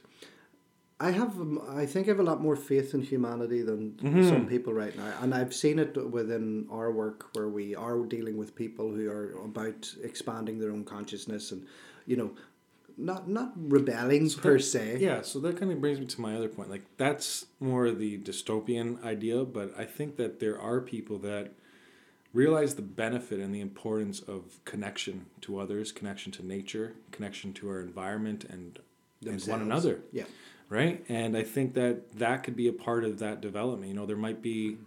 I 0.99 1.11
have, 1.11 1.39
um, 1.39 1.61
I 1.69 1.85
think 1.85 2.07
I 2.07 2.11
have 2.11 2.19
a 2.19 2.23
lot 2.23 2.41
more 2.41 2.55
faith 2.55 2.93
in 2.93 3.01
humanity 3.01 3.61
than 3.61 3.91
Mm-hmm. 4.01 4.29
some 4.29 4.47
people 4.47 4.73
right 4.73 4.95
now, 4.97 5.13
and 5.21 5.33
I've 5.33 5.53
seen 5.53 5.79
it 5.79 5.95
within 6.11 6.67
our 6.71 6.91
work 6.91 7.29
where 7.33 7.49
we 7.49 7.75
are 7.75 7.99
dealing 8.05 8.37
with 8.37 8.55
people 8.55 8.91
who 8.91 9.09
are 9.09 9.31
about 9.43 9.93
expanding 10.03 10.59
their 10.59 10.71
own 10.71 10.83
consciousness 10.83 11.51
and, 11.51 11.65
you 12.05 12.15
know, 12.17 12.31
not 12.97 13.27
not 13.27 13.53
rebelling 13.55 14.29
per 14.29 14.57
that- 14.57 14.63
se. 14.63 14.97
Yeah, 14.99 15.21
so 15.21 15.39
that 15.39 15.57
kind 15.57 15.71
of 15.71 15.81
brings 15.81 15.99
me 15.99 16.05
to 16.05 16.21
my 16.21 16.35
other 16.35 16.47
point. 16.49 16.69
Like 16.69 16.85
that's 16.97 17.45
more 17.59 17.91
the 17.91 18.17
dystopian 18.17 19.03
idea, 19.03 19.43
but 19.43 19.73
I 19.77 19.85
think 19.85 20.17
that 20.17 20.39
there 20.39 20.59
are 20.59 20.81
people 20.81 21.17
that 21.19 21.53
realize 22.33 22.75
the 22.75 22.81
benefit 22.81 23.39
and 23.39 23.55
the 23.55 23.61
importance 23.61 24.19
of 24.19 24.63
connection 24.65 25.25
to 25.41 25.57
others, 25.57 25.91
connection 25.91 26.31
to 26.33 26.45
nature, 26.45 26.93
connection 27.11 27.53
to 27.53 27.69
our 27.69 27.79
environment 27.79 28.43
and, 28.43 28.79
and 29.25 29.41
one 29.43 29.61
another. 29.61 30.01
Yeah. 30.11 30.25
Right? 30.67 31.05
And 31.07 31.37
I 31.37 31.43
think 31.43 31.75
that 31.75 32.17
that 32.17 32.43
could 32.43 32.55
be 32.55 32.67
a 32.67 32.73
part 32.73 33.05
of 33.05 33.19
that 33.19 33.39
development. 33.39 33.87
You 33.87 33.95
know, 33.95 34.05
there 34.05 34.17
might 34.17 34.41
be 34.41 34.77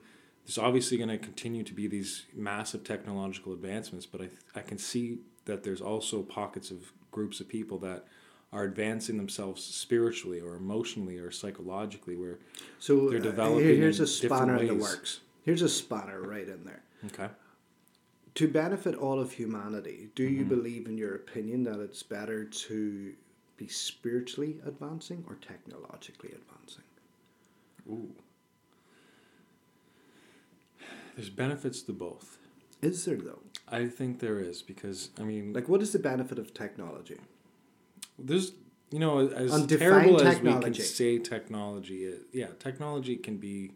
there's 0.44 0.58
obviously 0.58 0.96
going 0.96 1.10
to 1.10 1.18
continue 1.18 1.62
to 1.62 1.74
be 1.74 1.86
these 1.86 2.26
massive 2.34 2.82
technological 2.82 3.52
advancements, 3.52 4.06
but 4.06 4.22
I, 4.22 4.28
I 4.54 4.62
can 4.62 4.78
see 4.78 5.18
that 5.44 5.62
there's 5.62 5.80
also 5.80 6.22
pockets 6.22 6.70
of 6.70 6.92
groups 7.18 7.40
of 7.40 7.48
people 7.48 7.78
that 7.78 8.04
are 8.52 8.62
advancing 8.62 9.16
themselves 9.16 9.62
spiritually 9.64 10.40
or 10.40 10.54
emotionally 10.54 11.18
or 11.18 11.30
psychologically 11.32 12.14
where 12.16 12.38
So 12.78 13.10
They're 13.10 13.18
uh, 13.18 13.22
developing 13.32 13.64
here- 13.66 13.74
here's 13.82 13.98
a 14.00 14.06
spanner 14.06 14.56
in 14.58 14.68
the 14.68 14.74
works. 14.74 15.20
Here's 15.44 15.62
a 15.62 15.68
spanner 15.68 16.20
right 16.22 16.48
in 16.48 16.64
there. 16.64 16.82
okay 17.06 17.28
to 18.34 18.46
benefit 18.46 18.94
all 18.94 19.18
of 19.18 19.32
humanity, 19.32 20.10
do 20.14 20.22
you 20.22 20.42
Mm-hmm. 20.44 20.48
believe, 20.56 20.86
in 20.86 20.96
your 20.96 21.14
opinion, 21.16 21.64
that 21.64 21.80
it's 21.80 22.04
better 22.04 22.44
to 22.68 23.12
be 23.56 23.66
spiritually 23.66 24.52
advancing 24.64 25.24
or 25.28 25.34
technologically 25.52 26.30
advancing? 26.40 26.84
Ooh. 27.90 28.12
There's 31.16 31.30
benefits 31.30 31.82
to 31.82 31.92
both. 31.92 32.38
Is 32.82 33.04
there 33.04 33.16
though? 33.16 33.40
I 33.68 33.86
think 33.86 34.20
there 34.20 34.40
is 34.40 34.62
because 34.62 35.10
I 35.18 35.22
mean 35.22 35.52
Like, 35.52 35.68
what 35.68 35.82
is 35.82 35.92
the 35.92 35.98
benefit 35.98 36.38
of 36.38 36.54
technology? 36.54 37.18
there's 38.18 38.52
you 38.90 38.98
know 38.98 39.28
as 39.28 39.52
And 39.54 39.68
define 39.68 39.88
terrible 39.88 40.16
as 40.16 40.22
we 40.22 40.24
can 40.24 40.34
technology. 40.60 40.82
say 40.82 41.18
technology 41.18 42.04
is 42.04 42.22
yeah 42.32 42.48
technology 42.58 43.16
can 43.16 43.36
be 43.36 43.72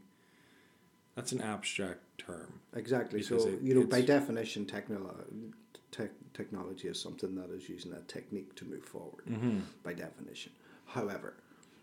that's 1.15 1.33
an 1.33 1.41
abstract 1.43 2.01
term 2.19 2.61
Exactly. 2.75 3.21
So, 3.23 3.37
it- 3.37 3.61
you 3.61 3.75
know, 3.75 3.85
by 3.87 3.99
it's- 3.99 4.07
definition, 4.21 4.65
technolo- 4.65 5.53
tech 5.91 6.11
technology 6.33 6.89
is 6.89 6.99
something 6.99 7.35
that 7.35 7.51
is 7.51 7.69
using 7.69 7.93
a 7.93 8.01
technique 8.03 8.55
to 8.57 8.65
move 8.65 8.83
forward. 8.85 9.25
Mm-hmm. 9.29 9.59
By 9.83 9.93
definition, 9.93 10.53
however, 10.87 11.35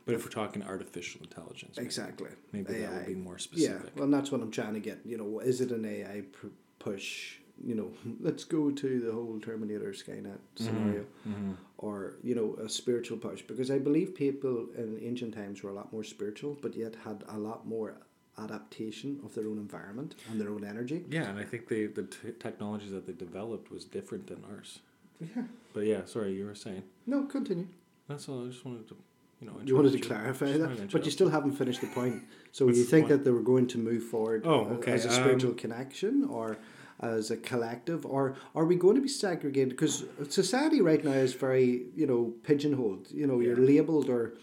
but 0.06 0.16
if 0.16 0.24
we're 0.26 0.32
talking 0.32 0.64
artificial 0.64 1.22
intelligence 1.22 1.78
maybe- 1.78 1.86
exactly, 1.86 2.32
maybe 2.52 2.74
that 2.74 2.92
would 2.94 3.06
be 3.06 3.14
more 3.16 3.38
specific. 3.38 3.92
Yeah, 3.94 4.00
well, 4.00 4.10
that's 4.10 4.32
what 4.32 4.42
I'm 4.42 4.50
trying 4.50 4.74
to 4.74 4.80
get. 4.80 4.98
You 5.06 5.18
know, 5.20 5.40
is 5.42 5.62
it 5.62 5.72
an 5.72 5.86
AI 5.86 6.22
pr- 6.32 6.48
push? 6.80 7.36
You 7.64 7.76
know, 7.76 7.92
let's 8.22 8.44
go 8.46 8.72
to 8.72 9.00
the 9.02 9.12
whole 9.12 9.40
Terminator 9.40 9.92
Skynet 9.92 10.40
scenario, 10.56 11.06
Mm-hmm. 11.28 11.52
or 11.78 12.16
you 12.24 12.36
know, 12.36 12.56
a 12.64 12.70
spiritual 12.70 13.18
push. 13.18 13.42
Because 13.42 13.70
I 13.70 13.80
believe 13.80 14.16
people 14.16 14.68
in 14.78 15.00
ancient 15.04 15.34
times 15.34 15.62
were 15.62 15.70
a 15.72 15.74
lot 15.74 15.92
more 15.92 16.04
spiritual, 16.04 16.58
but 16.62 16.76
yet 16.76 16.96
had 17.06 17.24
a 17.28 17.38
lot 17.38 17.68
more 17.68 17.96
adaptation 18.38 19.20
of 19.26 19.34
their 19.36 19.46
own 19.48 19.58
environment 19.58 20.16
and 20.32 20.40
their 20.40 20.50
own 20.50 20.64
energy. 20.64 21.04
yeah 21.10 21.30
and 21.30 21.38
i 21.38 21.44
think 21.44 21.68
they 21.68 21.88
the 21.88 22.04
t- 22.04 22.32
technologies 22.40 22.92
that 22.92 23.06
they 23.06 23.12
developed 23.12 23.70
was 23.70 23.84
different 23.84 24.28
than 24.28 24.42
ours 24.52 24.80
Yeah. 25.20 25.44
but 25.74 25.82
yeah 25.86 26.06
sorry 26.06 26.32
you 26.34 26.46
were 26.46 26.56
saying 26.56 26.84
No, 27.06 27.24
continue. 27.24 27.68
that's 28.08 28.30
all 28.30 28.46
i 28.46 28.48
just 28.48 28.64
wanted 28.66 28.88
to 28.88 28.96
you 29.40 29.48
know 29.48 29.56
You 29.64 29.76
wanted 29.76 29.94
to 29.94 30.00
clarify 30.00 30.58
that, 30.58 30.92
but 30.92 31.06
you 31.06 31.12
still 31.12 31.30
haven't 31.30 31.54
finished 31.54 31.82
the 31.82 31.88
point. 31.88 32.24
So 32.52 32.66
What's 32.66 32.78
you 32.78 32.84
think 32.84 33.08
that 33.08 33.24
they 33.24 33.32
were 33.32 33.42
going 33.54 33.68
to 33.68 33.78
move 33.78 34.04
forward 34.04 34.42
Oh, 34.46 34.66
uh, 34.66 34.74
okay, 34.76 34.94
as 34.94 35.06
a 35.06 35.10
um, 35.10 35.16
spiritual 35.16 35.54
connection 35.54 36.26
or 36.26 36.58
as 37.02 37.32
a 37.32 37.38
collective, 37.38 38.06
or 38.06 38.36
are 38.54 38.66
we 38.66 38.76
going 38.76 38.96
to 38.96 39.02
be 39.02 39.08
segregated? 39.08 39.70
Because 39.70 40.04
society 40.30 40.82
right 40.82 41.04
now 41.04 41.12
is 41.12 41.34
very, 41.34 41.86
you 41.96 42.06
know, 42.06 42.34
pigeonholed. 42.44 43.08
You 43.12 43.26
know, 43.28 43.40
you're 43.40 43.56
labeled 43.56 44.10
or 44.10 44.34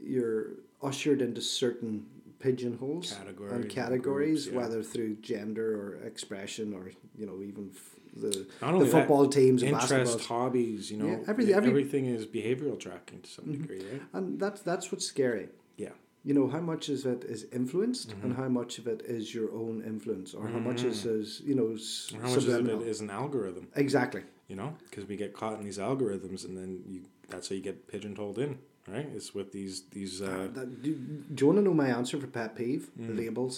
you're 0.00 0.50
ushered 0.80 1.20
into 1.20 1.40
certain 1.40 2.06
pigeonholes 2.38 3.14
Categories 3.14 3.52
and 3.52 3.64
and 3.64 3.72
categories, 3.72 4.44
groups, 4.44 4.54
yeah. 4.54 4.60
whether 4.60 4.82
through 4.82 5.16
gender 5.16 5.74
or 5.80 6.06
expression 6.06 6.72
or 6.72 6.92
you 7.16 7.26
know 7.26 7.42
even 7.42 7.70
f- 7.74 7.97
the 8.20 8.46
the 8.60 8.66
only 8.66 8.84
that, 8.86 8.92
football 8.92 9.24
teams 9.28 9.62
and 9.62 9.72
interest, 9.72 10.20
hobbies, 10.32 10.90
you 10.90 10.98
know, 11.00 11.06
Yeah, 11.10 11.30
everything- 11.32 11.54
every- 11.54 11.70
everything 11.70 12.04
is 12.06 12.26
behavioral 12.26 12.78
tracking 12.86 13.20
to 13.22 13.28
some 13.36 13.44
Mm-hmm. 13.46 13.62
degree, 13.62 13.82
right? 13.90 14.02
And 14.12 14.24
that's 14.42 14.60
that's 14.70 14.86
what's 14.92 15.06
scary. 15.14 15.48
Yeah. 15.76 15.94
you 16.28 16.34
know 16.38 16.48
how 16.56 16.60
much 16.72 16.84
of 16.94 17.06
it 17.14 17.22
is 17.34 17.40
influenced 17.60 18.08
Mm-hmm. 18.10 18.24
and 18.24 18.30
how 18.42 18.48
much 18.60 18.72
of 18.80 18.84
it 18.94 19.00
is 19.16 19.24
your 19.38 19.50
own 19.62 19.76
influence 19.92 20.28
or 20.38 20.44
how 20.54 20.58
much 20.70 20.80
is, 20.90 20.98
is 21.18 21.26
you 21.48 21.54
know 21.60 21.68
s- 21.74 22.12
how 22.22 22.28
much 22.32 22.40
subliminal. 22.40 22.76
of 22.76 22.86
it 22.86 22.90
is 22.94 23.00
an 23.06 23.10
algorithm, 23.22 23.64
exactly 23.86 24.22
you 24.50 24.56
know? 24.60 24.70
Because 24.86 25.04
we 25.10 25.16
get 25.24 25.30
caught 25.40 25.56
in 25.58 25.64
these 25.68 25.78
algorithms, 25.90 26.40
and 26.46 26.54
then 26.60 26.70
you 26.92 27.00
that's 27.30 27.46
how 27.48 27.54
you 27.58 27.64
get 27.70 27.76
pigeonholed 27.92 28.38
in, 28.46 28.52
right? 28.94 29.08
It's 29.16 29.30
with 29.38 29.48
these 29.58 29.74
these. 29.96 30.14
Uh, 30.20 30.48
That- 30.56 30.70
do, 30.86 30.90
do 31.34 31.38
you 31.40 31.46
want 31.50 31.58
to 31.60 31.64
know 31.68 31.74
my 31.84 31.88
answer 32.00 32.16
for 32.22 32.26
pet 32.38 32.50
peeve 32.58 32.84
Mm. 33.00 33.16
labels 33.22 33.54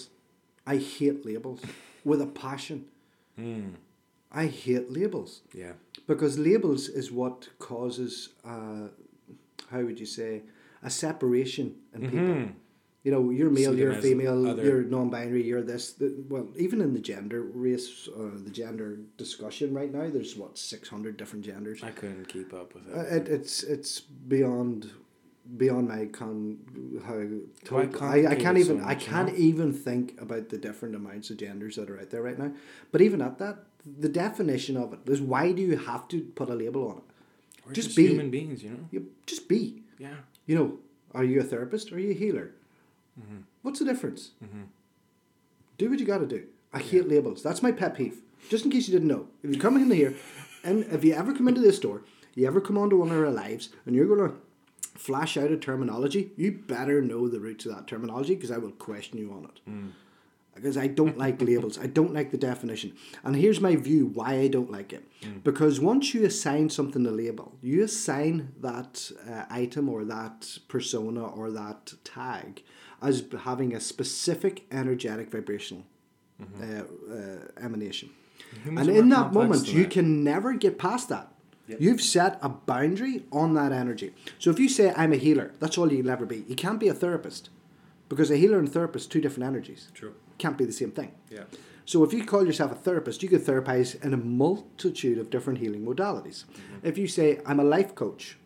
i 0.75 0.77
hate 0.77 1.19
labels 1.29 1.59
with 2.09 2.21
a 2.27 2.31
passion 2.45 2.79
mm, 3.39 3.71
i 4.31 4.45
hate 4.45 4.91
labels 4.91 5.41
yeah. 5.53 5.73
because 6.07 6.37
labels 6.39 6.87
is 6.87 7.11
what 7.11 7.49
causes 7.59 8.29
uh, 8.45 8.87
how 9.71 9.81
would 9.81 9.99
you 9.99 10.05
say 10.05 10.41
a 10.83 10.89
separation 10.89 11.75
in 11.93 12.01
people 12.01 12.19
Mhm. 12.19 12.53
you 13.03 13.11
know, 13.11 13.31
you're 13.31 13.49
male, 13.49 13.73
See 13.73 13.79
you're 13.79 13.93
female, 13.95 14.45
other. 14.47 14.63
you're 14.63 14.83
non-binary, 14.83 15.43
you're 15.43 15.63
this. 15.63 15.93
The, 15.93 16.07
well, 16.29 16.47
even 16.55 16.81
in 16.81 16.93
the 16.93 16.99
gender 16.99 17.41
race, 17.41 18.07
uh, 18.07 18.37
the 18.47 18.51
gender 18.51 18.89
discussion 19.17 19.73
right 19.73 19.91
now, 19.91 20.07
there's 20.15 20.35
what 20.35 20.57
six 20.57 20.87
hundred 20.87 21.17
different 21.17 21.43
genders. 21.43 21.81
I 21.83 21.89
couldn't 21.91 22.27
keep 22.27 22.53
up 22.53 22.75
with 22.75 22.87
it. 22.87 22.95
Uh, 22.95 23.15
it, 23.17 23.27
it's 23.27 23.63
it's 23.63 23.99
beyond 24.01 24.91
beyond 25.57 25.87
my 25.89 26.05
con 26.19 26.59
how 27.07 27.19
Why 27.75 27.89
I, 27.99 28.27
I 28.33 28.35
can't 28.35 28.57
it 28.57 28.65
so 28.65 28.73
even 28.73 28.83
I 28.83 28.95
can't 28.95 29.33
even 29.35 29.73
think 29.73 30.21
about 30.21 30.49
the 30.49 30.57
different 30.57 30.93
amounts 30.95 31.29
of 31.31 31.37
genders 31.37 31.75
that 31.77 31.89
are 31.89 31.99
out 31.99 32.11
there 32.11 32.21
right 32.21 32.37
now. 32.37 32.51
But 32.91 33.01
even 33.01 33.21
at 33.21 33.37
that, 33.39 33.55
the 33.85 34.09
definition 34.09 34.77
of 34.77 34.93
it 34.93 34.99
is 35.05 35.21
why 35.21 35.51
do 35.51 35.61
you 35.61 35.77
have 35.77 36.07
to 36.09 36.21
put 36.21 36.49
a 36.49 36.53
label 36.55 36.87
on 36.89 36.97
it? 36.97 37.03
We're 37.65 37.73
just 37.73 37.89
just, 37.89 37.97
be. 37.97 38.07
human 38.07 38.29
beings, 38.29 38.63
you 38.63 38.71
know. 38.71 38.87
You 38.91 39.07
just 39.25 39.47
be. 39.47 39.83
Yeah. 39.99 40.15
You 40.45 40.55
know, 40.55 40.77
are 41.13 41.23
you 41.23 41.39
a 41.39 41.43
therapist 41.43 41.91
or 41.91 41.95
are 41.95 41.99
you 41.99 42.11
a 42.11 42.15
healer? 42.15 42.51
Mm-hmm. 43.19 43.41
What's 43.61 43.79
the 43.79 43.85
difference? 43.85 44.31
Do 45.77 45.89
what 45.89 45.99
you 45.99 46.05
got 46.05 46.19
to 46.19 46.27
do. 46.27 46.45
I 46.73 46.79
hate 46.79 47.07
labels. 47.07 47.43
That's 47.43 47.61
my 47.61 47.71
pet 47.71 47.95
peeve. 47.95 48.21
Just 48.49 48.65
in 48.65 48.71
case 48.71 48.87
you 48.87 48.93
didn't 48.93 49.07
know, 49.07 49.27
if 49.43 49.53
you 49.53 49.59
come 49.59 49.77
in 49.77 49.91
here, 49.91 50.15
and 50.63 50.83
if 50.85 51.03
you 51.03 51.13
ever 51.13 51.33
come 51.33 51.47
into 51.47 51.61
this 51.61 51.77
store, 51.77 52.03
you 52.35 52.47
ever 52.47 52.61
come 52.61 52.77
onto 52.77 52.97
one 52.97 53.11
of 53.11 53.17
our 53.17 53.29
lives, 53.29 53.69
and 53.85 53.95
you're 53.95 54.07
going 54.07 54.29
to 54.29 54.35
flash 54.97 55.37
out 55.37 55.51
a 55.51 55.57
terminology, 55.57 56.31
you 56.37 56.51
better 56.51 57.01
know 57.01 57.27
the 57.27 57.39
roots 57.39 57.65
of 57.65 57.75
that 57.75 57.87
terminology 57.87 58.35
because 58.35 58.51
I 58.51 58.57
will 58.57 58.71
question 58.71 59.17
you 59.17 59.31
on 59.31 59.45
it. 59.45 59.59
Because 60.55 60.77
I 60.77 60.87
don't 60.87 61.17
like 61.17 61.41
labels. 61.51 61.79
I 61.79 61.87
don't 61.87 62.13
like 62.13 62.31
the 62.31 62.37
definition. 62.37 62.93
And 63.23 63.35
here's 63.35 63.61
my 63.61 63.75
view 63.75 64.07
why 64.07 64.33
I 64.35 64.47
don't 64.47 64.71
like 64.71 64.93
it. 64.93 65.03
Because 65.43 65.79
once 65.79 66.13
you 66.13 66.25
assign 66.25 66.69
something 66.69 67.05
a 67.05 67.11
label, 67.11 67.57
you 67.61 67.83
assign 67.83 68.53
that 68.59 69.11
uh, 69.29 69.45
item 69.49 69.87
or 69.89 70.03
that 70.05 70.57
persona 70.67 71.23
or 71.23 71.51
that 71.51 71.93
tag 72.03 72.63
as 73.01 73.23
having 73.43 73.73
a 73.73 73.79
specific 73.79 74.65
energetic 74.71 75.31
vibrational 75.31 75.83
uh, 76.41 76.65
uh, 76.65 77.15
emanation. 77.59 78.09
Humans 78.63 78.87
And 78.87 78.97
in 78.97 79.09
that 79.09 79.33
moment, 79.33 79.71
you 79.71 79.83
that. 79.83 79.91
can 79.91 80.23
never 80.23 80.53
get 80.53 80.77
past 80.77 81.09
that. 81.09 81.31
Yep. 81.67 81.79
You've 81.79 82.01
set 82.01 82.39
a 82.41 82.49
boundary 82.49 83.23
on 83.31 83.53
that 83.53 83.71
energy. 83.71 84.13
So 84.39 84.49
if 84.49 84.59
you 84.59 84.67
say 84.67 84.93
I'm 84.97 85.13
a 85.13 85.17
healer, 85.17 85.53
that's 85.59 85.77
all 85.77 85.91
you'll 85.91 86.09
ever 86.09 86.25
be. 86.25 86.43
You 86.47 86.55
can't 86.55 86.79
be 86.79 86.87
a 86.87 86.93
therapist 86.93 87.49
because 88.09 88.29
a 88.29 88.35
healer 88.35 88.59
and 88.59 88.71
therapist 88.71 89.11
two 89.11 89.21
different 89.21 89.47
energies. 89.47 89.89
True. 89.93 90.13
Can't 90.43 90.57
be 90.57 90.65
the 90.65 90.77
same 90.83 90.91
thing. 90.99 91.11
Yeah. 91.29 91.43
So 91.85 92.03
if 92.03 92.13
you 92.13 92.23
call 92.25 92.43
yourself 92.49 92.71
a 92.71 92.79
therapist, 92.87 93.21
you 93.23 93.29
could 93.29 93.43
therapize 93.49 93.89
in 94.03 94.13
a 94.13 94.21
multitude 94.43 95.17
of 95.19 95.29
different 95.29 95.59
healing 95.59 95.83
modalities. 95.85 96.37
Mm-hmm. 96.45 96.87
If 96.89 96.97
you 96.97 97.07
say 97.17 97.27
I'm 97.45 97.59
a 97.59 97.63
life 97.75 97.93
coach, 98.03 98.37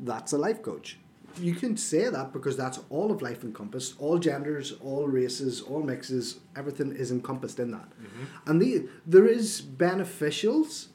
that's 0.00 0.32
a 0.32 0.38
life 0.38 0.62
coach. 0.62 0.98
You 1.38 1.54
can 1.54 1.76
say 1.76 2.08
that 2.08 2.32
because 2.32 2.56
that's 2.56 2.78
all 2.88 3.12
of 3.12 3.20
life 3.20 3.44
encompassed, 3.44 3.96
all 3.98 4.18
genders, 4.18 4.72
all 4.82 5.06
races, 5.06 5.60
all 5.60 5.82
mixes, 5.82 6.40
everything 6.60 6.96
is 6.96 7.10
encompassed 7.10 7.58
in 7.60 7.70
that. 7.72 7.88
Mm-hmm. 7.90 8.50
And 8.50 8.62
the, 8.62 8.88
there 9.06 9.26
is 9.26 9.60
beneficials 9.60 10.86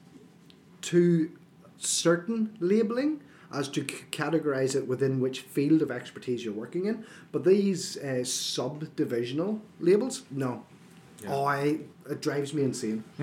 to 0.90 1.32
certain 1.78 2.58
labeling 2.60 3.22
as 3.54 3.68
to 3.70 3.82
c- 3.82 4.04
categorize 4.12 4.76
it 4.76 4.88
within 4.88 5.20
which 5.20 5.42
field 5.42 5.82
of 5.82 5.92
expertise 5.92 6.44
you're 6.44 6.54
working 6.54 6.86
in. 6.86 7.06
But 7.32 7.44
these 7.44 7.98
uh, 7.98 8.24
subdivisional 8.24 9.60
labels, 9.80 10.24
no. 10.32 10.64
Yeah. 11.24 11.34
Oh, 11.34 11.46
I, 11.46 11.80
it 12.10 12.22
drives 12.22 12.54
me 12.54 12.64
insane. 12.64 13.04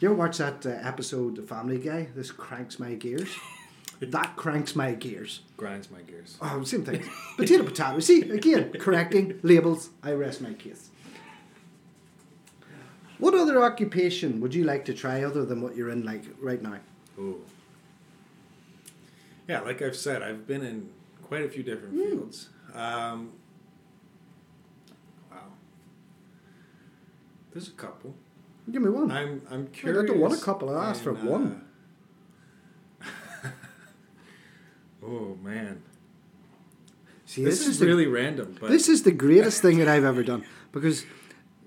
you 0.00 0.08
ever 0.08 0.14
watch 0.14 0.38
that 0.38 0.64
uh, 0.64 0.70
episode 0.70 1.38
of 1.38 1.48
Family 1.48 1.78
Guy? 1.78 2.08
This 2.14 2.30
cranks 2.30 2.78
my 2.78 2.94
gears. 2.94 3.34
that 4.00 4.36
cranks 4.36 4.74
my 4.74 4.92
gears. 4.92 5.40
Grinds 5.56 5.90
my 5.90 6.02
gears. 6.02 6.36
Oh, 6.40 6.62
same 6.64 6.84
thing. 6.84 7.04
potato, 7.36 7.64
potato. 7.64 7.98
See, 8.00 8.22
again, 8.30 8.72
correcting 8.72 9.38
labels. 9.42 9.90
I 10.02 10.12
rest 10.12 10.40
my 10.40 10.54
case. 10.54 10.88
What 13.18 13.34
other 13.34 13.62
occupation 13.62 14.40
would 14.40 14.52
you 14.52 14.64
like 14.64 14.84
to 14.86 14.94
try 14.94 15.22
other 15.22 15.44
than 15.44 15.62
what 15.62 15.76
you're 15.76 15.90
in 15.90 16.04
like 16.04 16.24
right 16.40 16.60
now? 16.60 16.78
Ooh. 17.18 17.40
Yeah, 19.48 19.60
like 19.60 19.82
I've 19.82 19.96
said, 19.96 20.22
I've 20.22 20.46
been 20.46 20.62
in 20.62 20.90
quite 21.22 21.42
a 21.44 21.48
few 21.48 21.62
different 21.62 21.94
Hmm. 21.94 22.02
fields. 22.10 22.48
Um, 22.74 23.32
wow. 25.30 25.38
There's 27.52 27.68
a 27.68 27.72
couple. 27.72 28.14
Give 28.70 28.80
me 28.82 28.90
one. 28.90 29.10
I'm 29.10 29.42
I'm 29.50 29.68
I 29.84 29.92
don't 29.92 30.18
want 30.18 30.34
a 30.34 30.38
couple, 30.44 30.70
I 30.76 30.90
asked 30.90 31.02
for 31.02 31.10
in, 31.10 31.26
one. 31.26 31.64
uh, 33.02 33.06
oh 35.04 35.36
man, 35.42 35.82
See, 37.24 37.44
this, 37.44 37.66
is, 37.66 37.78
the, 37.78 37.86
really 37.86 38.06
random, 38.06 38.56
but 38.60 38.70
this 38.70 38.88
is 38.88 39.02
the 39.02 39.10
greatest 39.10 39.62
thing 39.62 39.78
that 39.78 39.88
I've 39.88 40.04
ever 40.04 40.22
done 40.22 40.44
because 40.72 41.04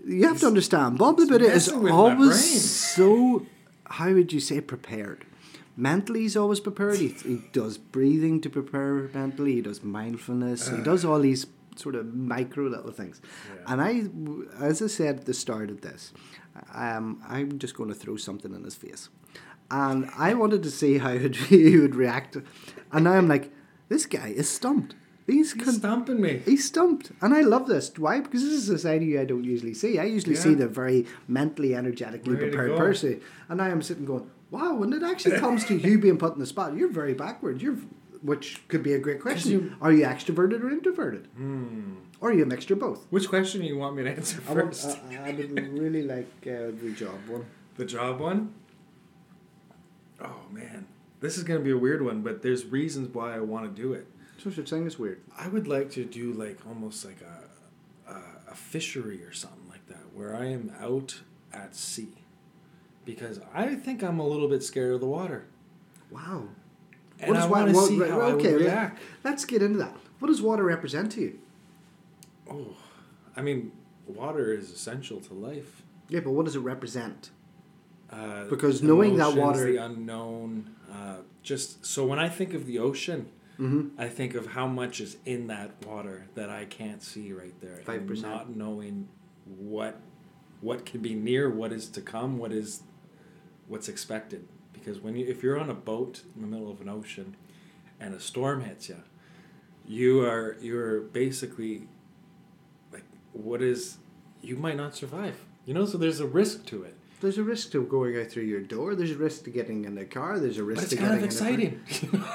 you 0.05 0.25
have 0.27 0.39
to 0.39 0.47
understand 0.47 0.97
Bob 0.97 1.17
the 1.17 1.25
Buddha 1.25 1.45
is 1.45 1.67
messing 1.67 1.81
with 1.83 1.91
my 1.91 1.97
always 1.97 2.71
so 2.71 3.45
how 3.85 4.11
would 4.13 4.31
you 4.31 4.39
say 4.39 4.61
prepared. 4.61 5.25
Mentally, 5.77 6.21
he's 6.21 6.37
always 6.37 6.59
prepared. 6.59 6.97
He, 6.97 7.09
he 7.09 7.41
does 7.51 7.77
breathing 7.77 8.39
to 8.41 8.49
prepare 8.49 9.09
mentally. 9.13 9.55
He 9.55 9.61
does 9.61 9.83
mindfulness. 9.83 10.69
he 10.69 10.81
does 10.81 11.03
all 11.03 11.19
these 11.19 11.47
sort 11.75 11.95
of 11.95 12.13
micro 12.13 12.65
little 12.67 12.91
things. 12.91 13.21
Yeah. 13.53 13.73
And 13.73 13.81
I, 13.81 14.63
as 14.63 14.81
I 14.81 14.87
said 14.87 15.19
at 15.19 15.25
the 15.25 15.33
start 15.33 15.69
of 15.69 15.81
this, 15.81 16.13
um, 16.73 17.21
I'm 17.27 17.59
just 17.59 17.75
going 17.75 17.89
to 17.89 17.95
throw 17.95 18.15
something 18.15 18.53
in 18.53 18.63
his 18.63 18.75
face. 18.75 19.09
And 19.69 20.09
I 20.17 20.33
wanted 20.35 20.63
to 20.63 20.71
see 20.71 20.99
how 20.99 21.17
he 21.17 21.77
would 21.77 21.95
react. 21.95 22.37
And 22.91 23.03
now 23.03 23.13
I'm 23.13 23.27
like, 23.27 23.51
this 23.89 24.05
guy 24.05 24.29
is 24.29 24.49
stumped. 24.49 24.95
He's, 25.27 25.53
He's 25.53 25.63
con- 25.63 25.73
stomping 25.73 26.21
me. 26.21 26.43
He's 26.45 26.65
stumped. 26.65 27.11
And 27.19 27.33
I 27.33 27.41
love 27.41 27.67
this. 27.67 27.91
Why? 27.97 28.19
Because 28.19 28.43
this 28.43 28.53
is 28.53 28.69
a 28.69 28.77
side 28.77 29.01
of 29.01 29.07
you 29.07 29.19
I 29.19 29.25
don't 29.25 29.43
usually 29.43 29.73
see. 29.73 29.97
I 29.97 30.03
usually 30.03 30.35
see 30.35 30.53
the 30.53 30.67
very 30.67 31.07
mentally, 31.27 31.73
energetically 31.73 32.35
Ready 32.35 32.49
prepared 32.51 32.77
person. 32.77 33.21
And 33.49 33.57
now 33.57 33.65
I'm 33.65 33.81
sitting 33.81 34.05
going, 34.05 34.29
wow, 34.51 34.75
when 34.75 34.93
it 34.93 35.03
actually 35.03 35.39
comes 35.39 35.65
to 35.65 35.75
you 35.75 35.99
being 35.99 36.17
put 36.17 36.33
in 36.33 36.39
the 36.39 36.45
spot, 36.45 36.75
you're 36.75 36.91
very 36.91 37.13
backward. 37.13 37.61
You're, 37.61 37.77
which 38.21 38.67
could 38.67 38.83
be 38.83 38.93
a 38.93 38.99
great 38.99 39.21
question. 39.21 39.75
are 39.81 39.91
you 39.91 40.05
extroverted 40.05 40.63
or 40.63 40.69
introverted? 40.69 41.27
Hmm. 41.35 41.95
Or 42.21 42.29
are 42.29 42.33
you 42.33 42.43
a 42.43 42.45
mixture 42.45 42.73
of 42.73 42.79
both? 42.79 43.05
Which 43.09 43.27
question 43.29 43.61
do 43.61 43.67
you 43.67 43.77
want 43.77 43.95
me 43.95 44.03
to 44.03 44.09
answer 44.11 44.41
I, 44.49 44.53
first? 44.53 44.97
I, 45.11 45.29
I 45.29 45.31
would 45.31 45.77
really 45.77 46.03
like 46.03 46.31
uh, 46.43 46.71
the 46.81 46.93
job 46.95 47.17
one. 47.27 47.45
The 47.75 47.85
job 47.85 48.19
one? 48.19 48.53
Oh 50.21 50.41
man. 50.51 50.87
This 51.19 51.37
is 51.37 51.43
gonna 51.43 51.59
be 51.59 51.71
a 51.71 51.77
weird 51.77 52.01
one, 52.01 52.21
but 52.21 52.41
there's 52.41 52.65
reasons 52.65 53.13
why 53.13 53.35
I 53.35 53.39
want 53.39 53.75
to 53.75 53.81
do 53.81 53.93
it. 53.93 54.07
So 54.37 54.49
you're 54.49 54.65
saying 54.65 54.87
it's 54.87 54.99
weird. 54.99 55.21
I 55.37 55.47
would 55.47 55.67
like 55.67 55.91
to 55.91 56.05
do 56.05 56.33
like 56.33 56.59
almost 56.67 57.05
like 57.05 57.19
a, 57.21 58.11
a 58.11 58.21
a 58.51 58.55
fishery 58.55 59.23
or 59.23 59.33
something 59.33 59.67
like 59.69 59.85
that, 59.87 60.13
where 60.13 60.35
I 60.35 60.45
am 60.45 60.71
out 60.79 61.21
at 61.53 61.75
sea, 61.75 62.13
because 63.05 63.39
I 63.53 63.75
think 63.75 64.03
I'm 64.03 64.19
a 64.19 64.27
little 64.27 64.47
bit 64.49 64.63
scared 64.63 64.93
of 64.93 64.99
the 64.99 65.07
water, 65.07 65.45
Wow. 66.11 66.49
and 67.19 67.37
I 67.37 67.41
does 67.41 67.49
want 67.49 67.69
to 67.69 67.75
see 67.81 67.99
right, 67.99 68.09
how 68.09 68.21
I 68.21 68.31
okay, 68.31 68.53
would 68.53 68.61
let- 68.61 68.71
react. 68.71 69.01
Let's 69.23 69.45
get 69.45 69.61
into 69.61 69.77
that. 69.79 69.95
What 70.19 70.27
does 70.29 70.41
water 70.41 70.63
represent 70.63 71.11
to 71.13 71.21
you? 71.21 71.39
Oh, 72.49 72.75
I 73.35 73.41
mean, 73.41 73.71
water 74.07 74.53
is 74.53 74.71
essential 74.71 75.19
to 75.21 75.33
life. 75.33 75.83
Yeah, 76.09 76.19
but 76.21 76.31
what 76.31 76.45
does 76.45 76.55
it 76.55 76.59
represent? 76.59 77.31
Uh, 78.11 78.45
Because 78.45 78.83
knowing 78.83 79.17
that 79.17 79.33
emotions, 79.33 79.37
water- 79.59 79.71
the 79.71 79.77
unknown, 79.77 80.75
uh, 80.91 81.17
just 81.43 81.85
so 81.85 82.05
when 82.05 82.19
I 82.19 82.29
think 82.29 82.53
of 82.53 82.65
the 82.65 82.79
ocean, 82.79 83.27
Mm-hmm. 83.57 83.97
I 83.97 84.09
think 84.09 84.35
of 84.35 84.47
how 84.47 84.67
much 84.67 84.99
is 84.99 85.15
in 85.25 85.47
that 85.47 85.71
water 85.85 86.25
that 86.35 86.49
I 86.49 86.65
can't 86.65 87.01
see 87.01 87.31
right 87.31 87.53
there. 87.61 87.75
and 87.75 87.85
5%. 87.85 88.21
Not 88.21 88.53
knowing 88.53 89.07
what 89.45 90.01
what 90.59 90.85
can 90.85 90.99
be 91.01 91.13
near, 91.15 91.49
what 91.49 91.71
is 91.71 91.87
to 91.91 92.01
come, 92.01 92.37
what 92.37 92.51
is 92.51 92.83
what's 93.67 93.87
expected. 93.89 94.47
Because 94.73 94.99
when 94.99 95.15
you 95.15 95.25
if 95.27 95.41
you're 95.43 95.59
on 95.59 95.69
a 95.69 95.73
boat 95.73 96.21
in 96.35 96.41
the 96.41 96.47
middle 96.47 96.69
of 96.69 96.81
an 96.81 96.89
ocean 96.89 97.35
and 97.99 98.13
a 98.13 98.19
storm 98.19 98.61
hits 98.63 98.89
you, 98.89 98.97
you 99.87 100.21
are 100.25 100.57
you're 100.61 101.01
basically 101.01 101.87
like 102.91 103.03
what 103.33 103.61
is 103.61 103.97
you 104.41 104.55
might 104.55 104.77
not 104.77 104.95
survive. 104.95 105.35
You 105.65 105.73
know, 105.73 105.85
so 105.85 105.97
there's 105.97 106.19
a 106.19 106.27
risk 106.27 106.65
to 106.67 106.83
it. 106.83 106.95
There's 107.21 107.37
a 107.39 107.43
risk 107.43 107.71
to 107.71 107.83
going 107.83 108.15
out 108.19 108.27
through 108.27 108.43
your 108.43 108.61
door. 108.61 108.93
There's 108.93 109.11
a 109.11 109.17
risk 109.17 109.45
to 109.45 109.49
getting 109.49 109.85
in 109.85 109.95
the 109.95 110.05
car. 110.05 110.37
There's 110.39 110.59
a 110.59 110.63
risk 110.63 110.77
But 110.77 110.83
it's 110.83 110.91
to 110.91 110.97
kind 110.97 111.23
of 111.23 111.29
getting 111.29 111.63
in 111.63 111.79
exciting. 111.81 112.11
the 112.11 112.25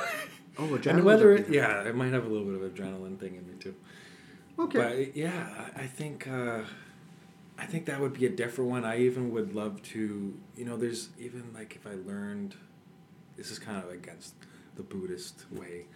Oh, 0.59 0.65
and 0.75 0.83
adrenaline. 0.83 1.05
whether 1.05 1.33
it, 1.33 1.49
yeah, 1.49 1.83
it 1.85 1.95
might 1.95 2.13
have 2.13 2.27
a 2.27 2.29
little 2.29 2.45
bit 2.45 2.61
of 2.61 2.75
adrenaline 2.75 3.19
thing 3.19 3.37
in 3.37 3.47
me 3.47 3.55
too. 3.61 3.75
Okay. 4.59 4.79
But 4.79 5.17
yeah, 5.17 5.69
I 5.77 5.83
I 5.83 5.87
think 5.87 6.27
uh, 6.29 6.63
I 7.61 7.67
think 7.67 7.85
that 7.87 8.01
would 8.01 8.15
be 8.15 8.25
a 8.27 8.31
different 8.31 8.71
one. 8.71 8.85
I 8.85 8.99
even 9.01 9.31
would 9.33 9.55
love 9.55 9.83
to, 9.95 10.35
you 10.57 10.65
know, 10.65 10.77
there's 10.77 11.11
even 11.19 11.45
like 11.55 11.77
if 11.77 11.87
I 11.87 11.95
learned, 12.11 12.55
this 13.37 13.51
is 13.51 13.59
kind 13.59 13.77
of 13.85 13.91
against 13.91 14.35
the 14.77 14.83
Buddhist 14.83 15.45
way, 15.53 15.87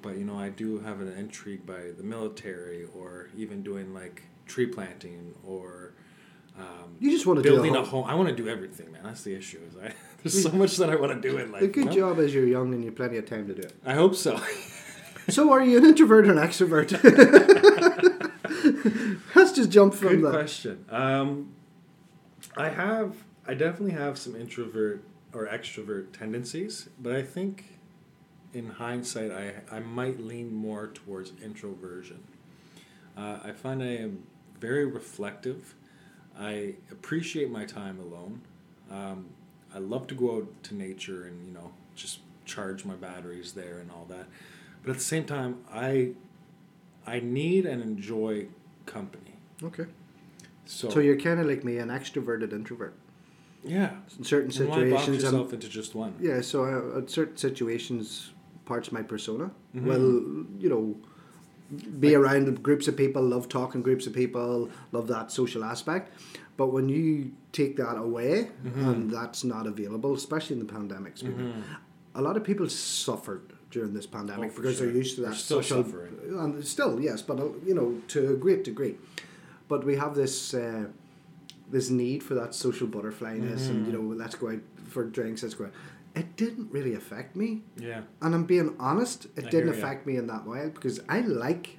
but 0.00 0.16
you 0.16 0.24
know, 0.24 0.38
I 0.38 0.48
do 0.48 0.78
have 0.78 1.00
an 1.00 1.12
intrigue 1.12 1.66
by 1.66 1.90
the 1.96 2.04
military 2.04 2.86
or 2.96 3.28
even 3.36 3.62
doing 3.62 3.92
like 3.92 4.22
tree 4.46 4.66
planting 4.66 5.34
or. 5.44 5.92
Um, 6.56 6.96
You 6.98 7.10
just 7.10 7.26
wanna 7.26 7.42
do 7.42 7.50
a 7.50 7.52
building 7.52 7.76
a 7.76 7.84
home. 7.84 8.04
I 8.06 8.14
want 8.14 8.28
to 8.28 8.34
do 8.34 8.48
everything, 8.48 8.90
man. 8.92 9.02
That's 9.04 9.22
the 9.22 9.34
issue. 9.34 9.60
Is 9.68 9.76
I 9.76 9.92
there's 10.22 10.42
so 10.42 10.50
much 10.52 10.76
that 10.78 10.90
I 10.90 10.96
want 10.96 11.20
to 11.20 11.28
do 11.28 11.38
in 11.38 11.52
life. 11.52 11.60
the 11.62 11.68
good 11.68 11.94
you 11.94 12.00
know? 12.00 12.10
job 12.10 12.18
is 12.18 12.34
you're 12.34 12.46
young 12.46 12.74
and 12.74 12.84
you've 12.84 12.96
plenty 12.96 13.16
of 13.16 13.26
time 13.26 13.46
to 13.46 13.54
do 13.54 13.62
it. 13.62 13.74
I 13.84 13.94
hope 13.94 14.14
so. 14.14 14.40
So, 15.30 15.52
are 15.52 15.62
you 15.62 15.76
an 15.76 15.84
introvert 15.84 16.26
or 16.26 16.32
an 16.32 16.38
extrovert? 16.38 16.88
Just 19.58 19.70
jump 19.72 19.92
from 19.92 20.20
Good 20.20 20.22
the. 20.22 20.30
question. 20.30 20.84
Um, 20.88 21.48
I 22.56 22.68
have, 22.68 23.16
I 23.44 23.54
definitely 23.54 23.96
have 23.96 24.16
some 24.16 24.36
introvert 24.36 25.02
or 25.32 25.48
extrovert 25.48 26.12
tendencies, 26.16 26.88
but 27.00 27.12
I 27.12 27.22
think, 27.22 27.64
in 28.54 28.70
hindsight, 28.70 29.32
I 29.32 29.54
I 29.68 29.80
might 29.80 30.20
lean 30.20 30.54
more 30.54 30.86
towards 30.86 31.32
introversion. 31.42 32.22
Uh, 33.16 33.40
I 33.42 33.50
find 33.50 33.82
I 33.82 33.96
am 33.96 34.22
very 34.60 34.86
reflective. 34.86 35.74
I 36.38 36.74
appreciate 36.92 37.50
my 37.50 37.64
time 37.64 37.98
alone. 37.98 38.42
Um, 38.92 39.26
I 39.74 39.78
love 39.78 40.06
to 40.06 40.14
go 40.14 40.36
out 40.36 40.62
to 40.64 40.76
nature 40.76 41.24
and 41.24 41.44
you 41.44 41.52
know 41.52 41.72
just 41.96 42.20
charge 42.44 42.84
my 42.84 42.94
batteries 42.94 43.54
there 43.54 43.80
and 43.80 43.90
all 43.90 44.06
that. 44.08 44.26
But 44.84 44.92
at 44.92 44.98
the 44.98 45.02
same 45.02 45.24
time, 45.24 45.64
I 45.68 46.12
I 47.04 47.18
need 47.18 47.66
and 47.66 47.82
enjoy 47.82 48.46
company. 48.86 49.27
Okay. 49.62 49.86
So, 50.66 50.90
So, 50.90 51.00
you're 51.00 51.16
kind 51.18 51.40
of 51.40 51.46
like 51.46 51.64
me, 51.64 51.78
an 51.78 51.88
extroverted 51.88 52.52
introvert. 52.52 52.94
yeah. 53.64 53.96
In 54.18 54.24
certain 54.24 54.50
And 54.60 54.68
why 54.70 54.90
box 54.90 55.04
situations, 55.06 55.24
I'm, 55.34 55.40
into 55.54 55.68
just 55.68 55.94
one? 55.94 56.14
Yeah, 56.20 56.40
so 56.42 56.64
uh, 56.64 56.98
at 56.98 57.10
certain 57.10 57.36
situations, 57.36 58.30
parts 58.66 58.88
of 58.88 58.92
my 58.94 59.02
persona 59.02 59.50
Mhm. 59.74 59.82
will, 59.84 60.46
you 60.62 60.68
know, 60.68 60.94
be 62.00 62.14
around 62.14 62.62
groups 62.62 62.86
of 62.88 62.96
people, 62.96 63.22
love 63.22 63.48
talking 63.48 63.82
groups 63.82 64.06
of 64.06 64.12
people, 64.12 64.70
love 64.92 65.06
that 65.08 65.30
social 65.32 65.64
aspect. 65.64 66.12
But 66.56 66.68
when 66.68 66.88
you 66.88 67.32
take 67.52 67.76
that 67.76 67.96
away 67.98 68.50
Mm-hmm. 68.64 68.84
and 68.88 69.10
that's 69.10 69.42
not 69.44 69.66
available, 69.66 70.14
especially 70.14 70.54
in 70.60 70.66
the 70.66 70.72
pandemic, 70.72 71.16
speaking, 71.16 71.52
a 72.14 72.22
lot 72.22 72.36
of 72.36 72.44
people 72.44 72.68
suffered 72.68 73.52
during 73.70 73.92
this 73.92 74.06
pandemic 74.06 74.50
Oh, 74.52 74.56
because 74.56 74.76
sure. 74.78 74.86
they're 74.86 74.96
used 74.96 75.16
to 75.16 75.20
that 75.22 75.28
They're 75.28 75.36
still 75.38 75.62
social, 75.62 75.84
suffering. 75.84 76.14
and 76.42 76.64
still 76.64 77.00
yes, 77.00 77.22
but 77.22 77.38
uh, 77.40 77.48
you 77.66 77.74
know 77.74 78.00
to 78.08 78.18
a 78.34 78.36
great 78.36 78.64
degree. 78.64 78.96
But 79.68 79.84
we 79.84 79.96
have 79.96 80.14
this 80.14 80.54
uh, 80.54 80.86
this 81.70 81.90
need 81.90 82.22
for 82.22 82.34
that 82.34 82.54
social 82.54 82.88
butterflyness 82.88 83.68
and 83.68 83.86
you 83.86 83.92
know 83.92 84.00
let's 84.00 84.34
go 84.34 84.50
out 84.50 84.60
for 84.86 85.04
drinks 85.04 85.42
let's 85.42 85.54
go 85.54 85.64
out 85.66 85.72
it 86.14 86.34
didn't 86.36 86.72
really 86.72 86.94
affect 86.94 87.36
me 87.36 87.60
Yeah. 87.76 88.00
and 88.22 88.34
i'm 88.34 88.44
being 88.44 88.74
honest 88.80 89.26
it 89.36 89.44
I 89.46 89.50
didn't 89.50 89.68
affect 89.76 90.06
me 90.06 90.16
in 90.16 90.26
that 90.28 90.46
way 90.46 90.70
because 90.74 90.98
i 91.10 91.20
like 91.20 91.76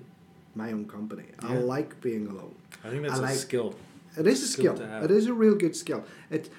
my 0.53 0.71
own 0.71 0.85
company 0.85 1.23
Yeah. 1.41 1.53
i 1.53 1.57
like 1.57 1.99
being 2.01 2.27
alone 2.27 2.53
I 2.83 2.89
think 2.91 3.01
that's 3.01 3.15
I 3.15 3.17
a 3.17 3.21
like- 3.21 3.35
skill. 3.35 3.75
it 4.15 4.27
is 4.27 4.43
a 4.43 4.47
Skill 4.47 4.75
skill. 4.75 5.03
It 5.05 5.09
is 5.11 5.25
a 5.25 5.33
real 5.33 5.55
good 5.55 5.75
skill. 5.75 6.03
It, 6.29 6.49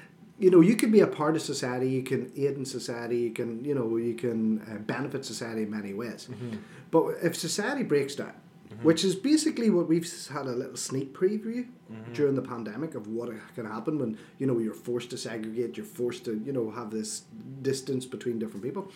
you 0.41 0.51
know, 0.51 0.61
you 0.61 0.75
can 0.75 0.91
be 0.91 1.01
a 1.01 1.07
part 1.07 1.37
of 1.37 1.43
society. 1.43 1.89
You 1.89 2.03
can 2.03 2.33
aid 2.37 2.57
in 2.57 2.65
society. 2.65 3.19
You 3.19 3.31
can, 3.31 3.65
you 3.65 3.75
know, 3.75 3.97
you 3.97 4.15
can 4.15 4.61
uh, 4.63 4.79
benefit 4.95 5.25
society 5.25 5.63
in 5.63 5.71
many 5.71 5.93
ways. 5.95 6.29
Mm-hmm. 6.31 6.57
But 6.91 7.03
if 7.23 7.37
society 7.37 7.83
breaks 7.85 8.15
down, 8.15 8.33
which 8.83 9.05
is 9.05 9.15
basically 9.17 9.69
what 9.71 9.89
we've 9.89 10.09
had 10.29 10.47
a 10.47 10.53
little 10.53 10.77
sneak 10.77 11.13
preview 11.13 11.67
Mm-hmm. 11.91 12.13
during 12.13 12.37
the 12.37 12.43
pandemic 12.43 12.95
of 12.95 13.09
what 13.09 13.31
can 13.57 13.67
happen 13.67 13.99
when 13.99 14.17
you 14.39 14.47
know 14.47 14.59
you're 14.59 14.73
forced 14.89 15.11
to 15.11 15.19
segregate. 15.19 15.77
You're 15.77 15.85
forced 15.85 16.25
to, 16.27 16.41
you 16.47 16.53
know, 16.53 16.71
have 16.71 16.91
this 16.93 17.25
distance 17.63 18.07
between 18.07 18.39
different 18.39 18.63
people. 18.63 18.93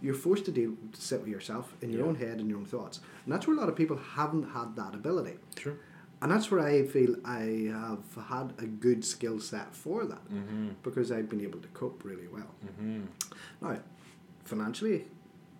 You're 0.00 0.14
forced 0.14 0.46
to 0.46 0.50
deal 0.50 0.72
to 0.94 0.98
sit 1.00 1.20
with 1.20 1.28
yourself 1.28 1.74
in 1.82 1.90
your 1.90 2.00
Yeah. 2.02 2.08
own 2.08 2.14
head 2.14 2.38
and 2.40 2.48
your 2.48 2.58
own 2.58 2.64
thoughts, 2.64 3.00
and 3.24 3.32
that's 3.34 3.46
where 3.46 3.54
a 3.54 3.60
lot 3.60 3.68
of 3.68 3.76
people 3.76 3.98
haven't 3.98 4.44
had 4.56 4.74
that 4.76 4.94
ability. 4.94 5.34
True. 5.56 5.76
And 6.22 6.32
that's 6.32 6.50
where 6.50 6.60
I 6.60 6.84
feel 6.86 7.16
I 7.24 7.70
have 7.70 8.24
had 8.28 8.54
a 8.58 8.66
good 8.66 9.04
skill 9.04 9.38
set 9.40 9.74
for 9.74 10.06
that 10.06 10.24
Mm-hmm. 10.32 10.68
because 10.82 11.12
I've 11.12 11.28
been 11.28 11.42
able 11.42 11.60
to 11.60 11.68
cope 11.80 12.02
really 12.02 12.28
well. 12.28 12.50
Mm-hmm. 12.64 13.02
Now, 13.60 13.76
financially, 14.44 15.04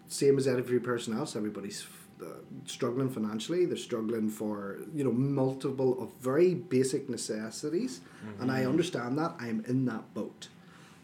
same 0.07 0.39
as 0.39 0.49
every 0.49 0.81
person 0.81 1.13
else, 1.13 1.37
everybody's 1.37 1.83
struggling 2.67 3.11
financially. 3.11 3.65
They're 3.67 3.77
struggling 3.77 4.29
for 4.31 4.79
you 4.95 5.05
know 5.05 5.13
multiple 5.13 6.03
of 6.03 6.13
very 6.21 6.55
basic 6.55 7.09
necessities, 7.09 8.01
and 8.41 8.51
I 8.51 8.65
understand 8.65 9.19
that. 9.19 9.35
I'm 9.39 9.65
in 9.67 9.85
that 9.87 10.15
boat. 10.15 10.49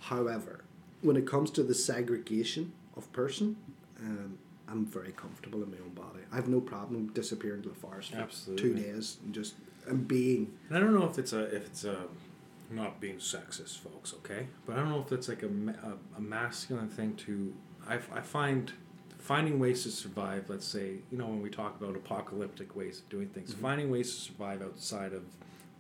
However, 0.01 0.65
when 1.03 1.17
it 1.17 1.27
comes 1.27 1.51
to 1.53 1.63
the 1.63 1.75
segregation 1.75 2.73
of 2.97 3.11
person, 3.13 3.57
um, 4.01 4.39
I'm 4.69 4.85
very 4.87 5.13
comfortable 5.13 5.63
in 5.63 5.71
my 5.71 5.79
own 5.79 5.95
body. 5.95 6.25
I 6.33 6.37
have 6.37 6.49
no 6.49 6.61
problem 6.61 7.09
disappearing 7.13 7.63
to 7.63 7.69
the 7.69 7.75
forest 7.75 8.13
for 8.13 8.57
two 8.57 8.75
days 8.75 9.19
and 9.25 9.35
just 9.35 9.55
and 9.87 10.07
being. 10.09 10.53
And 10.69 10.77
I 10.77 10.81
don't 10.81 10.95
know 10.95 11.09
if 11.09 11.19
it's 11.19 11.33
a 11.33 11.45
if 11.55 11.67
it's 11.67 11.85
a 11.85 11.97
not 12.71 13.01
being 13.01 13.17
sexist, 13.17 13.79
folks. 13.79 14.15
Okay, 14.15 14.49
but 14.67 14.77
I 14.77 14.81
don't 14.81 14.89
know 14.89 15.01
if 15.01 15.09
that's 15.09 15.29
like 15.29 15.43
a 15.43 15.47
a, 15.47 16.19
a 16.19 16.21
masculine 16.21 16.89
thing 16.89 17.15
to. 17.27 17.55
I, 17.87 17.97
I 18.13 18.21
find 18.23 18.73
finding 19.25 19.59
ways 19.59 19.83
to 19.85 19.91
survive. 19.91 20.45
Let's 20.49 20.67
say 20.67 20.97
you 21.11 21.17
know 21.19 21.27
when 21.27 21.41
we 21.43 21.49
talk 21.51 21.81
about 21.81 21.97
apocalyptic 21.97 22.77
ways 22.77 22.99
of 23.01 23.09
doing 23.09 23.29
things, 23.29 23.53
mm-hmm. 23.53 23.63
finding 23.63 23.91
ways 23.91 24.15
to 24.15 24.21
survive 24.21 24.63
outside 24.63 25.13
of 25.15 25.23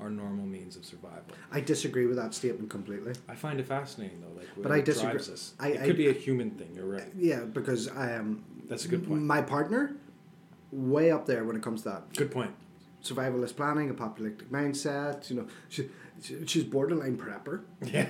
our 0.00 0.10
normal 0.10 0.46
means 0.46 0.76
of 0.76 0.84
survival. 0.84 1.22
I 1.52 1.60
disagree 1.60 2.06
with 2.06 2.16
that 2.16 2.34
statement 2.34 2.68
completely. 2.70 3.12
I 3.28 3.34
find 3.36 3.60
it 3.60 3.66
fascinating 3.66 4.20
though, 4.22 4.36
like 4.40 4.48
But 4.56 4.72
I 4.72 4.80
disagree. 4.80 5.20
I- 5.60 5.68
it 5.68 5.80
I- 5.82 5.86
could 5.86 5.96
be 5.96 6.08
a 6.08 6.12
human 6.12 6.50
thing. 6.52 6.70
You're 6.74 6.86
right. 6.86 7.02
Uh, 7.02 7.06
yeah, 7.16 7.40
because 7.44 7.88
I 7.88 8.10
am. 8.12 8.44
That's 8.68 8.86
a 8.86 8.88
good 8.88 9.06
point. 9.06 9.22
My 9.22 9.42
partner, 9.42 9.94
way 10.72 11.10
up 11.10 11.26
there 11.26 11.44
when 11.44 11.54
it 11.54 11.62
comes 11.62 11.82
to 11.82 11.90
that 11.90 12.12
Good 12.16 12.30
point. 12.30 12.50
survivalist 13.02 13.56
planning, 13.56 13.90
apocalyptic 13.90 14.50
mindset. 14.50 15.28
You 15.30 15.36
know, 15.36 15.46
she, 15.68 15.88
she 16.22 16.46
she's 16.46 16.64
borderline 16.64 17.16
prepper, 17.18 17.60
Yeah. 17.84 18.06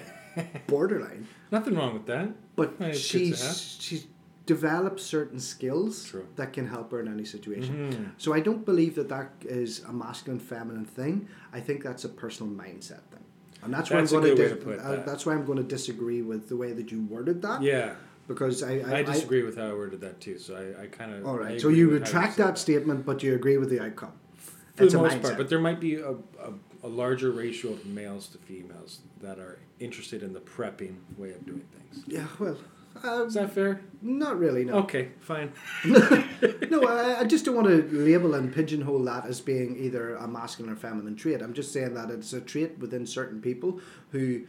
borderline, 0.68 1.26
Nothing 1.50 1.74
wrong 1.74 1.92
with 1.94 2.06
that. 2.06 2.28
but 2.56 2.74
Hey, 2.78 2.90
it's 2.90 3.10
good 3.12 3.18
to 3.36 3.44
have. 3.44 3.56
she's 3.56 3.76
she's 3.80 4.06
developed 4.46 5.00
certain 5.00 5.40
skills 5.40 6.04
True. 6.04 6.26
that 6.36 6.52
can 6.52 6.66
help 6.68 6.90
her 6.92 7.00
in 7.00 7.08
any 7.08 7.24
situation. 7.24 7.90
Mhm. 7.92 8.10
So 8.18 8.34
I 8.34 8.40
don't 8.40 8.64
believe 8.64 8.94
that 8.96 9.08
that 9.08 9.30
is 9.44 9.82
a 9.88 9.92
masculine 9.92 10.40
feminine 10.40 10.84
thing. 10.84 11.28
I 11.52 11.60
think 11.60 11.82
that's 11.82 12.04
a 12.04 12.08
personal 12.08 12.52
mindset 12.52 13.00
thing. 13.10 13.24
And 13.62 13.72
that's, 13.72 13.88
That's 13.88 14.12
why 14.12 14.18
I'm 14.18 14.24
going 14.26 14.36
to, 14.36 14.56
put 14.56 14.78
uh, 14.78 14.90
that. 14.90 15.06
that's 15.06 15.24
why 15.24 15.32
I'm 15.32 15.46
going 15.46 15.56
to 15.56 15.64
disagree 15.64 16.20
with 16.20 16.50
the 16.50 16.56
way 16.56 16.72
that 16.72 16.92
you 16.92 17.00
worded 17.06 17.40
that. 17.42 17.62
Yeah. 17.62 17.94
Because 18.28 18.62
I 18.62 18.80
I, 18.80 18.98
I 18.98 19.02
disagree 19.02 19.42
with 19.42 19.56
how 19.56 19.68
I 19.68 19.72
worded 19.72 20.00
that 20.02 20.20
too. 20.20 20.38
So 20.38 20.54
I, 20.56 20.82
I 20.82 20.86
kind 20.88 21.14
of. 21.14 21.26
All 21.26 21.38
right. 21.38 21.58
So 21.60 21.68
you 21.68 21.88
retract 21.90 22.36
that 22.36 22.58
statement, 22.58 23.06
but 23.06 23.22
you 23.22 23.34
agree 23.34 23.56
with 23.56 23.70
the 23.70 23.80
outcome. 23.80 24.12
for 24.36 24.84
It's 24.84 24.92
the 24.92 24.98
a 24.98 25.02
most 25.02 25.14
mindset. 25.16 25.22
part, 25.22 25.36
but 25.38 25.48
there 25.48 25.60
might 25.60 25.80
be 25.80 25.94
a, 25.96 26.10
a, 26.10 26.52
a 26.82 26.88
larger 26.88 27.30
ratio 27.30 27.70
of 27.72 27.86
males 27.86 28.28
to 28.28 28.38
females 28.38 29.00
that 29.22 29.38
are 29.38 29.58
interested 29.80 30.22
in 30.22 30.32
the 30.34 30.40
prepping 30.40 30.96
way 31.16 31.30
of 31.32 31.44
doing 31.46 31.64
things. 31.76 32.04
Yeah. 32.06 32.26
Well. 32.38 32.58
Uh, 33.02 33.24
Is 33.24 33.34
that 33.34 33.52
fair? 33.52 33.80
not 34.02 34.38
really. 34.38 34.64
No. 34.64 34.74
Okay, 34.74 35.08
fine. 35.20 35.52
no, 35.84 36.84
I, 36.86 37.20
I 37.20 37.24
just 37.24 37.44
don't 37.44 37.56
want 37.56 37.68
to 37.68 37.88
label 37.90 38.34
and 38.34 38.54
pigeonhole 38.54 39.02
that 39.04 39.26
as 39.26 39.40
being 39.40 39.76
either 39.76 40.14
a 40.16 40.28
masculine 40.28 40.72
or 40.72 40.76
feminine 40.76 41.16
trait. 41.16 41.42
I'm 41.42 41.54
just 41.54 41.72
saying 41.72 41.94
that 41.94 42.10
it's 42.10 42.32
a 42.32 42.40
trait 42.40 42.78
within 42.78 43.06
certain 43.06 43.40
people 43.40 43.80
who 44.10 44.44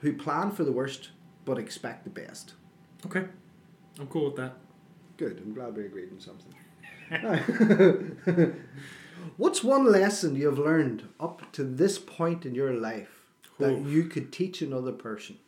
who 0.00 0.12
plan 0.12 0.52
for 0.52 0.62
the 0.64 0.72
worst 0.72 1.10
but 1.44 1.58
expect 1.58 2.04
the 2.04 2.10
best. 2.10 2.54
Okay, 3.04 3.24
I'm 3.98 4.06
cool 4.06 4.26
with 4.26 4.36
that. 4.36 4.54
Good. 5.16 5.42
I'm 5.44 5.54
glad 5.54 5.76
we 5.76 5.86
agreed 5.86 6.10
on 6.12 6.20
something. 6.20 6.54
What's 9.36 9.64
one 9.64 9.90
lesson 9.90 10.36
you 10.36 10.46
have 10.46 10.58
learned 10.58 11.08
up 11.18 11.50
to 11.52 11.64
this 11.64 11.98
point 11.98 12.46
in 12.46 12.54
your 12.54 12.72
life 12.72 13.26
that 13.58 13.72
Oof. 13.72 13.86
you 13.88 14.04
could 14.04 14.32
teach 14.32 14.62
another 14.62 14.92
person 14.92 15.38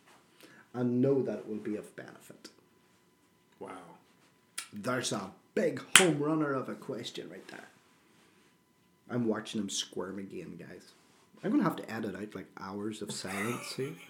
and 0.73 1.01
know 1.01 1.21
that 1.23 1.39
it 1.39 1.47
will 1.47 1.57
be 1.57 1.75
of 1.75 1.95
benefit? 1.95 2.49
Wow. 3.59 3.71
There's 4.71 5.11
a 5.11 5.31
big 5.55 5.81
home 5.97 6.19
runner 6.19 6.53
of 6.53 6.69
a 6.69 6.75
question 6.75 7.29
right 7.29 7.47
there. 7.47 7.67
I'm 9.09 9.27
watching 9.27 9.59
him 9.61 9.69
squirm 9.69 10.19
again, 10.19 10.57
guys. 10.57 10.91
I'm 11.43 11.51
gonna 11.51 11.63
have 11.63 11.77
to 11.77 11.91
edit 11.91 12.15
out 12.15 12.35
like 12.35 12.47
hours 12.59 13.01
of 13.01 13.11
silence 13.11 13.73
here. 13.75 13.93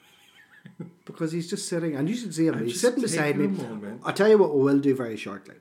Because 1.06 1.32
he's 1.32 1.50
just 1.50 1.70
sitting, 1.70 1.96
and 1.96 2.08
you 2.08 2.16
should 2.16 2.36
see 2.36 2.46
him. 2.48 2.56
I'm 2.56 2.66
he's 2.66 2.82
sitting 2.82 3.02
beside 3.02 3.38
me. 3.38 3.58
I'll 4.04 4.14
tell 4.14 4.28
you 4.28 4.38
what 4.38 4.54
we 4.54 4.62
will 4.62 4.80
do 4.80 4.94
very 4.94 5.16
shortly. 5.16 5.56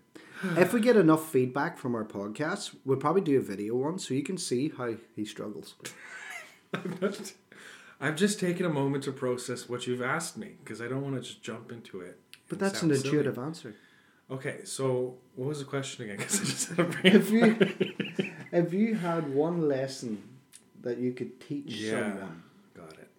if 0.57 0.73
we 0.73 0.81
get 0.81 0.97
enough 0.97 1.31
feedback 1.31 1.79
from 1.79 1.95
our 1.95 2.05
podcast, 2.05 2.75
we'll 2.85 2.99
probably 2.99 3.23
do 3.23 3.39
a 3.39 3.41
video 3.41 3.77
one 3.77 4.01
so 4.01 4.13
you 4.13 4.25
can 4.25 4.37
see 4.37 4.73
how 4.77 4.97
he 5.15 5.25
struggles. 5.25 5.77
I've 8.01 8.17
just 8.17 8.39
taken 8.39 8.65
a 8.65 8.69
moment 8.71 9.05
to 9.05 9.13
process 9.13 9.69
what 9.69 9.87
you've 9.87 10.03
asked 10.03 10.37
me 10.37 10.53
because 10.63 10.81
I 10.81 10.89
don't 10.89 11.03
want 11.03 11.17
to 11.17 11.21
just 11.21 11.43
jump 11.43 11.73
into 11.73 12.01
it. 12.01 12.19
But 12.49 12.59
that's 12.59 12.83
an 12.83 12.91
sound 12.91 12.97
silly. 13.03 13.09
intuitive 13.19 13.39
answer. 13.39 13.75
Okay, 14.31 14.61
so 14.65 15.17
what 15.37 15.49
was 15.49 15.59
the 15.59 15.65
question 15.65 16.05
again? 16.05 16.17
Because 16.19 16.41
I 16.41 16.45
just 16.45 16.69
had 16.69 16.79
a 16.79 16.85
brain 16.91 17.17
If 17.17 17.31
you 17.31 17.57
if 18.53 18.73
you 18.81 18.95
had 18.95 19.33
one 19.35 19.67
lesson 19.69 20.23
that 20.83 20.99
you 20.99 21.13
could 21.13 21.41
teach 21.41 21.67
Yeah. 21.75 22.13
someone, 22.13 22.43
Got 22.75 22.93
it. 22.93 23.11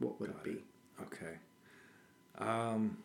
what 0.00 0.20
would 0.20 0.32
Got 0.36 0.46
it 0.46 0.56
be? 0.98 1.04
Okay. 1.04 1.38
Um, 2.38 2.98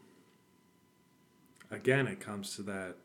again, 1.72 2.07
it 2.07 2.20
comes 2.20 2.55
to 2.57 2.61
that 2.63 2.95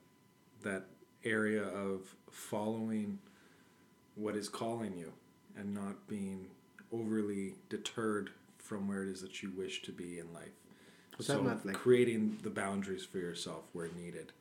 that 0.63 0.85
area 1.25 1.63
of 1.65 2.15
following 2.31 3.19
what 4.15 4.37
is 4.37 4.49
calling 4.49 4.97
you 4.97 5.13
and 5.57 5.75
not 5.75 6.07
being 6.09 6.47
overly 6.93 7.55
deterred 7.69 8.31
from 8.59 8.89
where 8.89 9.03
it 9.03 9.09
is 9.09 9.21
that 9.23 9.43
you 9.43 9.51
wish 9.57 9.83
to 9.83 9.93
be 9.93 10.19
in 10.19 10.33
life. 10.33 10.53
Was 11.17 11.27
so 11.27 11.43
not 11.43 11.67
like- 11.67 11.77
creating 11.77 12.39
the 12.43 12.51
boundaries 12.51 13.05
for 13.05 13.19
yourself 13.19 13.65
where 13.73 13.89
needed, 13.89 14.33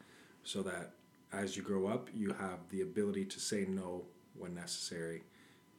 so 0.44 0.62
that 0.64 0.94
as 1.32 1.58
you 1.58 1.64
grow 1.64 1.88
up, 1.88 2.10
you 2.14 2.34
have 2.34 2.60
the 2.70 2.82
ability 2.82 3.26
to 3.26 3.40
say 3.40 3.66
no 3.68 4.06
when 4.38 4.56
necessary, 4.56 5.24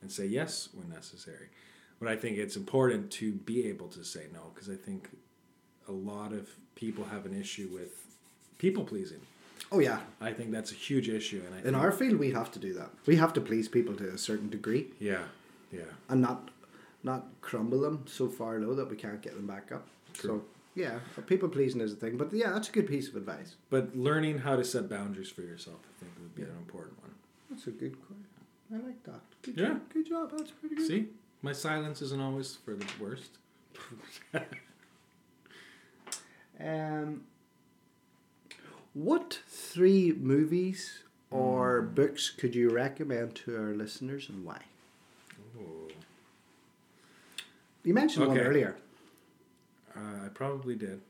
and 0.02 0.12
say 0.12 0.26
yes 0.26 0.68
when 0.74 0.88
necessary. 0.90 1.48
But 1.98 2.08
I 2.08 2.16
think 2.16 2.38
it's 2.38 2.56
important 2.56 3.10
to 3.12 3.32
be 3.32 3.66
able 3.68 3.88
to 3.88 4.04
say 4.04 4.26
no 4.32 4.50
because 4.54 4.68
I 4.68 4.74
think 4.76 5.10
a 5.88 5.92
lot 5.92 6.32
of 6.32 6.50
people 6.74 7.04
have 7.04 7.26
an 7.26 7.38
issue 7.38 7.68
with 7.72 8.06
people 8.58 8.84
pleasing. 8.84 9.20
Oh 9.72 9.78
yeah, 9.78 10.00
I 10.20 10.32
think 10.32 10.50
that's 10.50 10.72
a 10.72 10.74
huge 10.74 11.08
issue, 11.08 11.42
and 11.46 11.54
I 11.54 11.68
in 11.68 11.74
our 11.74 11.92
field 11.92 12.18
we 12.18 12.32
have 12.32 12.50
to 12.52 12.58
do 12.58 12.72
that. 12.74 12.90
We 13.06 13.16
have 13.16 13.32
to 13.34 13.40
please 13.40 13.68
people 13.68 13.94
to 13.96 14.08
a 14.08 14.18
certain 14.18 14.48
degree 14.48 14.88
yeah, 14.98 15.24
yeah, 15.72 15.82
and 16.08 16.20
not 16.20 16.50
not 17.02 17.26
crumble 17.40 17.80
them 17.80 18.04
so 18.06 18.28
far 18.28 18.58
low 18.58 18.74
that 18.74 18.90
we 18.90 18.96
can't 18.96 19.20
get 19.22 19.34
them 19.34 19.46
back 19.46 19.72
up. 19.72 19.86
So 20.14 20.42
yeah, 20.74 20.98
people 21.26 21.48
pleasing 21.48 21.80
is 21.80 21.92
a 21.92 21.96
thing. 21.96 22.16
But 22.16 22.32
yeah, 22.32 22.50
that's 22.50 22.68
a 22.68 22.72
good 22.72 22.86
piece 22.88 23.08
of 23.08 23.16
advice. 23.16 23.56
but 23.70 23.96
learning 23.96 24.38
how 24.38 24.56
to 24.56 24.64
set 24.64 24.88
boundaries 24.88 25.28
for 25.30 25.42
yourself, 25.42 25.78
I 25.96 26.00
think, 26.00 26.12
would 26.20 26.34
be 26.34 26.42
an 26.42 26.56
important 26.58 27.00
one. 27.00 27.10
That's 27.50 27.66
a 27.66 27.70
good 27.70 27.96
question. 28.06 28.26
I 28.72 28.76
like 28.86 29.02
that. 29.04 29.20
Good 29.42 29.56
Yeah. 29.56 29.68
job. 29.68 29.80
Good 29.92 30.06
job. 30.06 30.30
That's 30.36 30.50
pretty 30.52 30.76
good. 30.76 30.86
See, 30.86 31.08
my 31.42 31.52
silence 31.52 32.02
isn't 32.02 32.20
always 32.20 32.54
for 32.64 32.74
the 32.74 32.86
worst. 33.00 33.32
Um, 36.62 37.22
what 38.92 39.40
three 39.48 40.12
movies 40.12 41.04
or 41.30 41.80
Hmm. 41.82 41.94
books 41.94 42.28
could 42.30 42.54
you 42.54 42.68
recommend 42.68 43.34
to 43.36 43.56
our 43.56 43.72
listeners 43.74 44.28
and 44.28 44.44
why? 44.44 44.60
Ooh. 45.56 45.88
You 47.84 47.94
mentioned 47.94 48.26
one 48.26 48.38
earlier. 48.38 48.76
Uh, 49.96 50.26
I 50.26 50.28
probably 50.28 50.74
did. 50.74 51.00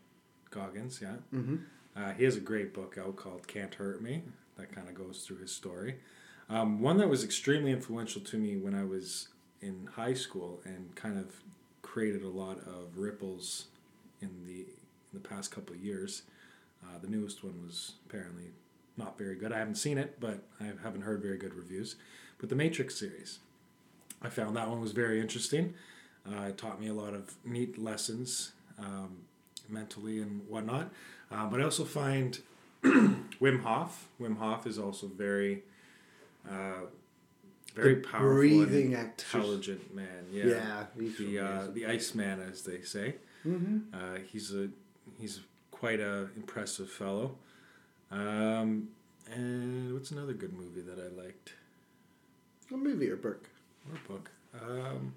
Goggins, 0.51 1.01
yeah. 1.03 1.15
Mm-hmm. 1.35 1.57
Uh, 1.97 2.13
he 2.13 2.25
has 2.25 2.37
a 2.37 2.41
great 2.41 2.73
book 2.73 2.97
out 2.99 3.17
called 3.17 3.47
Can't 3.47 3.75
Hurt 3.75 4.03
Me 4.03 4.23
that 4.57 4.73
kind 4.75 4.89
of 4.89 4.95
goes 4.95 5.25
through 5.27 5.39
his 5.39 5.53
story. 5.53 5.97
Um, 6.49 6.81
one 6.81 6.99
that 6.99 7.09
was 7.09 7.23
extremely 7.25 7.71
influential 7.71 8.21
to 8.23 8.37
me 8.37 8.57
when 8.57 8.75
I 8.75 8.85
was 8.85 9.29
in 9.61 9.89
high 9.95 10.15
school 10.15 10.61
and 10.65 10.95
kind 10.95 11.19
of 11.19 11.43
created 11.83 12.23
a 12.23 12.29
lot 12.29 12.59
of 12.59 12.97
ripples 12.97 13.67
in 14.21 14.45
the 14.47 14.67
in 15.13 15.21
the 15.21 15.29
past 15.29 15.51
couple 15.51 15.75
of 15.75 15.81
years. 15.83 16.23
Uh, 16.85 16.99
the 17.01 17.09
newest 17.09 17.43
one 17.43 17.61
was 17.65 17.95
apparently 18.09 18.53
not 18.97 19.19
very 19.19 19.35
good. 19.35 19.53
I 19.53 19.59
haven't 19.59 19.75
seen 19.75 19.99
it, 19.99 20.19
but 20.21 20.45
I 20.61 20.65
haven't 20.83 21.03
heard 21.03 21.21
very 21.21 21.37
good 21.37 21.55
reviews. 21.55 21.97
But 22.39 22.49
the 22.49 22.55
Matrix 22.55 22.97
series, 22.97 23.41
I 24.23 24.29
found 24.29 24.57
that 24.57 24.69
one 24.69 24.81
was 24.81 24.93
very 24.93 25.21
interesting. 25.21 25.75
Uh, 26.27 26.43
it 26.49 26.59
taught 26.59 26.81
me 26.81 26.89
a 26.89 26.95
lot 26.95 27.15
of 27.15 27.35
neat 27.45 27.79
lessons 27.79 28.53
um, 28.79 29.17
mentally 29.69 30.21
and 30.21 30.43
whatnot. 30.49 30.91
Uh, 31.31 31.47
but 31.47 31.61
I 31.61 31.65
also 31.65 31.85
find 31.85 32.39
Wim 32.85 33.63
Hof. 33.63 34.09
Wim 34.21 34.37
Hof 34.39 34.67
is 34.67 34.79
also 34.79 35.07
very, 35.07 35.63
uh, 36.49 36.87
very 37.75 37.95
The 37.97 38.01
powerful, 38.01 38.35
breathing 38.35 38.93
intelligent 38.93 39.95
man. 39.95 40.27
Yeah, 40.33 40.45
Yeah, 40.47 40.85
he's 40.99 41.19
the 41.19 41.39
uh, 41.39 41.67
the 41.73 41.87
Iceman, 41.87 42.41
as 42.41 42.63
they 42.63 42.83
say. 42.83 43.15
Mm-hmm. 43.47 43.95
Uh, 43.95 44.19
he's 44.31 44.55
a 44.55 44.69
he's 45.19 45.41
quite 45.71 46.01
a 46.01 46.29
impressive 46.37 46.91
fellow. 46.91 47.37
Um, 48.11 48.89
and 49.33 49.95
what's 49.95 50.11
another 50.11 50.33
good 50.33 50.53
movie 50.53 50.81
that 50.81 50.99
I 50.99 51.09
liked 51.23 51.53
A 52.73 52.77
movie 52.77 53.09
or 53.09 53.17
book? 53.17 53.49
or 53.91 53.99
book? 54.09 54.31
Um, 54.61 55.15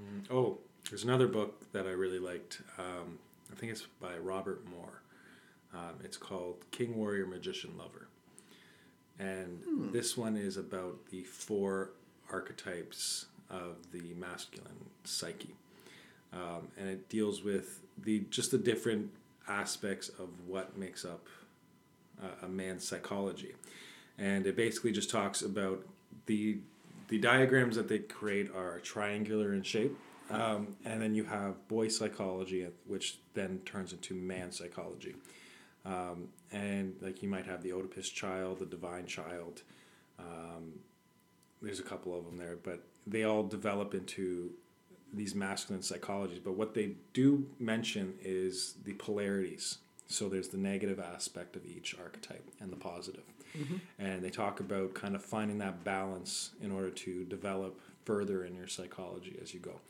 mm, 0.00 0.30
oh, 0.30 0.58
there's 0.88 1.04
another 1.04 1.28
book 1.28 1.70
that 1.72 1.86
I 1.86 1.90
really 1.90 2.18
liked. 2.18 2.62
Um, 2.78 3.18
I 3.52 3.56
think 3.56 3.72
it's 3.72 3.86
by 4.00 4.16
Robert 4.16 4.66
Moore. 4.68 5.02
Um, 5.74 5.96
it's 6.02 6.16
called 6.16 6.64
King 6.70 6.96
Warrior 6.96 7.26
Magician 7.26 7.72
Lover, 7.78 8.08
and 9.18 9.92
this 9.92 10.16
one 10.16 10.36
is 10.36 10.56
about 10.56 11.06
the 11.10 11.22
four 11.22 11.90
archetypes 12.30 13.26
of 13.50 13.76
the 13.92 14.14
masculine 14.14 14.86
psyche 15.04 15.54
um, 16.32 16.68
and 16.78 16.88
it 16.88 17.08
deals 17.08 17.42
with 17.42 17.80
the 17.98 18.20
just 18.30 18.50
the 18.50 18.58
different 18.58 19.10
aspects 19.48 20.08
of 20.08 20.28
what 20.46 20.76
makes 20.76 21.04
up 21.04 21.26
uh, 22.22 22.46
a 22.46 22.48
man's 22.48 22.86
psychology, 22.86 23.54
and 24.18 24.46
it 24.46 24.56
basically 24.56 24.92
just 24.92 25.10
talks 25.10 25.42
about 25.42 25.84
the 26.26 26.58
the 27.10 27.18
diagrams 27.18 27.74
that 27.76 27.88
they 27.88 27.98
create 27.98 28.50
are 28.54 28.78
triangular 28.78 29.52
in 29.52 29.62
shape, 29.62 29.96
um, 30.30 30.76
and 30.84 31.02
then 31.02 31.14
you 31.14 31.24
have 31.24 31.66
boy 31.66 31.88
psychology, 31.88 32.66
which 32.86 33.18
then 33.34 33.60
turns 33.64 33.92
into 33.92 34.14
man 34.14 34.52
psychology, 34.52 35.16
um, 35.84 36.28
and 36.52 36.94
like 37.00 37.20
you 37.22 37.28
might 37.28 37.46
have 37.46 37.62
the 37.62 37.72
Oedipus 37.72 38.08
child, 38.08 38.60
the 38.60 38.66
divine 38.66 39.06
child. 39.06 39.62
Um, 40.20 40.78
there's 41.60 41.80
a 41.80 41.84
couple 41.84 42.16
of 42.16 42.24
them 42.24 42.38
there, 42.38 42.56
but 42.62 42.84
they 43.06 43.24
all 43.24 43.42
develop 43.42 43.92
into 43.92 44.52
these 45.12 45.34
masculine 45.34 45.82
psychologies. 45.82 46.40
But 46.42 46.54
what 46.54 46.74
they 46.74 46.92
do 47.12 47.46
mention 47.58 48.14
is 48.22 48.74
the 48.84 48.94
polarities. 48.94 49.78
So 50.10 50.28
there's 50.28 50.48
the 50.48 50.58
negative 50.58 50.98
aspect 50.98 51.54
of 51.54 51.64
each 51.64 51.94
archetype 52.02 52.50
and 52.60 52.72
the 52.72 52.76
positive. 52.76 53.22
Mm-hmm. 53.56 53.76
And 54.00 54.24
they 54.24 54.30
talk 54.30 54.58
about 54.58 54.92
kind 54.92 55.14
of 55.14 55.24
finding 55.24 55.58
that 55.58 55.84
balance 55.84 56.50
in 56.60 56.72
order 56.72 56.90
to 56.90 57.24
develop 57.24 57.80
further 58.04 58.44
in 58.44 58.56
your 58.56 58.66
psychology 58.66 59.38
as 59.40 59.54
you 59.54 59.60
go. 59.60 59.80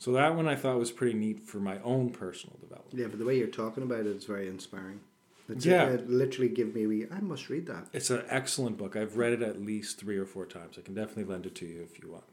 So 0.00 0.10
that 0.12 0.34
one 0.34 0.48
I 0.48 0.56
thought 0.56 0.78
was 0.78 0.90
pretty 0.90 1.16
neat 1.16 1.44
for 1.46 1.58
my 1.58 1.78
own 1.84 2.10
personal 2.10 2.56
development. 2.60 2.98
Yeah, 2.98 3.06
but 3.06 3.20
the 3.20 3.24
way 3.24 3.38
you're 3.38 3.46
talking 3.46 3.84
about 3.84 4.00
it 4.00 4.06
is 4.06 4.24
very 4.24 4.48
inspiring. 4.48 5.00
It's 5.48 5.64
Yeah. 5.64 5.84
it 5.90 6.00
uh, 6.00 6.02
literally 6.06 6.48
give 6.48 6.74
me 6.74 6.86
wee. 6.88 7.06
I 7.10 7.20
must 7.20 7.48
read 7.48 7.66
that. 7.66 7.86
It's 7.92 8.10
an 8.10 8.24
excellent 8.28 8.78
book. 8.78 8.96
I've 8.96 9.16
read 9.16 9.32
it 9.32 9.42
at 9.42 9.60
least 9.62 9.98
three 9.98 10.18
or 10.18 10.26
four 10.26 10.44
times. 10.44 10.76
I 10.76 10.82
can 10.82 10.94
definitely 10.94 11.24
lend 11.24 11.46
it 11.46 11.54
to 11.56 11.66
you 11.66 11.82
if 11.82 12.02
you 12.02 12.10
want. 12.10 12.24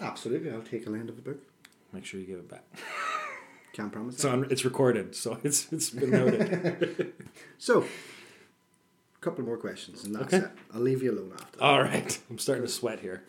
Absolutely, 0.00 0.50
I'll 0.50 0.60
take 0.62 0.86
a 0.88 0.90
lend 0.90 1.08
of 1.08 1.14
the 1.16 1.22
book. 1.22 1.38
Make 1.92 2.04
sure 2.04 2.18
you 2.18 2.26
give 2.26 2.38
it 2.40 2.48
back. 2.48 2.64
Can't 3.80 3.92
promise. 3.92 4.14
It's 4.16 4.24
on. 4.26 4.46
It's 4.50 4.64
recorded, 4.64 5.14
so 5.14 5.38
it's 5.44 5.72
it's 5.72 5.90
been 5.90 6.10
noted. 6.10 7.12
So, 7.58 7.82
a 7.82 9.20
couple 9.20 9.44
more 9.44 9.56
questions, 9.58 10.04
and 10.04 10.14
that's 10.14 10.32
Okay. 10.34 10.44
it. 10.44 10.50
I'll 10.74 10.80
leave 10.80 11.02
you 11.02 11.12
alone 11.12 11.32
after. 11.34 11.58
that. 11.58 11.64
All 11.64 11.80
right, 11.82 12.18
I'm 12.30 12.38
starting 12.38 12.64
to 12.66 12.72
sweat 12.72 13.00
here. 13.00 13.22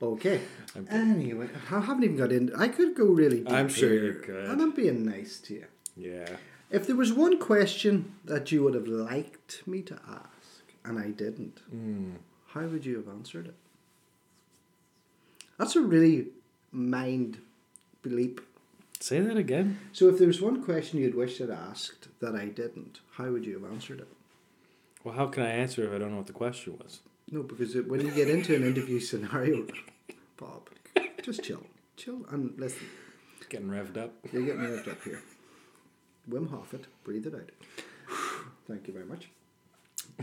Okay. 0.00 0.40
I'm- 0.76 0.86
Anyway, 0.90 1.48
I 1.70 1.80
haven't 1.80 2.04
even 2.04 2.16
got 2.16 2.30
in. 2.32 2.54
I 2.54 2.68
could 2.68 2.94
go 2.94 3.04
really 3.06 3.38
deep 3.40 3.50
I'm 3.52 3.68
sure 3.68 3.90
here, 3.90 4.04
you 4.04 4.12
could. 4.20 4.44
And 4.50 4.60
I'm 4.62 4.70
being 4.72 5.04
nice 5.04 5.40
to 5.46 5.54
you. 5.54 5.66
Yeah. 5.96 6.36
If 6.70 6.86
there 6.86 6.96
was 6.96 7.12
one 7.12 7.38
question 7.38 8.14
that 8.24 8.52
you 8.52 8.62
would 8.62 8.74
have 8.74 8.86
liked 8.86 9.66
me 9.66 9.82
to 9.82 9.94
ask, 10.08 10.62
and 10.84 10.98
I 10.98 11.08
didn't, 11.10 11.60
Hmm. 11.70 12.10
how 12.52 12.64
would 12.66 12.84
you 12.86 12.96
have 12.96 13.08
answered 13.08 13.46
it? 13.48 13.56
That's 15.58 15.74
a 15.76 15.80
really 15.80 16.28
mind 16.70 17.38
bleep. 18.08 18.40
Say 19.00 19.20
that 19.20 19.36
again. 19.36 19.78
So, 19.92 20.08
if 20.08 20.18
there 20.18 20.26
was 20.26 20.40
one 20.40 20.64
question 20.64 20.98
you'd 20.98 21.14
wish 21.14 21.40
I'd 21.40 21.50
asked 21.50 22.08
that 22.20 22.34
I 22.34 22.46
didn't, 22.46 23.00
how 23.12 23.30
would 23.30 23.44
you 23.44 23.60
have 23.60 23.70
answered 23.70 24.00
it? 24.00 24.08
Well, 25.04 25.14
how 25.14 25.26
can 25.26 25.44
I 25.44 25.50
answer 25.50 25.84
if 25.84 25.92
I 25.92 25.98
don't 25.98 26.10
know 26.10 26.18
what 26.18 26.26
the 26.26 26.32
question 26.32 26.76
was? 26.78 27.00
No, 27.30 27.42
because 27.42 27.76
it, 27.76 27.88
when 27.88 28.00
you 28.00 28.10
get 28.10 28.28
into 28.28 28.56
an 28.56 28.64
interview 28.64 28.98
scenario, 28.98 29.66
Bob, 30.36 30.70
just 31.22 31.44
chill, 31.44 31.62
chill, 31.96 32.24
and 32.30 32.58
listen. 32.58 32.86
Getting 33.48 33.68
revved 33.68 33.96
up. 33.96 34.12
You're 34.32 34.44
getting 34.44 34.60
revved 34.60 34.88
up 34.88 35.02
here. 35.04 35.22
Wim 36.28 36.50
Hof 36.50 36.74
it, 36.74 36.86
breathe 37.04 37.26
it 37.26 37.34
out. 37.34 37.50
Thank 38.66 38.86
you 38.86 38.92
very 38.92 39.06
much. 39.06 39.30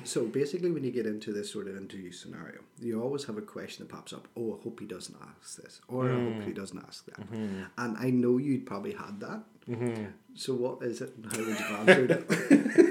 So 0.03 0.25
basically, 0.25 0.71
when 0.71 0.83
you 0.83 0.91
get 0.91 1.05
into 1.05 1.31
this 1.31 1.51
sort 1.51 1.67
of 1.67 1.77
interview 1.77 2.11
scenario, 2.11 2.59
you 2.79 3.01
always 3.01 3.23
have 3.25 3.37
a 3.37 3.41
question 3.41 3.85
that 3.85 3.93
pops 3.93 4.13
up. 4.13 4.27
Oh, 4.37 4.57
I 4.59 4.63
hope 4.63 4.79
he 4.79 4.85
doesn't 4.85 5.15
ask 5.39 5.61
this, 5.61 5.79
or 5.87 6.09
I 6.09 6.13
hope 6.13 6.43
he 6.43 6.51
mm. 6.51 6.55
doesn't 6.55 6.83
ask 6.85 7.05
that. 7.05 7.19
Mm-hmm. 7.31 7.63
And 7.77 7.97
I 7.97 8.09
know 8.09 8.37
you'd 8.37 8.65
probably 8.65 8.93
had 8.93 9.19
that. 9.21 9.43
Mm-hmm. 9.69 10.05
So 10.35 10.53
what 10.53 10.83
is 10.83 11.01
it, 11.01 11.13
and 11.15 11.25
how 11.31 11.39
would 11.39 11.47
you 11.47 11.55
have 11.55 11.89
answered 11.89 12.11
it? 12.11 12.81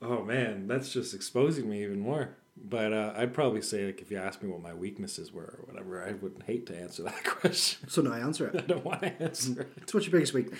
Oh 0.00 0.22
man, 0.22 0.66
that's 0.66 0.92
just 0.92 1.14
exposing 1.14 1.68
me 1.68 1.82
even 1.82 2.00
more. 2.00 2.36
But 2.56 2.92
uh, 2.92 3.12
I'd 3.16 3.34
probably 3.34 3.62
say 3.62 3.86
like 3.86 4.00
if 4.00 4.10
you 4.10 4.18
asked 4.18 4.42
me 4.42 4.48
what 4.48 4.62
my 4.62 4.74
weaknesses 4.74 5.32
were 5.32 5.58
or 5.58 5.64
whatever, 5.66 6.04
I 6.04 6.12
would 6.12 6.42
hate 6.46 6.66
to 6.66 6.78
answer 6.78 7.02
that 7.04 7.24
question. 7.24 7.88
So 7.88 8.02
now 8.02 8.12
I 8.12 8.20
answer 8.20 8.48
it. 8.48 8.56
I 8.56 8.66
don't 8.66 8.84
want 8.84 9.02
to 9.02 9.22
answer 9.22 9.62
it. 9.62 9.88
So 9.88 9.98
what's 9.98 10.06
your 10.06 10.12
biggest 10.12 10.34
weakness? 10.34 10.58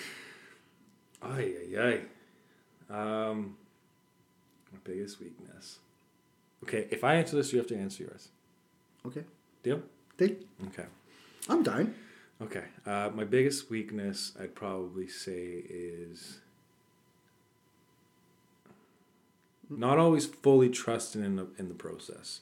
Ay 1.21 1.53
ay 1.73 1.81
ay. 1.81 2.01
Um, 2.89 3.57
my 4.71 4.79
biggest 4.83 5.19
weakness. 5.19 5.79
Okay, 6.63 6.87
if 6.91 7.03
I 7.03 7.15
answer 7.15 7.35
this, 7.35 7.51
you 7.53 7.59
have 7.59 7.67
to 7.67 7.77
answer 7.77 8.03
yours. 8.03 8.29
Okay, 9.05 9.23
Deal? 9.63 9.81
Deal. 10.17 10.35
Okay. 10.67 10.85
I'm 11.47 11.63
down. 11.63 11.95
Okay. 12.41 12.65
Uh, 12.85 13.09
my 13.13 13.23
biggest 13.23 13.69
weakness, 13.69 14.33
I'd 14.39 14.55
probably 14.55 15.07
say, 15.07 15.63
is 15.67 16.39
not 19.69 19.97
always 19.97 20.25
fully 20.25 20.69
trusting 20.69 21.23
in 21.23 21.35
the 21.35 21.47
in 21.57 21.67
the 21.67 21.73
process. 21.73 22.41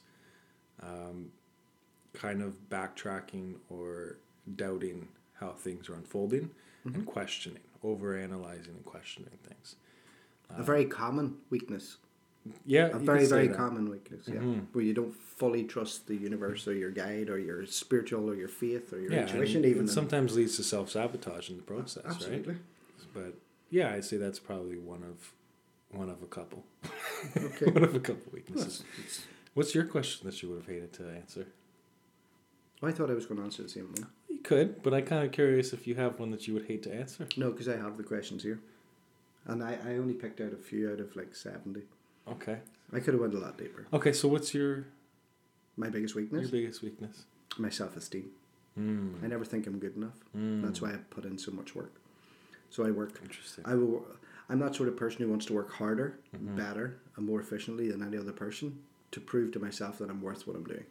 Um, 0.82 1.32
kind 2.12 2.42
of 2.42 2.54
backtracking 2.70 3.56
or 3.68 4.16
doubting 4.56 5.08
how 5.34 5.52
things 5.52 5.88
are 5.88 5.94
unfolding 5.94 6.50
and 6.84 7.04
questioning, 7.04 7.62
over 7.84 8.16
analyzing 8.16 8.74
and 8.74 8.84
questioning 8.84 9.36
things. 9.46 9.76
A 10.50 10.62
very 10.62 10.84
common 10.86 11.36
weakness. 11.50 11.98
Yeah, 12.64 12.86
A 12.88 12.98
very, 12.98 13.26
very 13.26 13.48
that. 13.48 13.56
common 13.56 13.90
weakness, 13.90 14.26
yeah. 14.26 14.36
Mhm. 14.40 14.66
Where 14.72 14.82
you 14.84 14.94
don't 14.94 15.14
fully 15.14 15.64
trust 15.64 16.06
the 16.06 16.16
universe 16.16 16.66
or 16.66 16.72
your 16.72 16.90
guide 16.90 17.28
or 17.28 17.38
your 17.38 17.66
spiritual 17.66 18.30
or 18.30 18.34
your 18.34 18.48
faith 18.48 18.92
or 18.92 19.00
your 19.00 19.12
Yeah, 19.12 19.22
intuition, 19.26 19.64
even. 19.66 19.80
and 19.80 19.90
sometimes 19.90 20.34
leads 20.34 20.56
to 20.56 20.62
self 20.62 20.90
sabotage 20.90 21.50
in 21.50 21.56
the 21.56 21.62
process, 21.62 22.04
Absolutely. 22.06 22.54
right? 22.54 22.62
But 23.12 23.34
yeah, 23.70 23.92
I'd 23.92 24.04
say 24.06 24.16
that's 24.16 24.38
probably 24.38 24.78
one 24.78 25.02
of 25.02 25.34
one 25.90 26.08
of 26.10 26.22
a 26.22 26.26
couple. 26.26 26.64
Okay. 27.36 27.66
one 27.70 27.82
of 27.84 27.94
a 27.94 28.00
couple 28.00 28.22
Well, 28.26 28.34
weaknesses. 28.34 28.80
it's- 28.80 28.98
it's- 28.98 29.26
What's 29.54 29.74
your 29.74 29.84
question 29.84 30.26
that 30.28 30.40
you 30.42 30.48
would 30.50 30.58
have 30.58 30.66
hated 30.66 30.92
to 30.94 31.08
answer? 31.08 31.46
I 32.82 32.92
thought 32.92 33.10
I 33.10 33.14
was 33.14 33.26
going 33.26 33.38
to 33.38 33.44
answer 33.44 33.62
the 33.62 33.68
same 33.68 33.86
one. 33.92 34.06
You 34.28 34.38
could, 34.38 34.82
but 34.82 34.94
I'm 34.94 35.04
kind 35.04 35.24
of 35.26 35.32
curious 35.32 35.72
if 35.72 35.86
you 35.86 35.96
have 35.96 36.20
one 36.20 36.30
that 36.30 36.46
you 36.46 36.54
would 36.54 36.66
hate 36.66 36.82
to 36.84 36.94
answer. 36.94 37.26
No, 37.36 37.50
because 37.50 37.68
I 37.68 37.76
have 37.76 37.96
the 37.96 38.04
questions 38.04 38.42
here. 38.44 38.60
And 39.48 39.62
I, 39.64 39.78
I 39.86 39.90
only 39.96 40.14
picked 40.14 40.40
out 40.40 40.52
a 40.52 40.56
few 40.56 40.92
out 40.92 41.00
of 41.00 41.16
like 41.16 41.34
70. 41.34 41.80
Okay. 42.30 42.58
I 42.92 43.00
could 43.00 43.14
have 43.14 43.20
went 43.20 43.34
a 43.34 43.38
lot 43.38 43.56
deeper. 43.58 43.86
Okay, 43.92 44.12
so 44.12 44.28
what's 44.28 44.52
your 44.54 44.84
My 45.76 45.88
biggest 45.88 46.14
weakness? 46.14 46.42
your 46.42 46.50
biggest 46.50 46.82
weakness? 46.82 47.24
My 47.58 47.70
self 47.70 47.96
esteem. 47.96 48.30
Mm. 48.78 49.24
I 49.24 49.26
never 49.26 49.44
think 49.44 49.66
I'm 49.66 49.78
good 49.78 49.96
enough. 49.96 50.14
Mm. 50.36 50.62
That's 50.62 50.80
why 50.80 50.90
I 50.90 50.96
put 51.10 51.24
in 51.24 51.38
so 51.38 51.50
much 51.50 51.74
work. 51.74 51.94
So 52.70 52.86
I 52.86 52.90
work. 52.90 53.18
Interesting. 53.22 53.64
I 53.66 53.74
will. 53.74 54.06
I'm 54.50 54.58
that 54.60 54.74
sort 54.74 54.88
of 54.88 54.96
person 54.96 55.22
who 55.22 55.28
wants 55.28 55.46
to 55.46 55.52
work 55.54 55.72
harder, 55.72 56.18
Mm-hmm. 56.34 56.56
better, 56.56 56.98
and 57.16 57.26
more 57.26 57.40
efficiently 57.40 57.90
than 57.90 58.02
any 58.02 58.16
other 58.16 58.32
person 58.32 58.78
to 59.10 59.20
prove 59.20 59.52
to 59.52 59.58
myself 59.58 59.98
that 59.98 60.08
I'm 60.10 60.22
worth 60.22 60.46
what 60.46 60.56
I'm 60.56 60.64
doing. 60.64 60.84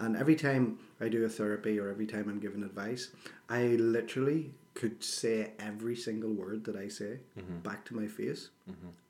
And 0.00 0.16
every 0.16 0.36
time 0.36 0.78
I 1.00 1.08
do 1.08 1.24
a 1.24 1.28
therapy 1.28 1.78
or 1.78 1.90
every 1.90 2.06
time 2.06 2.28
I'm 2.28 2.38
given 2.38 2.62
advice, 2.62 3.10
I 3.48 3.62
literally 3.76 4.52
could 4.80 5.02
say 5.04 5.36
every 5.58 5.96
single 5.96 6.32
word 6.42 6.64
that 6.66 6.76
I 6.76 6.88
say 6.88 7.12
Mm-hmm. 7.38 7.58
back 7.68 7.80
to 7.86 7.96
my 8.00 8.06
face 8.06 8.42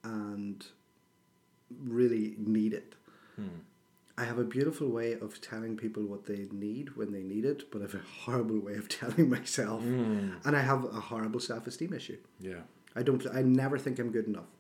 and 0.05 0.65
really 1.85 2.35
need 2.39 2.73
it. 2.75 2.95
Hmm. 3.37 3.59
I 4.17 4.25
have 4.25 4.39
a 4.39 4.45
beautiful 4.45 4.89
way 4.89 5.13
of 5.13 5.41
telling 5.41 5.77
people 5.77 6.03
what 6.03 6.25
they 6.27 6.49
need 6.51 6.97
when 6.97 7.13
they 7.13 7.23
need 7.23 7.45
it, 7.45 7.71
but 7.71 7.79
I 7.83 7.85
have 7.85 7.95
a 7.95 8.03
horrible 8.25 8.59
way 8.59 8.75
of 8.75 8.89
telling 9.01 9.29
myself, 9.29 9.83
Hmm. 9.83 10.31
and 10.45 10.57
I 10.57 10.63
have 10.63 10.85
a 10.85 11.01
horrible 11.11 11.41
self-esteem 11.41 11.93
issue. 11.93 12.19
Yeah, 12.41 12.63
I 12.97 13.03
don't. 13.03 13.25
I 13.33 13.43
never 13.43 13.79
think 13.79 13.99
I'm 13.99 14.11
good 14.11 14.27
enough, 14.27 14.51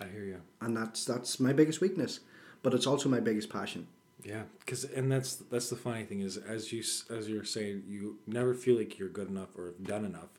I 0.00 0.06
hear 0.06 0.24
you. 0.24 0.40
and 0.62 0.76
that's 0.76 1.04
that's 1.04 1.38
my 1.40 1.52
biggest 1.52 1.80
weakness, 1.80 2.20
but 2.62 2.72
it's 2.74 2.86
also 2.86 3.08
my 3.08 3.20
biggest 3.20 3.50
passion. 3.50 3.86
Yeah, 4.24 4.42
because 4.60 4.84
and 4.84 5.10
that's 5.12 5.36
that's 5.36 5.70
the 5.70 5.76
funny 5.76 6.04
thing 6.04 6.20
is 6.20 6.36
as 6.36 6.72
you 6.72 6.82
as 7.10 7.28
you're 7.28 7.44
saying 7.44 7.84
you 7.86 8.18
never 8.26 8.54
feel 8.54 8.76
like 8.76 8.98
you're 8.98 9.08
good 9.08 9.28
enough 9.28 9.48
or 9.56 9.66
have 9.66 9.84
done 9.84 10.04
enough, 10.04 10.30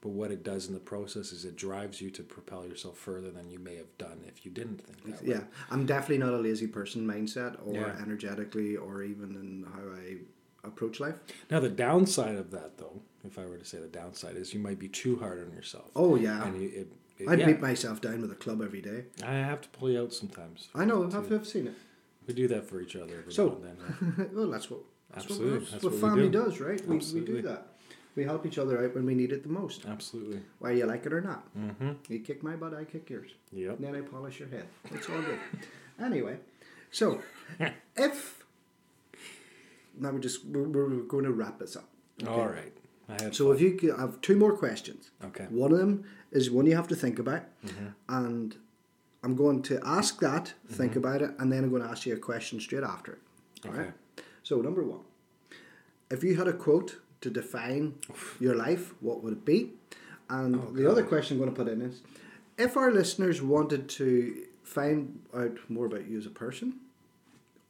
but 0.00 0.08
what 0.10 0.30
it 0.30 0.42
does 0.42 0.66
in 0.68 0.74
the 0.74 0.80
process 0.80 1.32
is 1.32 1.44
it 1.44 1.54
drives 1.56 2.00
you 2.00 2.10
to 2.10 2.22
propel 2.22 2.64
yourself 2.66 2.96
further 2.96 3.30
than 3.30 3.50
you 3.50 3.58
may 3.58 3.76
have 3.76 3.96
done 3.98 4.20
if 4.26 4.44
you 4.44 4.50
didn't 4.50 4.78
think 4.78 5.02
that 5.04 5.22
way. 5.22 5.34
Yeah, 5.34 5.40
I'm 5.70 5.86
definitely 5.86 6.18
not 6.18 6.34
a 6.34 6.38
lazy 6.38 6.66
person 6.66 7.06
mindset, 7.06 7.56
or 7.64 7.74
Yeah. 7.74 7.96
energetically, 8.02 8.76
or 8.76 9.02
even 9.02 9.36
in 9.36 9.66
how 9.72 9.82
I 9.94 10.16
approach 10.66 10.98
life. 10.98 11.18
Now 11.50 11.60
the 11.60 11.68
downside 11.68 12.36
of 12.36 12.50
that 12.52 12.78
though, 12.78 13.02
if 13.24 13.38
I 13.38 13.44
were 13.46 13.58
to 13.58 13.64
say 13.64 13.78
the 13.78 13.86
downside 13.86 14.36
is 14.36 14.54
you 14.54 14.60
might 14.60 14.78
be 14.78 14.88
too 14.88 15.16
hard 15.16 15.44
on 15.46 15.52
yourself. 15.52 15.90
Oh 15.94 16.16
yeah, 16.16 16.44
And 16.44 16.60
you, 16.60 16.68
it, 16.68 16.88
it, 17.18 17.28
I 17.28 17.34
yeah, 17.34 17.46
beat 17.46 17.60
myself 17.60 18.00
down 18.00 18.20
with 18.22 18.32
a 18.32 18.34
club 18.34 18.60
every 18.62 18.80
day. 18.80 19.04
I 19.22 19.34
have 19.34 19.60
to 19.60 19.68
pull 19.68 19.90
you 19.90 20.02
out 20.02 20.12
sometimes. 20.12 20.68
I 20.74 20.84
know. 20.84 21.04
I've, 21.04 21.30
I've 21.32 21.46
seen 21.46 21.68
it. 21.68 21.74
We 22.26 22.34
do 22.34 22.48
that 22.48 22.68
for 22.68 22.80
each 22.80 22.96
other 22.96 23.18
every 23.18 23.32
So- 23.32 23.48
now 23.62 23.68
and 23.70 23.78
then. 23.80 24.14
yeah. 24.18 24.24
well, 24.34 24.50
that's 24.50 24.70
what 24.70 24.80
that's 25.12 25.24
Absolutely, 25.24 25.50
what, 25.52 25.60
that's 25.60 25.72
that's 25.72 25.84
what, 25.84 25.92
what 25.92 26.00
family 26.00 26.28
do. 26.28 26.44
does, 26.44 26.60
right? 26.60 26.86
We, 26.86 26.96
we 27.14 27.20
do 27.20 27.42
that. 27.42 27.68
We 28.16 28.24
help 28.24 28.46
each 28.46 28.58
other 28.58 28.82
out 28.84 28.94
when 28.94 29.04
we 29.06 29.14
need 29.14 29.30
it 29.32 29.42
the 29.42 29.48
most, 29.50 29.84
Absolutely. 29.86 30.40
whether 30.58 30.74
you 30.74 30.86
like 30.86 31.04
it 31.06 31.12
or 31.12 31.20
not. 31.20 31.44
Mm-hmm. 31.56 31.90
You 32.08 32.18
kick 32.20 32.42
my 32.42 32.56
butt, 32.56 32.72
I 32.74 32.84
kick 32.84 33.08
yours. 33.10 33.30
Yep. 33.52 33.76
And 33.78 33.84
then 33.86 33.94
I 33.94 34.00
polish 34.00 34.40
your 34.40 34.48
head. 34.48 34.64
It's 34.90 35.08
all 35.10 35.20
good. 35.20 35.38
anyway, 36.02 36.38
so 36.90 37.20
if 37.96 38.42
now 39.98 40.10
we're 40.10 40.18
just 40.18 40.44
we're, 40.46 40.62
we're 40.68 40.88
going 41.02 41.24
to 41.24 41.32
wrap 41.32 41.58
this 41.58 41.76
up. 41.76 41.88
All 42.26 42.48
right. 42.48 42.72
So 43.34 43.52
if 43.52 43.60
you 43.60 43.94
have 43.96 44.20
two 44.20 44.36
more 44.36 44.56
questions. 44.56 45.10
Okay. 45.24 45.44
One 45.50 45.70
of 45.72 45.78
them 45.78 46.04
is 46.32 46.50
one 46.50 46.66
you 46.66 46.74
have 46.74 46.88
to 46.88 46.96
think 46.96 47.18
about, 47.18 47.42
Mm-hmm. 47.64 47.86
and 48.08 48.56
I'm 49.26 49.34
going 49.34 49.60
to 49.62 49.80
ask 49.84 50.20
that, 50.20 50.54
think 50.68 50.92
mm-hmm. 50.92 51.00
about 51.00 51.20
it, 51.20 51.32
and 51.40 51.52
then 51.52 51.64
I'm 51.64 51.70
going 51.70 51.82
to 51.82 51.88
ask 51.88 52.06
you 52.06 52.14
a 52.14 52.16
question 52.16 52.60
straight 52.60 52.84
after 52.84 53.14
it. 53.14 53.18
All 53.64 53.72
right. 53.72 53.80
Okay. 53.80 53.90
So 54.44 54.60
number 54.60 54.84
one, 54.84 55.00
if 56.12 56.22
you 56.22 56.36
had 56.36 56.46
a 56.46 56.52
quote 56.52 57.00
to 57.22 57.28
define 57.28 57.96
your 58.38 58.54
life, 58.54 58.94
what 59.00 59.24
would 59.24 59.32
it 59.32 59.44
be? 59.44 59.72
And 60.30 60.54
Oh, 60.54 60.70
the 60.70 60.88
other 60.88 61.02
question 61.02 61.36
I'm 61.36 61.42
going 61.42 61.52
to 61.52 61.60
put 61.64 61.72
in 61.72 61.82
is, 61.82 62.02
if 62.56 62.76
our 62.76 62.92
listeners 62.92 63.42
wanted 63.42 63.88
to 64.00 64.44
find 64.62 65.18
out 65.36 65.58
more 65.68 65.86
about 65.86 66.06
you 66.06 66.18
as 66.18 66.26
a 66.26 66.30
person, 66.30 66.74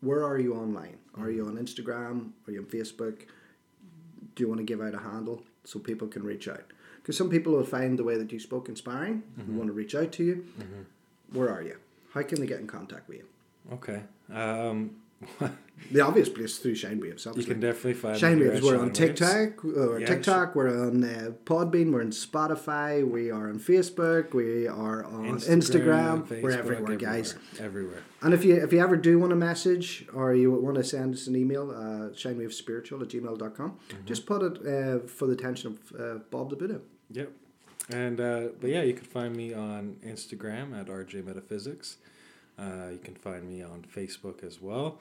where 0.02 0.22
are 0.22 0.38
you 0.38 0.54
online? 0.54 0.98
Are 1.18 1.30
you 1.30 1.46
on 1.46 1.57
Instagram? 1.57 2.32
Are 2.46 2.52
you 2.52 2.61
on 2.61 2.66
Facebook? 2.66 3.20
Do 4.34 4.42
you 4.42 4.48
want 4.48 4.59
to 4.59 4.64
give 4.64 4.82
out 4.82 4.94
a 4.94 4.98
handle 4.98 5.42
so 5.64 5.78
people 5.78 6.07
can 6.07 6.22
reach 6.22 6.48
out? 6.48 6.74
Because 6.96 7.16
some 7.16 7.30
people 7.30 7.54
will 7.54 7.64
find 7.64 7.98
the 7.98 8.04
way 8.04 8.18
that 8.18 8.30
you 8.30 8.40
spoke 8.40 8.68
inspiring 8.68 9.22
and 9.38 9.57
want 9.57 9.68
to 9.68 9.72
reach 9.72 9.94
out 9.94 10.12
to 10.12 10.22
you. 10.22 10.44
Mm-hmm. 10.61 10.82
Where 11.32 11.50
are 11.50 11.62
you? 11.62 11.76
How 12.14 12.22
can 12.22 12.40
they 12.40 12.46
get 12.46 12.60
in 12.60 12.66
contact 12.66 13.08
with 13.08 13.18
you? 13.18 13.24
Okay. 13.72 14.02
Um, 14.32 14.96
The 15.92 16.00
obvious 16.00 16.28
place 16.30 16.56
through 16.58 16.74
Shinewaves. 16.74 17.24
you 17.26 17.30
obviously. 17.30 17.44
can 17.52 17.60
definitely 17.60 17.94
find 17.94 18.18
Shine 18.18 18.36
me 18.38 18.44
here 18.44 18.52
Waves. 18.52 18.66
at 18.66 18.72
We're 18.72 18.78
Shine 18.78 18.86
on. 18.88 18.92
TikTok. 18.92 19.64
Or 19.64 20.00
Yeah, 20.00 20.06
TikTok. 20.06 20.54
We're 20.56 20.86
on 20.88 21.04
uh, 21.04 21.30
Podbean. 21.44 21.92
We're 21.92 22.00
on 22.00 22.10
Spotify. 22.12 23.06
We 23.06 23.30
are 23.30 23.48
on 23.50 23.58
Facebook. 23.58 24.32
We 24.32 24.66
are 24.66 25.04
on 25.04 25.38
Instagram. 25.38 26.28
we're 26.42 26.50
Facebook, 26.52 26.58
everywhere, 26.58 26.96
guys. 26.96 27.34
Everywhere. 27.60 28.02
And 28.22 28.32
if 28.32 28.42
you 28.42 28.56
if 28.56 28.72
you 28.72 28.80
ever 28.80 28.96
do 28.96 29.18
want 29.18 29.32
a 29.34 29.36
message 29.36 30.06
or 30.14 30.34
you 30.34 30.50
want 30.50 30.76
to 30.76 30.84
send 30.84 31.12
us 31.14 31.26
an 31.26 31.36
email, 31.36 31.70
uh, 31.70 32.10
shinewavespiritual 32.14 33.02
at 33.02 33.08
gmail.com, 33.08 33.70
Mm-hmm. 33.88 34.06
just 34.06 34.24
put 34.26 34.42
it 34.42 34.54
uh, 34.66 35.06
for 35.06 35.26
the 35.26 35.34
attention 35.34 35.72
of 35.72 36.00
uh, 36.00 36.18
Bob 36.30 36.48
the 36.50 36.56
Buddha. 36.56 36.80
Yep. 37.10 37.30
And 37.91 38.20
uh, 38.20 38.49
but 38.61 38.70
yeah, 38.70 38.82
you 38.82 38.95
can 38.95 39.05
find 39.05 39.37
me 39.37 39.55
on 39.55 39.97
Instagram 40.05 40.78
at 40.78 40.87
RJ 40.87 41.24
Metaphysics. 41.24 41.99
Uh, 42.59 42.89
you 42.91 42.99
can 43.03 43.14
find 43.14 43.49
me 43.49 43.62
on 43.62 43.84
Facebook 43.95 44.43
as 44.43 44.61
well. 44.61 44.99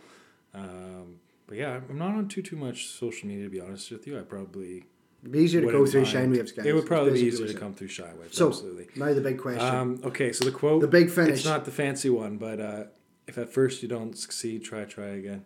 Um, 0.53 1.19
but 1.47 1.57
yeah, 1.57 1.79
I'm 1.89 1.97
not 1.97 2.09
on 2.15 2.27
too 2.27 2.41
too 2.41 2.55
much 2.55 2.87
social 2.87 3.27
media 3.27 3.45
to 3.45 3.49
be 3.49 3.59
honest 3.59 3.91
with 3.91 4.05
you. 4.07 4.19
I 4.19 4.21
probably 4.21 4.85
It'd 5.25 5.31
be 5.33 5.39
easier 5.39 5.61
to 5.61 5.71
go 5.71 5.85
through 5.87 6.05
Shinewaves, 6.05 6.55
guys. 6.55 6.67
It 6.67 6.73
would 6.75 6.85
probably 6.85 7.13
be 7.13 7.21
easier 7.21 7.47
to 7.47 7.53
come 7.55 7.73
through 7.73 7.87
Waves. 8.19 8.37
So, 8.37 8.49
absolutely. 8.49 8.87
Now 8.95 9.11
the 9.11 9.21
big 9.21 9.39
question. 9.39 9.65
Um, 9.65 9.99
okay, 10.03 10.31
so 10.31 10.45
the 10.45 10.51
quote. 10.51 10.81
The 10.81 10.87
big 10.87 11.09
finish. 11.09 11.39
It's 11.39 11.45
not 11.45 11.65
the 11.65 11.71
fancy 11.71 12.11
one, 12.11 12.37
but 12.37 12.59
uh, 12.59 12.83
if 13.25 13.39
at 13.39 13.51
first 13.51 13.81
you 13.81 13.89
don't 13.89 14.15
succeed, 14.15 14.63
try 14.63 14.83
try 14.85 15.07
again. 15.07 15.43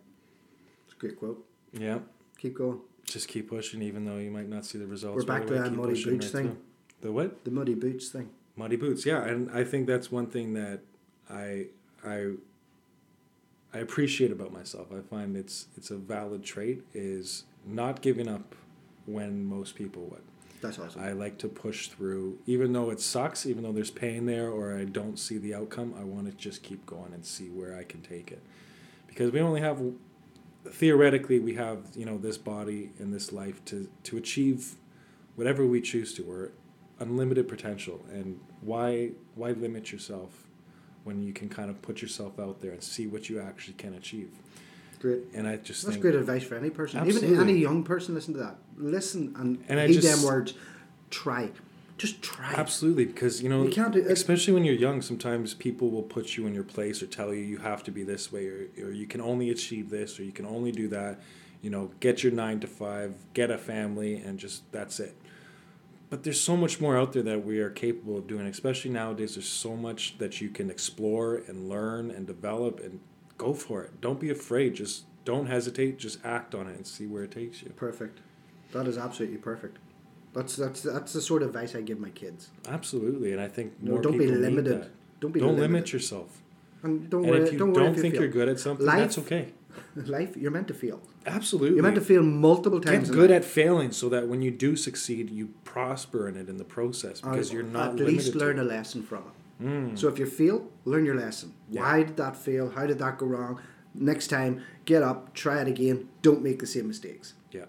It's 0.85 0.95
a 0.95 0.97
great 0.97 1.17
quote. 1.17 1.45
Yeah. 1.71 1.99
Keep 2.39 2.55
going. 2.55 2.81
Just 3.05 3.29
keep 3.29 3.49
pushing, 3.49 3.81
even 3.81 4.03
though 4.03 4.17
you 4.17 4.31
might 4.31 4.49
not 4.49 4.65
see 4.65 4.77
the 4.77 4.85
results. 4.85 5.15
We're 5.15 5.23
back 5.23 5.41
right 5.41 5.47
to 5.47 5.53
away. 5.55 5.63
that 5.69 5.75
muddy 5.75 6.03
boots 6.03 6.29
thing. 6.29 6.47
through. 6.47 6.57
The 7.01 7.11
what? 7.11 7.43
The 7.45 7.51
muddy 7.51 7.75
boots 7.75 8.09
thing. 8.09 8.29
Muddy 8.55 8.75
boots, 8.75 9.05
yeah, 9.05 9.23
and 9.23 9.49
I 9.51 9.63
think 9.63 9.87
that's 9.87 10.11
one 10.11 10.27
thing 10.27 10.53
that 10.53 10.81
I 11.29 11.67
I 12.05 12.33
I 13.73 13.77
appreciate 13.77 14.31
about 14.31 14.51
myself. 14.51 14.87
I 14.91 15.01
find 15.01 15.37
it's 15.37 15.67
it's 15.77 15.91
a 15.91 15.97
valid 15.97 16.43
trait 16.43 16.83
is 16.93 17.45
not 17.65 18.01
giving 18.01 18.27
up 18.27 18.55
when 19.05 19.45
most 19.45 19.75
people 19.75 20.03
would. 20.11 20.21
That's 20.61 20.77
awesome. 20.77 21.01
I 21.01 21.13
like 21.13 21.37
to 21.37 21.47
push 21.47 21.87
through, 21.87 22.39
even 22.45 22.73
though 22.73 22.89
it 22.89 22.99
sucks, 22.99 23.45
even 23.45 23.63
though 23.63 23.71
there's 23.71 23.91
pain 23.91 24.25
there, 24.25 24.49
or 24.49 24.77
I 24.77 24.83
don't 24.83 25.17
see 25.17 25.37
the 25.37 25.55
outcome. 25.55 25.93
I 25.97 26.03
want 26.03 26.25
to 26.25 26.33
just 26.33 26.63
keep 26.63 26.85
going 26.85 27.13
and 27.13 27.25
see 27.25 27.49
where 27.49 27.77
I 27.77 27.83
can 27.83 28.01
take 28.01 28.31
it, 28.31 28.41
because 29.07 29.31
we 29.31 29.39
only 29.39 29.61
have 29.61 29.81
theoretically 30.67 31.39
we 31.39 31.55
have 31.55 31.85
you 31.95 32.05
know 32.05 32.17
this 32.17 32.37
body 32.37 32.91
and 32.99 33.13
this 33.13 33.31
life 33.31 33.63
to 33.65 33.87
to 34.03 34.17
achieve 34.17 34.75
whatever 35.35 35.65
we 35.65 35.79
choose 35.79 36.13
to. 36.15 36.23
We're 36.23 36.49
unlimited 36.99 37.47
potential, 37.47 38.03
and 38.11 38.39
why 38.61 39.11
why 39.35 39.51
limit 39.51 39.91
yourself 39.91 40.47
when 41.03 41.23
you 41.23 41.33
can 41.33 41.49
kind 41.49 41.69
of 41.69 41.81
put 41.81 42.01
yourself 42.01 42.39
out 42.39 42.61
there 42.61 42.71
and 42.71 42.83
see 42.83 43.07
what 43.07 43.29
you 43.29 43.39
actually 43.39 43.75
can 43.75 43.93
achieve? 43.93 44.29
great. 44.99 45.21
And 45.33 45.47
I 45.47 45.57
just 45.57 45.85
That's 45.85 45.97
great 45.97 46.15
advice 46.15 46.43
for 46.43 46.55
any 46.55 46.69
person. 46.69 47.07
Even 47.07 47.39
any 47.39 47.53
young 47.53 47.83
person, 47.83 48.13
listen 48.13 48.33
to 48.35 48.39
that. 48.41 48.57
Listen 48.77 49.33
and, 49.37 49.63
And 49.67 49.89
heed 49.89 50.01
them 50.01 50.23
words. 50.23 50.53
Try. 51.09 51.51
Just 51.97 52.21
try. 52.21 52.53
Absolutely, 52.53 53.05
because 53.05 53.41
you 53.41 53.49
know, 53.49 53.63
You 53.63 53.71
can't 53.71 53.93
do- 53.93 54.05
especially 54.07 54.53
when 54.53 54.63
you're 54.63 54.75
young. 54.75 55.01
Sometimes 55.01 55.53
people 55.53 55.89
will 55.89 56.03
put 56.03 56.37
you 56.37 56.47
in 56.47 56.53
your 56.53 56.63
place 56.63 57.03
or 57.03 57.07
tell 57.07 57.33
you 57.33 57.41
you 57.41 57.57
have 57.57 57.83
to 57.83 57.91
be 57.91 58.03
this 58.03 58.31
way, 58.31 58.47
or, 58.47 58.67
or 58.81 58.91
you 58.91 59.05
can 59.05 59.19
only 59.19 59.49
achieve 59.49 59.89
this, 59.89 60.17
or 60.19 60.23
you 60.23 60.31
can 60.31 60.45
only 60.45 60.71
do 60.71 60.87
that. 60.89 61.19
You 61.61 61.69
know, 61.69 61.91
get 61.99 62.23
your 62.23 62.31
nine 62.31 62.61
to 62.61 62.67
five, 62.67 63.15
get 63.33 63.51
a 63.51 63.57
family, 63.57 64.15
and 64.15 64.39
just 64.39 64.71
that's 64.71 65.01
it. 65.01 65.13
But 66.09 66.23
there's 66.23 66.41
so 66.41 66.57
much 66.57 66.81
more 66.81 66.97
out 66.97 67.13
there 67.13 67.21
that 67.23 67.45
we 67.45 67.59
are 67.59 67.69
capable 67.69 68.17
of 68.17 68.25
doing. 68.27 68.47
Especially 68.47 68.89
nowadays, 68.91 69.35
there's 69.35 69.47
so 69.47 69.75
much 69.75 70.17
that 70.17 70.41
you 70.41 70.49
can 70.49 70.69
explore 70.71 71.35
and 71.47 71.69
learn 71.69 72.09
and 72.09 72.25
develop, 72.25 72.79
and 72.79 72.99
go 73.37 73.53
for 73.53 73.83
it. 73.83 74.01
Don't 74.01 74.19
be 74.19 74.29
afraid. 74.31 74.73
Just 74.73 75.05
don't 75.23 75.45
hesitate. 75.45 75.99
Just 75.99 76.17
act 76.25 76.55
on 76.55 76.67
it 76.67 76.75
and 76.75 76.87
see 76.87 77.05
where 77.05 77.23
it 77.23 77.31
takes 77.31 77.61
you. 77.61 77.69
Perfect. 77.75 78.19
That 78.71 78.87
is 78.87 78.97
absolutely 78.97 79.37
perfect. 79.37 79.77
That's 80.33 80.55
that's 80.55 80.81
that's 80.81 81.13
the 81.13 81.21
sort 81.21 81.41
of 81.43 81.49
advice 81.49 81.75
I 81.75 81.81
give 81.81 81.99
my 81.99 82.09
kids. 82.11 82.49
Absolutely, 82.67 83.31
and 83.31 83.41
I 83.41 83.47
think 83.47 83.73
No, 83.81 83.93
more 83.93 84.01
don't 84.01 84.17
be 84.17 84.27
limited. 84.27 84.83
that. 84.83 84.89
Don't 85.19 85.31
be 85.31 85.39
don't 85.39 85.49
limited. 85.55 85.71
limit 85.71 85.93
yourself. 85.93 86.41
And 86.81 87.09
don't 87.09 87.23
And 87.23 87.31
worry. 87.31 87.43
if 87.43 87.53
you 87.53 87.59
don't 87.59 87.73
don't, 87.73 87.83
worry 87.83 87.91
if 87.91 87.95
you 87.97 88.01
think 88.01 88.13
feel. 88.13 88.23
you're 88.23 88.31
good 88.31 88.47
at 88.49 88.59
something, 88.59 88.85
Life- 88.85 88.99
that's 88.99 89.17
okay. 89.19 89.49
Life, 89.95 90.37
you're 90.37 90.51
meant 90.51 90.67
to 90.69 90.73
feel. 90.73 91.01
Absolutely. 91.25 91.75
You're 91.75 91.83
meant 91.83 91.95
to 91.95 92.01
fail 92.01 92.23
multiple 92.23 92.79
times. 92.79 93.09
Get 93.09 93.15
good 93.15 93.31
at 93.31 93.43
failing 93.43 93.91
so 93.91 94.09
that 94.09 94.27
when 94.27 94.41
you 94.41 94.51
do 94.51 94.75
succeed, 94.75 95.29
you 95.29 95.53
prosper 95.63 96.27
in 96.27 96.37
it 96.37 96.49
in 96.49 96.57
the 96.57 96.63
process 96.63 97.21
because 97.21 97.51
Or 97.51 97.55
you're 97.55 97.63
not 97.63 97.89
at 97.89 97.95
least 97.97 98.35
learn 98.35 98.59
a 98.59 98.63
lesson 98.63 99.03
from 99.03 99.19
it. 99.19 99.63
Mm. 99.63 99.99
So 99.99 100.07
if 100.07 100.17
you 100.17 100.25
fail, 100.25 100.69
learn 100.85 101.05
your 101.05 101.15
lesson. 101.15 101.53
Yeah. 101.69 101.81
Why 101.81 102.03
did 102.03 102.17
that 102.17 102.35
fail? 102.35 102.69
How 102.69 102.85
did 102.85 102.99
that 102.99 103.17
go 103.17 103.25
wrong? 103.25 103.59
Next 103.93 104.27
time, 104.27 104.63
get 104.85 105.03
up, 105.03 105.33
try 105.33 105.61
it 105.61 105.67
again. 105.67 106.07
Don't 106.21 106.41
make 106.41 106.59
the 106.59 106.67
same 106.67 106.87
mistakes. 106.87 107.33
Yeah. 107.51 107.65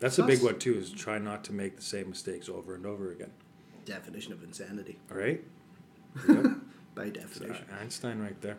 That's 0.00 0.18
a 0.18 0.22
big 0.22 0.42
one 0.42 0.58
too, 0.58 0.74
is 0.78 0.90
try 0.90 1.18
not 1.18 1.44
to 1.44 1.52
make 1.52 1.76
the 1.76 1.82
same 1.82 2.08
mistakes 2.08 2.48
over 2.48 2.74
and 2.74 2.86
over 2.86 3.10
again. 3.10 3.32
Definition 3.84 4.32
of 4.32 4.42
insanity, 4.42 4.98
All 5.10 5.18
right? 5.18 5.42
by 6.94 7.06
uh, 7.06 7.10
definition. 7.10 7.66
Einstein 7.80 8.20
right 8.20 8.40
there. 8.40 8.56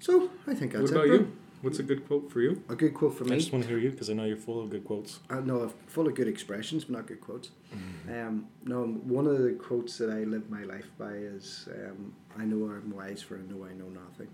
So 0.00 0.30
I 0.46 0.54
think 0.54 0.72
that's 0.72 0.82
what 0.82 0.90
about 0.92 1.06
it. 1.06 1.20
you? 1.20 1.36
What's 1.64 1.78
a 1.78 1.82
good 1.82 2.06
quote 2.06 2.30
for 2.30 2.42
you? 2.42 2.62
A 2.68 2.74
good 2.74 2.92
quote 2.92 3.14
for 3.16 3.24
me. 3.24 3.36
I 3.36 3.38
just 3.38 3.50
want 3.50 3.64
to 3.64 3.68
hear 3.70 3.78
you 3.78 3.90
because 3.90 4.10
I 4.10 4.12
know 4.12 4.24
you're 4.24 4.36
full 4.36 4.60
of 4.62 4.68
good 4.68 4.84
quotes. 4.84 5.20
No, 5.30 5.36
I 5.36 5.40
know 5.40 5.72
full 5.86 6.06
of 6.06 6.14
good 6.14 6.28
expressions, 6.28 6.84
but 6.84 6.92
not 6.98 7.06
good 7.06 7.22
quotes. 7.22 7.52
Mm-hmm. 7.74 8.12
Um, 8.28 8.46
no, 8.64 8.84
one 8.84 9.26
of 9.26 9.38
the 9.38 9.52
quotes 9.52 9.96
that 9.96 10.10
I 10.10 10.24
live 10.24 10.50
my 10.50 10.64
life 10.64 10.88
by 10.98 11.12
is 11.12 11.66
um, 11.74 12.12
"I 12.38 12.44
know 12.44 12.66
I'm 12.70 12.90
wise, 12.94 13.22
for 13.22 13.38
I 13.38 13.42
know 13.50 13.64
I 13.64 13.72
know 13.72 13.88
nothing." 13.88 14.28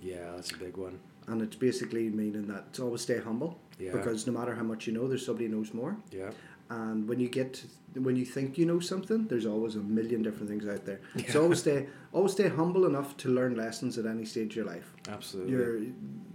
Yeah, 0.00 0.32
that's 0.36 0.52
a 0.52 0.56
big 0.56 0.76
one. 0.78 0.98
and 1.26 1.42
it's 1.42 1.56
basically 1.56 2.08
meaning 2.08 2.46
that 2.46 2.64
it's 2.70 2.80
always 2.80 3.02
stay 3.02 3.18
humble 3.18 3.58
Yeah. 3.78 3.92
because 3.92 4.26
no 4.26 4.32
matter 4.32 4.54
how 4.54 4.62
much 4.62 4.86
you 4.86 4.94
know, 4.94 5.06
there's 5.06 5.26
somebody 5.26 5.46
who 5.46 5.56
knows 5.56 5.74
more. 5.74 5.98
Yeah. 6.10 6.30
And 6.70 7.08
when 7.08 7.18
you 7.20 7.28
get 7.28 7.64
when 7.94 8.14
you 8.16 8.24
think 8.26 8.58
you 8.58 8.66
know 8.66 8.78
something, 8.80 9.26
there's 9.28 9.46
always 9.46 9.74
a 9.74 9.80
million 9.80 10.22
different 10.22 10.48
things 10.50 10.66
out 10.68 10.84
there. 10.84 11.00
So 11.28 11.42
always 11.42 11.60
stay 11.60 11.86
always 12.12 12.32
stay 12.32 12.48
humble 12.48 12.84
enough 12.86 13.16
to 13.18 13.28
learn 13.30 13.56
lessons 13.56 13.96
at 13.98 14.04
any 14.06 14.24
stage 14.26 14.50
of 14.52 14.56
your 14.56 14.64
life. 14.66 14.92
Absolutely. 15.08 15.52
Your 15.52 15.80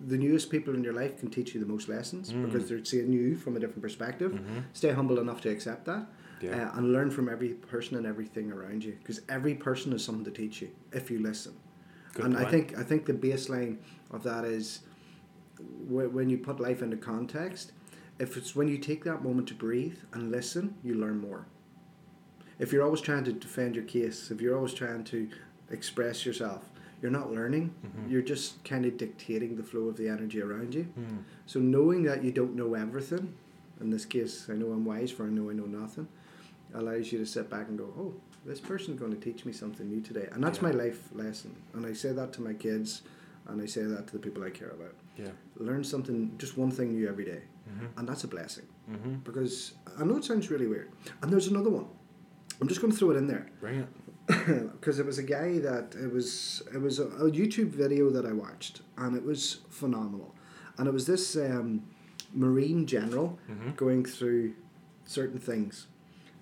the 0.08 0.18
newest 0.18 0.50
people 0.50 0.74
in 0.74 0.84
your 0.84 0.94
life 0.94 1.20
can 1.20 1.30
teach 1.30 1.54
you 1.54 1.60
the 1.60 1.72
most 1.76 1.88
lessons 1.88 2.32
Mm. 2.32 2.46
because 2.46 2.68
they're 2.68 2.84
seeing 2.84 3.14
you 3.14 3.36
from 3.38 3.56
a 3.56 3.60
different 3.60 3.82
perspective. 3.84 4.40
Stay 4.74 4.92
humble 4.92 5.20
enough 5.20 5.40
to 5.42 5.50
accept 5.50 5.86
that. 5.86 6.02
Mm-hmm. 6.02 6.46
Yeah. 6.48 6.70
Uh, 6.72 6.78
and 6.78 6.92
learn 6.92 7.10
from 7.12 7.30
every 7.30 7.50
person 7.50 7.96
and 7.96 8.06
everything 8.06 8.52
around 8.52 8.84
you 8.84 8.94
because 9.02 9.22
every 9.30 9.54
person 9.54 9.92
has 9.94 10.04
something 10.04 10.26
to 10.26 10.32
teach 10.32 10.62
you 10.64 10.70
if 10.92 11.10
you 11.12 11.20
listen. 11.20 11.54
Good 12.16 12.26
and 12.26 12.38
I 12.38 12.46
think 12.50 12.78
I 12.78 12.84
think 12.84 13.06
the 13.06 13.14
baseline 13.14 13.78
of 14.12 14.24
that 14.24 14.44
is 14.46 14.82
wh- 15.88 16.12
when 16.14 16.30
you 16.30 16.38
put 16.40 16.60
life 16.60 16.82
into 16.82 16.98
context. 16.98 17.72
If 18.20 18.38
it's 18.38 18.56
when 18.56 18.68
you 18.68 18.78
take 18.78 19.04
that 19.06 19.24
moment 19.24 19.48
to 19.50 19.54
breathe 19.54 19.98
and 20.14 20.32
listen, 20.32 20.76
you 20.84 20.94
learn 20.96 21.20
more. 21.20 21.46
If 22.60 22.72
you're 22.72 22.84
always 22.84 23.02
trying 23.02 23.24
to 23.26 23.34
defend 23.34 23.76
your 23.76 23.84
case, 23.86 24.30
if 24.32 24.40
you're 24.40 24.56
always 24.56 24.74
trying 24.74 25.04
to 25.06 25.28
express 25.72 26.26
yourself, 26.26 26.64
you're 27.02 27.12
not 27.12 27.32
learning. 27.32 27.74
Mm-hmm. 27.86 28.12
You're 28.12 28.22
just 28.22 28.64
kind 28.64 28.86
of 28.86 28.98
dictating 28.98 29.58
the 29.58 29.64
flow 29.64 29.88
of 29.90 29.98
the 29.98 30.08
energy 30.08 30.42
around 30.42 30.74
you. 30.74 30.84
Hmm. 30.84 31.18
So 31.48 31.60
knowing 31.60 32.04
that 32.04 32.24
you 32.24 32.32
don't 32.32 32.56
know 32.56 32.76
everything, 32.76 33.34
in 33.82 33.90
this 33.90 34.06
case, 34.06 34.48
I 34.50 34.54
know 34.54 34.68
I'm 34.68 34.86
wise 34.86 35.12
for 35.12 35.26
I 35.26 35.30
know 35.30 35.50
I 35.50 35.54
know 35.54 35.66
nothing, 35.66 36.08
allows 36.74 37.12
you 37.12 37.20
to 37.20 37.26
sit 37.26 37.50
back 37.50 37.68
and 37.68 37.78
go, 37.78 37.86
oh, 37.98 38.14
this 38.46 38.62
person's 38.62 39.00
going 39.00 39.12
to 39.14 39.20
teach 39.20 39.44
me 39.46 39.52
something 39.52 39.90
new 39.90 40.00
today, 40.02 40.28
and 40.32 40.42
that's 40.44 40.58
Yeah. 40.60 40.70
my 40.70 40.72
life 40.72 41.10
lesson. 41.14 41.56
And 41.74 41.86
I 41.86 41.94
say 41.94 42.14
that 42.14 42.32
to 42.34 42.42
my 42.42 42.54
kids, 42.54 43.02
and 43.48 43.62
I 43.62 43.66
say 43.66 43.84
that 43.84 44.08
to 44.08 44.14
the 44.14 44.20
people 44.20 44.44
I 44.44 44.50
care 44.52 44.70
about. 44.70 44.94
Yeah. 45.18 45.32
Learn 45.58 45.84
something, 45.84 46.32
just 46.38 46.58
one 46.58 46.72
thing 46.72 46.94
new 46.94 47.08
every 47.10 47.26
day, 47.26 47.42
Mm-hmm. 47.70 47.98
and 48.00 48.08
that's 48.10 48.24
a 48.24 48.28
blessing. 48.28 48.66
Mm-hmm. 48.92 49.16
Because 49.24 49.74
I 50.00 50.04
know 50.04 50.18
it 50.18 50.26
sounds 50.26 50.50
really 50.52 50.68
weird, 50.68 50.92
and 51.22 51.32
there's 51.32 51.48
another 51.48 51.70
one. 51.70 51.86
I'm 52.62 52.68
just 52.68 52.82
going 52.82 52.92
to 52.92 52.98
throw 53.00 53.12
it 53.12 53.18
in 53.18 53.28
there 53.28 53.48
Bring 53.60 53.80
it. 53.80 53.88
because 54.74 55.00
it 55.00 55.06
was 55.06 55.18
a 55.18 55.24
guy 55.24 55.60
that 55.60 55.96
it 56.02 56.12
was 56.14 56.62
it 56.74 56.78
was 56.82 57.00
a, 57.00 57.06
a 57.08 57.32
YouTube 57.32 57.70
video 57.70 58.10
that 58.10 58.26
I 58.26 58.32
watched 58.32 58.82
and 58.98 59.16
it 59.18 59.24
was 59.24 59.60
phenomenal, 59.70 60.34
and 60.78 60.88
it 60.88 60.94
was 60.94 61.06
this 61.08 61.36
um, 61.36 61.84
Marine 62.34 62.86
general 62.86 63.40
Mhm. 63.50 63.76
going 63.76 64.06
through 64.06 64.54
certain 65.06 65.40
things 65.40 65.88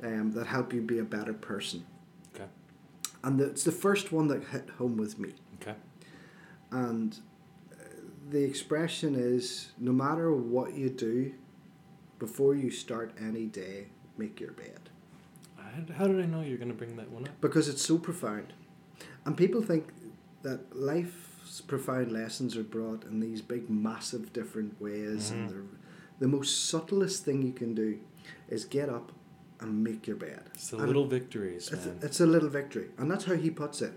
um, 0.04 0.32
that 0.34 0.48
help 0.48 0.74
you 0.74 0.82
be 0.82 1.00
a 1.00 1.04
better 1.04 1.34
person, 1.34 1.86
Okay. 2.36 2.50
and 3.24 3.40
the, 3.40 3.46
it's 3.46 3.64
the 3.64 3.72
first 3.72 4.12
one 4.12 4.28
that 4.28 4.44
hit 4.46 4.70
home 4.78 4.98
with 4.98 5.18
me, 5.20 5.34
Okay. 5.62 5.76
and 6.72 7.20
the 8.32 8.44
expression 8.44 9.16
is 9.16 9.72
no 9.78 9.92
matter 9.92 10.34
what 10.34 10.74
you 10.74 10.90
do, 10.90 11.34
before 12.20 12.56
you 12.56 12.72
start 12.72 13.14
any 13.20 13.46
day, 13.46 13.88
make 14.18 14.40
your 14.40 14.52
bed. 14.52 14.80
How 15.98 16.08
did 16.08 16.20
I 16.22 16.26
know 16.26 16.42
you're 16.42 16.58
going 16.58 16.70
to 16.70 16.76
bring 16.78 16.96
that 16.98 17.10
one 17.12 17.24
up? 17.28 17.40
because 17.42 17.68
it's 17.70 17.82
so 17.82 17.98
profound. 17.98 18.54
And 19.26 19.38
people 19.38 19.62
think 19.62 19.88
that 20.44 20.76
life's 20.76 21.62
profound 21.62 22.12
lessons 22.12 22.58
are 22.58 22.64
brought 22.64 23.04
in 23.06 23.20
these 23.20 23.42
big, 23.42 23.70
massive, 23.70 24.34
different 24.34 24.80
ways. 24.82 25.32
And 25.32 25.48
Mhm. 25.48 25.50
they're, 25.50 25.64
the 26.20 26.28
most 26.28 26.66
subtlest 26.70 27.24
thing 27.24 27.42
you 27.42 27.54
can 27.54 27.74
do 27.74 28.00
is 28.50 28.66
get 28.66 28.90
up 28.90 29.12
and 29.62 29.84
make 29.84 30.08
your 30.08 30.18
bed. 30.18 30.42
It's 30.54 30.70
the 30.72 30.78
And 30.78 30.88
little 30.88 31.06
victories, 31.08 31.70
It's, 31.72 31.86
man. 31.86 32.00
it's 32.02 32.20
a 32.20 32.26
little 32.26 32.50
victory. 32.50 32.90
And 32.98 33.10
that's 33.10 33.26
how 33.26 33.36
he 33.36 33.50
puts 33.50 33.82
it. 33.82 33.94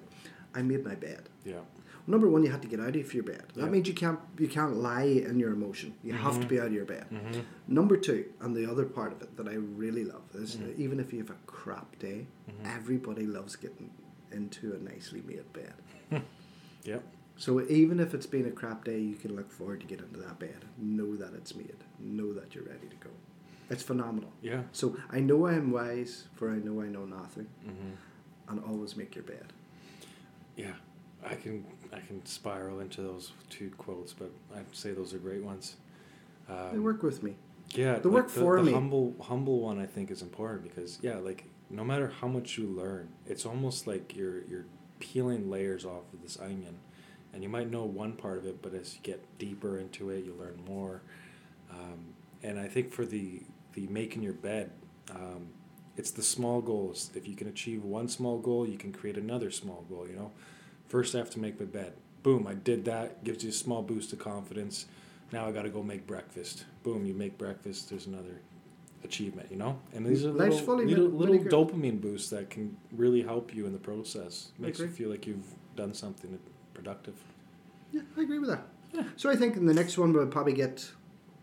I 0.55 0.63
made 0.63 0.85
my 0.85 0.95
bed. 0.95 1.29
yeah. 1.45 1.61
Number 2.07 2.29
one, 2.29 2.43
you 2.45 2.51
had 2.51 2.61
to 2.63 2.69
get 2.69 2.81
out 2.81 2.95
of 2.97 3.15
your 3.15 3.23
bed. 3.25 3.45
That 3.55 3.65
Yeah. 3.65 3.71
means 3.71 3.89
you 3.89 3.95
can't 3.95 4.21
you 4.39 4.49
can't 4.49 4.77
lie 4.77 5.05
in 5.05 5.39
your 5.39 5.53
emotion. 5.53 5.95
You 6.03 6.13
have 6.13 6.39
to 6.41 6.47
Mhm. 6.47 6.49
be 6.49 6.61
out 6.61 6.67
of 6.67 6.73
your 6.73 6.85
bed. 6.85 7.07
Mm-hmm. 7.11 7.41
Number 7.69 7.97
two, 7.97 8.27
and 8.41 8.55
the 8.55 8.67
other 8.71 8.85
part 8.85 9.13
of 9.13 9.23
it 9.23 9.37
that 9.39 9.49
I 9.49 9.55
really 9.55 10.05
love 10.05 10.23
is 10.35 10.57
Mhm. 10.57 10.77
even 10.79 11.01
if 11.01 11.13
you 11.13 11.21
have 11.21 11.31
a 11.31 11.39
crap 11.47 11.99
day, 11.99 12.27
Mhm. 12.49 12.67
everybody 12.77 13.27
loves 13.27 13.57
getting 13.57 13.91
into 14.31 14.75
a 14.75 14.79
nicely 14.79 15.23
made 15.27 15.51
bed. 15.53 15.75
Yep. 16.85 17.03
So 17.37 17.63
even 17.63 17.99
if 17.99 18.13
it's 18.15 18.27
been 18.27 18.45
a 18.47 18.51
crap 18.51 18.85
day, 18.85 19.01
you 19.01 19.17
can 19.17 19.35
look 19.35 19.51
forward 19.51 19.81
to 19.81 19.87
get 19.87 20.01
into 20.01 20.21
that 20.21 20.39
bed. 20.39 20.67
Know 20.79 21.17
that 21.17 21.33
it's 21.33 21.55
made. 21.57 21.79
Know 21.99 22.33
that 22.35 22.55
you're 22.55 22.65
ready 22.65 22.87
to 22.89 22.97
go. 22.97 23.11
It's 23.71 23.83
phenomenal. 23.83 24.31
Yeah. 24.43 24.65
So 24.73 24.97
I 25.09 25.21
know 25.21 25.47
I 25.47 25.55
am 25.55 25.71
wise, 25.71 26.29
for 26.35 26.51
I 26.51 26.59
know 26.59 26.83
I 26.83 26.89
know 26.89 27.07
nothing, 27.07 27.47
Mm-hmm. 27.67 28.51
and 28.51 28.61
always 28.65 28.97
make 28.97 29.15
your 29.17 29.25
bed. 29.25 29.53
Yeah. 30.57 30.75
I 31.25 31.37
can 31.37 31.65
I 31.95 32.01
can 32.01 32.25
spiral 32.27 32.81
into 32.81 33.03
those 33.03 33.33
two 33.51 33.71
quotes, 33.79 34.13
but 34.13 34.31
I'd 34.55 34.75
say 34.75 34.93
those 34.93 35.15
are 35.15 35.19
great 35.19 35.43
ones. 35.43 35.77
Um, 36.49 36.71
they 36.73 36.79
work 36.79 37.03
with 37.03 37.23
me. 37.23 37.37
Yeah, 37.75 37.95
They 37.99 38.09
like 38.09 38.13
work 38.13 38.27
the, 38.29 38.41
for 38.41 38.57
the 38.57 38.65
me. 38.65 38.73
Humble, 38.73 39.15
humble 39.21 39.61
one 39.61 39.79
I 39.81 39.87
think 39.87 40.11
is 40.11 40.23
important 40.23 40.65
because 40.65 40.99
yeah, 41.03 41.17
like 41.17 41.45
no 41.71 41.85
matter 41.85 42.13
how 42.21 42.29
much 42.29 42.59
you 42.59 42.67
learn, 42.67 43.09
it's 43.27 43.47
almost 43.47 43.87
like 43.87 44.15
you're 44.17 44.45
you're 44.45 44.67
peeling 45.01 45.51
layers 45.51 45.85
off 45.85 46.05
of 46.13 46.23
this 46.23 46.39
onion, 46.39 46.79
and 47.33 47.43
you 47.43 47.49
might 47.49 47.71
know 47.71 47.85
one 47.85 48.13
part 48.13 48.39
of 48.39 48.47
it, 48.47 48.61
but 48.63 48.75
as 48.75 48.95
you 48.95 49.01
get 49.03 49.23
deeper 49.39 49.79
into 49.79 50.11
it, 50.11 50.25
you 50.25 50.35
learn 50.39 50.59
more. 50.69 51.03
Um, 51.71 52.15
and 52.43 52.59
I 52.59 52.69
think 52.69 52.93
for 52.93 53.05
the 53.07 53.43
the 53.73 53.87
making 53.89 54.23
your 54.23 54.35
bed, 54.35 54.71
um, 55.11 55.49
it's 55.97 56.11
the 56.11 56.23
small 56.23 56.61
goals. 56.61 57.11
If 57.15 57.27
you 57.27 57.35
can 57.35 57.49
achieve 57.49 57.83
one 57.85 58.09
small 58.09 58.39
goal, 58.39 58.69
you 58.69 58.79
can 58.79 58.93
create 58.93 59.17
another 59.17 59.51
small 59.51 59.85
goal. 59.89 60.07
You 60.09 60.17
know, 60.17 60.31
first 60.95 61.17
I 61.17 61.19
have 61.19 61.31
to 61.31 61.41
make 61.41 61.59
my 61.59 61.67
bed. 61.67 61.93
Boom, 62.23 62.47
I 62.47 62.55
did 62.55 62.85
that. 62.85 63.25
Gives 63.25 63.43
you 63.43 63.51
a 63.51 63.53
small 63.53 63.83
boost 63.83 64.13
of 64.13 64.21
confidence. 64.21 64.87
Now 65.33 65.45
I 65.45 65.51
got 65.51 65.63
to 65.63 65.69
go 65.69 65.83
make 65.83 66.07
breakfast. 66.07 66.67
Boom, 66.85 67.05
you 67.05 67.15
make 67.15 67.37
breakfast. 67.37 67.91
There's 67.91 68.07
another 68.07 68.41
achievement, 69.03 69.49
you 69.51 69.57
know. 69.57 69.77
And 69.93 70.07
these 70.07 70.25
are 70.25 70.31
Life's 70.31 70.61
little, 70.61 70.85
little, 70.85 71.09
little 71.09 71.39
dopamine 71.39 72.01
boosts 72.01 72.31
that 72.31 72.49
can 72.49 72.77
really 72.93 73.23
help 73.23 73.53
you 73.53 73.67
in 73.67 73.73
the 73.73 73.79
process. 73.81 74.53
Makes 74.57 74.79
you 74.79 74.87
feel 74.87 75.11
like 75.11 75.27
you've 75.27 75.49
done 75.75 75.95
something 75.95 76.39
productive. 76.75 77.17
Yeah, 77.91 78.03
I 78.17 78.21
agree 78.21 78.39
with 78.39 78.51
that. 78.51 78.63
Yeah. 78.93 79.03
So 79.17 79.29
I 79.29 79.35
think 79.35 79.57
in 79.57 79.67
the 79.67 79.75
next 79.75 79.99
one 79.99 80.13
we'll 80.13 80.29
probably 80.29 80.53
get 80.53 80.89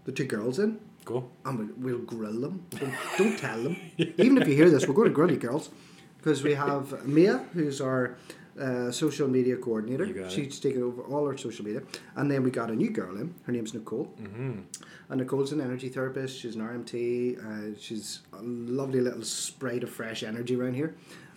the 0.05 0.13
two 0.13 0.23
girls 0.23 0.59
in. 0.59 0.79
Cool. 1.03 1.29
and 1.43 1.59
we'll, 1.59 1.97
we'll 1.97 2.05
grill 2.05 2.39
them. 2.39 2.65
Don't, 2.69 2.93
don't 3.17 3.37
tell 3.37 3.61
them. 3.61 3.75
Even 3.97 4.37
if 4.37 4.47
you 4.47 4.53
hear 4.53 4.69
this, 4.69 4.87
we're 4.87 4.93
going 4.93 5.09
to 5.09 5.13
grill 5.13 5.31
you 5.31 5.37
girls. 5.37 5.71
Because 6.17 6.43
we 6.43 6.53
have 6.53 7.05
Mia, 7.07 7.39
who's 7.53 7.81
our 7.81 8.17
uh, 8.61 8.91
social 8.91 9.27
media 9.27 9.57
coordinator. 9.57 10.05
You 10.05 10.13
got 10.13 10.25
it. 10.25 10.31
She's 10.31 10.59
taken 10.59 10.83
over 10.83 11.01
all 11.03 11.25
our 11.27 11.37
social 11.37 11.65
media. 11.65 11.81
And 12.15 12.29
then 12.29 12.43
we 12.43 12.51
got 12.51 12.69
a 12.69 12.75
new 12.75 12.89
girl 12.91 13.17
in. 13.17 13.33
Her 13.45 13.51
name's 13.51 13.73
Nicole. 13.73 14.13
Mm-hmm. 14.21 14.59
And 15.09 15.19
Nicole's 15.19 15.51
an 15.51 15.61
energy 15.61 15.89
therapist. 15.89 16.39
She's 16.39 16.55
an 16.55 16.61
RMT. 16.61 16.95
Uh, 17.73 17.77
she's 17.79 18.21
a 18.33 18.41
lovely 18.41 19.01
little 19.01 19.23
sprite 19.23 19.83
of 19.83 19.89
fresh 19.89 20.23
energy 20.23 20.55
around 20.55 20.75
here. 20.75 20.95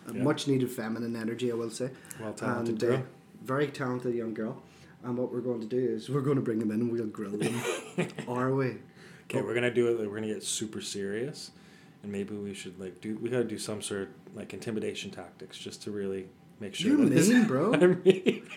A 0.09 0.12
Yeah. 0.12 0.22
Much 0.22 0.47
needed 0.47 0.70
feminine 0.70 1.16
energy, 1.16 1.51
I 1.51 1.55
will 1.55 1.70
say. 1.70 1.91
Well 2.20 2.35
talented 2.35 2.83
and, 2.83 2.93
uh, 2.93 2.97
girl. 2.97 3.07
very 3.43 3.66
talented 3.68 4.14
young 4.14 4.35
girl. 4.35 4.62
And 5.03 5.16
what 5.18 5.33
we're 5.33 5.41
going 5.41 5.61
to 5.61 5.66
do 5.66 5.79
is 5.79 6.09
we're 6.11 6.20
going 6.20 6.37
to 6.37 6.43
bring 6.43 6.59
them 6.59 6.70
in 6.70 6.81
and 6.81 6.93
we'll 6.93 7.07
grill 7.07 7.37
them 7.37 7.61
are 8.29 8.55
we? 8.55 8.77
Okay, 9.25 9.41
we're 9.43 9.55
gonna 9.55 9.72
do 9.72 9.89
it. 9.89 9.99
We're 9.99 10.14
gonna 10.14 10.33
get 10.33 10.43
super 10.43 10.81
serious, 10.83 11.51
and 12.03 12.12
maybe 12.12 12.35
we 12.37 12.53
should 12.55 12.79
like 12.79 13.01
do. 13.01 13.16
We 13.16 13.31
gotta 13.31 13.45
do 13.45 13.59
some 13.59 13.81
sort 13.81 14.03
of 14.03 14.09
like 14.35 14.53
intimidation 14.53 15.11
tactics 15.11 15.57
just 15.59 15.83
to 15.85 15.91
really 15.91 16.29
make 16.61 16.74
sure. 16.74 16.90
You're 16.98 16.98
mean, 17.09 17.44
bro. 17.46 17.74
I 17.74 17.86
mean, 17.86 18.48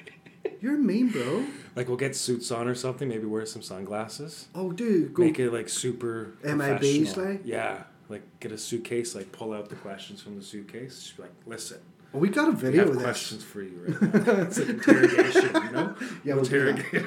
You're 0.61 0.77
mean, 0.77 1.09
bro. 1.09 1.45
like 1.75 1.87
we'll 1.87 1.97
get 1.97 2.15
suits 2.15 2.51
on 2.51 2.67
or 2.67 2.75
something. 2.75 3.07
Maybe 3.09 3.25
wear 3.25 3.45
some 3.45 3.61
sunglasses. 3.61 4.47
Oh, 4.55 4.71
dude, 4.71 5.13
go. 5.13 5.23
Make 5.23 5.39
it 5.39 5.51
like 5.51 5.69
super. 5.69 6.35
Professional. 6.41 7.25
like? 7.25 7.41
Yeah, 7.45 7.83
like 8.09 8.23
get 8.39 8.51
a 8.51 8.57
suitcase. 8.57 9.13
Like 9.15 9.31
pull 9.31 9.53
out 9.53 9.69
the 9.69 9.75
questions 9.75 10.21
from 10.21 10.35
the 10.37 10.43
suitcase. 10.43 11.01
Just 11.03 11.17
be 11.17 11.23
like, 11.23 11.33
listen. 11.45 11.79
Oh, 12.13 12.19
we 12.19 12.29
got 12.29 12.47
a 12.47 12.51
We 12.51 12.57
video 12.57 12.79
have 12.81 12.89
of 12.89 12.95
this. 12.95 13.03
questions 13.03 13.43
for 13.43 13.61
you 13.61 13.83
right 13.85 14.01
now. 14.25 14.41
it's 14.43 14.57
like 14.57 14.69
interrogation, 14.69 15.43
you 15.53 15.71
know? 15.71 15.95
Yeah, 16.23 16.33
we'll 16.35 16.45
do 16.45 16.63
that. 16.65 16.77
interrogate. 16.79 17.05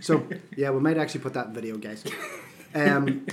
So, 0.00 0.26
yeah, 0.56 0.70
we 0.70 0.80
might 0.80 0.96
actually 0.96 1.20
put 1.20 1.34
that 1.34 1.48
in 1.48 1.52
video, 1.52 1.76
guys. 1.76 2.02
Um, 2.74 3.26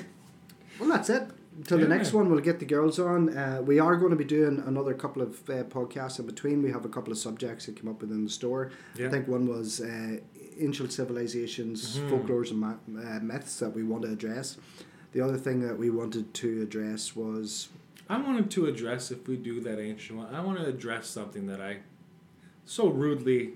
well, 0.78 0.89
that's 0.89 1.10
it. 1.10 1.24
Till 1.64 1.78
the 1.78 1.88
next 1.88 2.12
one, 2.12 2.30
we'll 2.30 2.41
get 2.41 2.60
the 2.60 2.66
girls 2.66 2.99
on. 2.99 3.36
Uh, 3.36 3.62
we 3.66 3.80
are 3.80 3.95
going 3.95 4.10
to 4.12 4.18
be 4.18 4.26
doing 4.26 4.62
another 4.66 4.93
couple 4.93 5.22
of 5.22 5.49
uh, 5.49 5.64
podcasts 5.64 6.20
in 6.20 6.26
between. 6.26 6.62
We 6.62 6.72
have 6.72 6.84
a 6.86 6.89
couple 6.89 7.12
of 7.14 7.18
subjects 7.18 7.66
that 7.66 7.78
came 7.78 7.89
up 7.89 8.01
within 8.01 8.26
the 8.26 8.30
store. 8.30 8.72
Yeah. 8.97 9.08
I 9.08 9.10
think 9.10 9.28
one 9.28 9.47
was 9.47 9.80
uh, 9.80 10.18
ancient 10.60 10.91
civilizations, 10.91 11.97
Mhm. 11.97 12.10
folklores, 12.10 12.51
and 12.51 12.60
ma- 12.60 12.76
uh, 13.01 13.20
myths 13.22 13.60
that 13.60 13.70
we 13.74 13.84
want 13.84 14.03
to 14.03 14.12
address. 14.12 14.58
The 15.14 15.22
other 15.22 15.38
thing 15.38 15.62
that 15.62 15.78
we 15.78 15.89
wanted 15.89 16.34
to 16.34 16.62
address 16.62 17.16
was 17.16 17.70
I 18.10 18.22
wanted 18.22 18.51
to 18.51 18.66
address 18.68 19.10
if 19.10 19.28
we 19.28 19.38
do 19.38 19.62
that 19.62 19.80
ancient 19.80 20.20
one. 20.20 20.36
I 20.36 20.41
want 20.43 20.60
to 20.60 20.66
address 20.66 21.08
something 21.08 21.47
that 21.47 21.62
I 21.62 21.78
so 22.66 22.89
rudely 22.89 23.53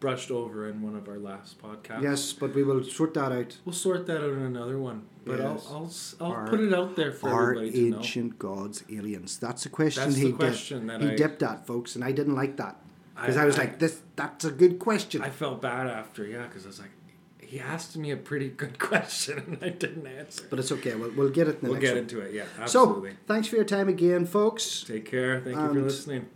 brushed 0.00 0.30
over 0.30 0.68
in 0.68 0.82
one 0.82 0.96
of 0.96 1.08
our 1.08 1.18
last 1.18 1.60
podcasts. 1.62 2.02
yes, 2.02 2.32
but 2.32 2.54
we 2.54 2.62
will 2.62 2.84
sort 2.84 3.14
that 3.14 3.32
out. 3.32 3.58
we'll 3.64 3.72
sort 3.72 4.04
that 4.06 4.18
out 4.18 4.32
in 4.34 4.42
another 4.42 4.78
one. 4.78 5.02
But 5.24 5.38
Yes. 5.38 5.66
I'll 5.70 5.76
I'll, 6.20 6.26
I'll 6.26 6.32
Our- 6.32 6.48
put 6.48 6.60
it 6.60 6.74
out 6.74 6.96
there 6.96 7.12
for 7.12 7.28
Are 7.30 7.52
everybody 7.52 7.70
to 7.72 7.90
know. 7.90 7.96
ancient 7.98 8.38
gods 8.38 8.82
aliens? 8.90 9.38
That's 9.38 9.64
a 9.66 9.68
question 9.68 10.04
That's 10.04 10.16
he 10.16 10.32
question 10.32 10.86
that 10.88 11.00
he 11.00 11.10
I- 11.10 11.16
dipped 11.16 11.42
at, 11.42 11.66
folks, 11.66 11.94
and 11.94 12.04
I 12.04 12.10
didn't 12.12 12.34
like 12.34 12.56
that 12.56 12.76
because 13.14 13.36
I- 13.36 13.42
I, 13.42 13.44
was 13.46 13.56
I- 13.56 13.62
like, 13.62 13.78
"This, 13.78 14.00
that's 14.16 14.44
a 14.44 14.50
good 14.50 14.78
question." 14.80 15.22
I 15.22 15.30
felt 15.30 15.62
bad 15.62 15.86
after, 15.86 16.24
yeah, 16.26 16.46
because 16.48 16.64
I 16.64 16.68
was 16.68 16.80
like, 16.80 16.90
he 17.40 17.60
asked 17.60 17.96
me 17.96 18.10
a 18.10 18.16
pretty 18.16 18.48
good 18.48 18.78
question 18.90 19.38
and 19.46 19.58
I 19.62 19.68
didn't 19.68 20.06
answer. 20.06 20.42
But 20.50 20.58
it's 20.58 20.72
okay. 20.72 20.94
We'll, 20.94 21.10
we'll 21.12 21.28
get 21.30 21.46
it 21.48 21.56
in 21.60 21.64
the 21.66 21.70
We'll 21.72 21.80
get 21.80 21.90
one. 21.94 21.98
into 21.98 22.20
it. 22.20 22.32
Yeah, 22.34 22.44
absolutely. 22.58 23.10
So, 23.10 23.16
thanks 23.26 23.46
for 23.46 23.56
your 23.56 23.64
time 23.66 23.88
again, 23.88 24.26
folks. 24.26 24.82
Take 24.84 25.04
care. 25.04 25.40
Thank 25.40 25.56
you 25.56 25.68
for 25.74 25.80
listening. 25.82 26.26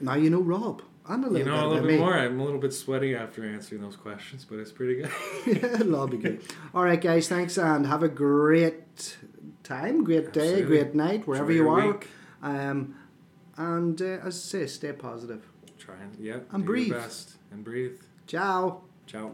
Now 0.00 0.14
you 0.14 0.30
know 0.30 0.42
Bob. 0.42 0.82
And 1.08 1.24
a 1.24 1.28
little 1.28 1.38
You 1.38 1.44
know 1.52 1.66
a 1.66 1.68
little 1.68 1.84
bit 1.86 1.94
me. 1.94 1.98
more. 1.98 2.14
I'm 2.14 2.38
a 2.38 2.44
little 2.44 2.60
bit 2.60 2.72
sweaty 2.72 3.14
after 3.16 3.44
answering 3.44 3.80
those 3.82 3.96
questions, 3.96 4.44
but 4.48 4.58
it's 4.60 4.70
pretty 4.72 5.02
good. 5.02 5.10
It'll 5.80 5.96
all 5.96 6.06
be 6.06 6.16
good. 6.16 6.42
All 6.74 6.84
right, 6.84 7.00
guys. 7.00 7.28
Thanks, 7.28 7.58
and 7.58 7.86
have 7.86 8.02
a 8.04 8.08
great 8.08 9.16
time, 9.64 10.04
great 10.04 10.32
day, 10.32 10.50
Absolutely. 10.52 10.76
great 10.78 10.94
night, 10.94 11.26
wherever 11.26 11.50
Enjoy 11.50 11.62
you 11.64 11.68
are. 11.70 12.00
Um, 12.70 12.94
and 13.56 14.00
uh, 14.00 14.04
as 14.04 14.26
I 14.26 14.30
say, 14.30 14.66
stay 14.68 14.92
positive. 14.92 15.42
Try 15.78 15.96
and 16.00 16.16
yeah, 16.20 16.34
And 16.34 16.42
do 16.50 16.56
your 16.58 16.66
breathe. 16.66 16.92
best 16.92 17.32
and 17.50 17.64
breathe. 17.64 17.98
Ciao. 18.28 18.82
Ciao. 19.06 19.32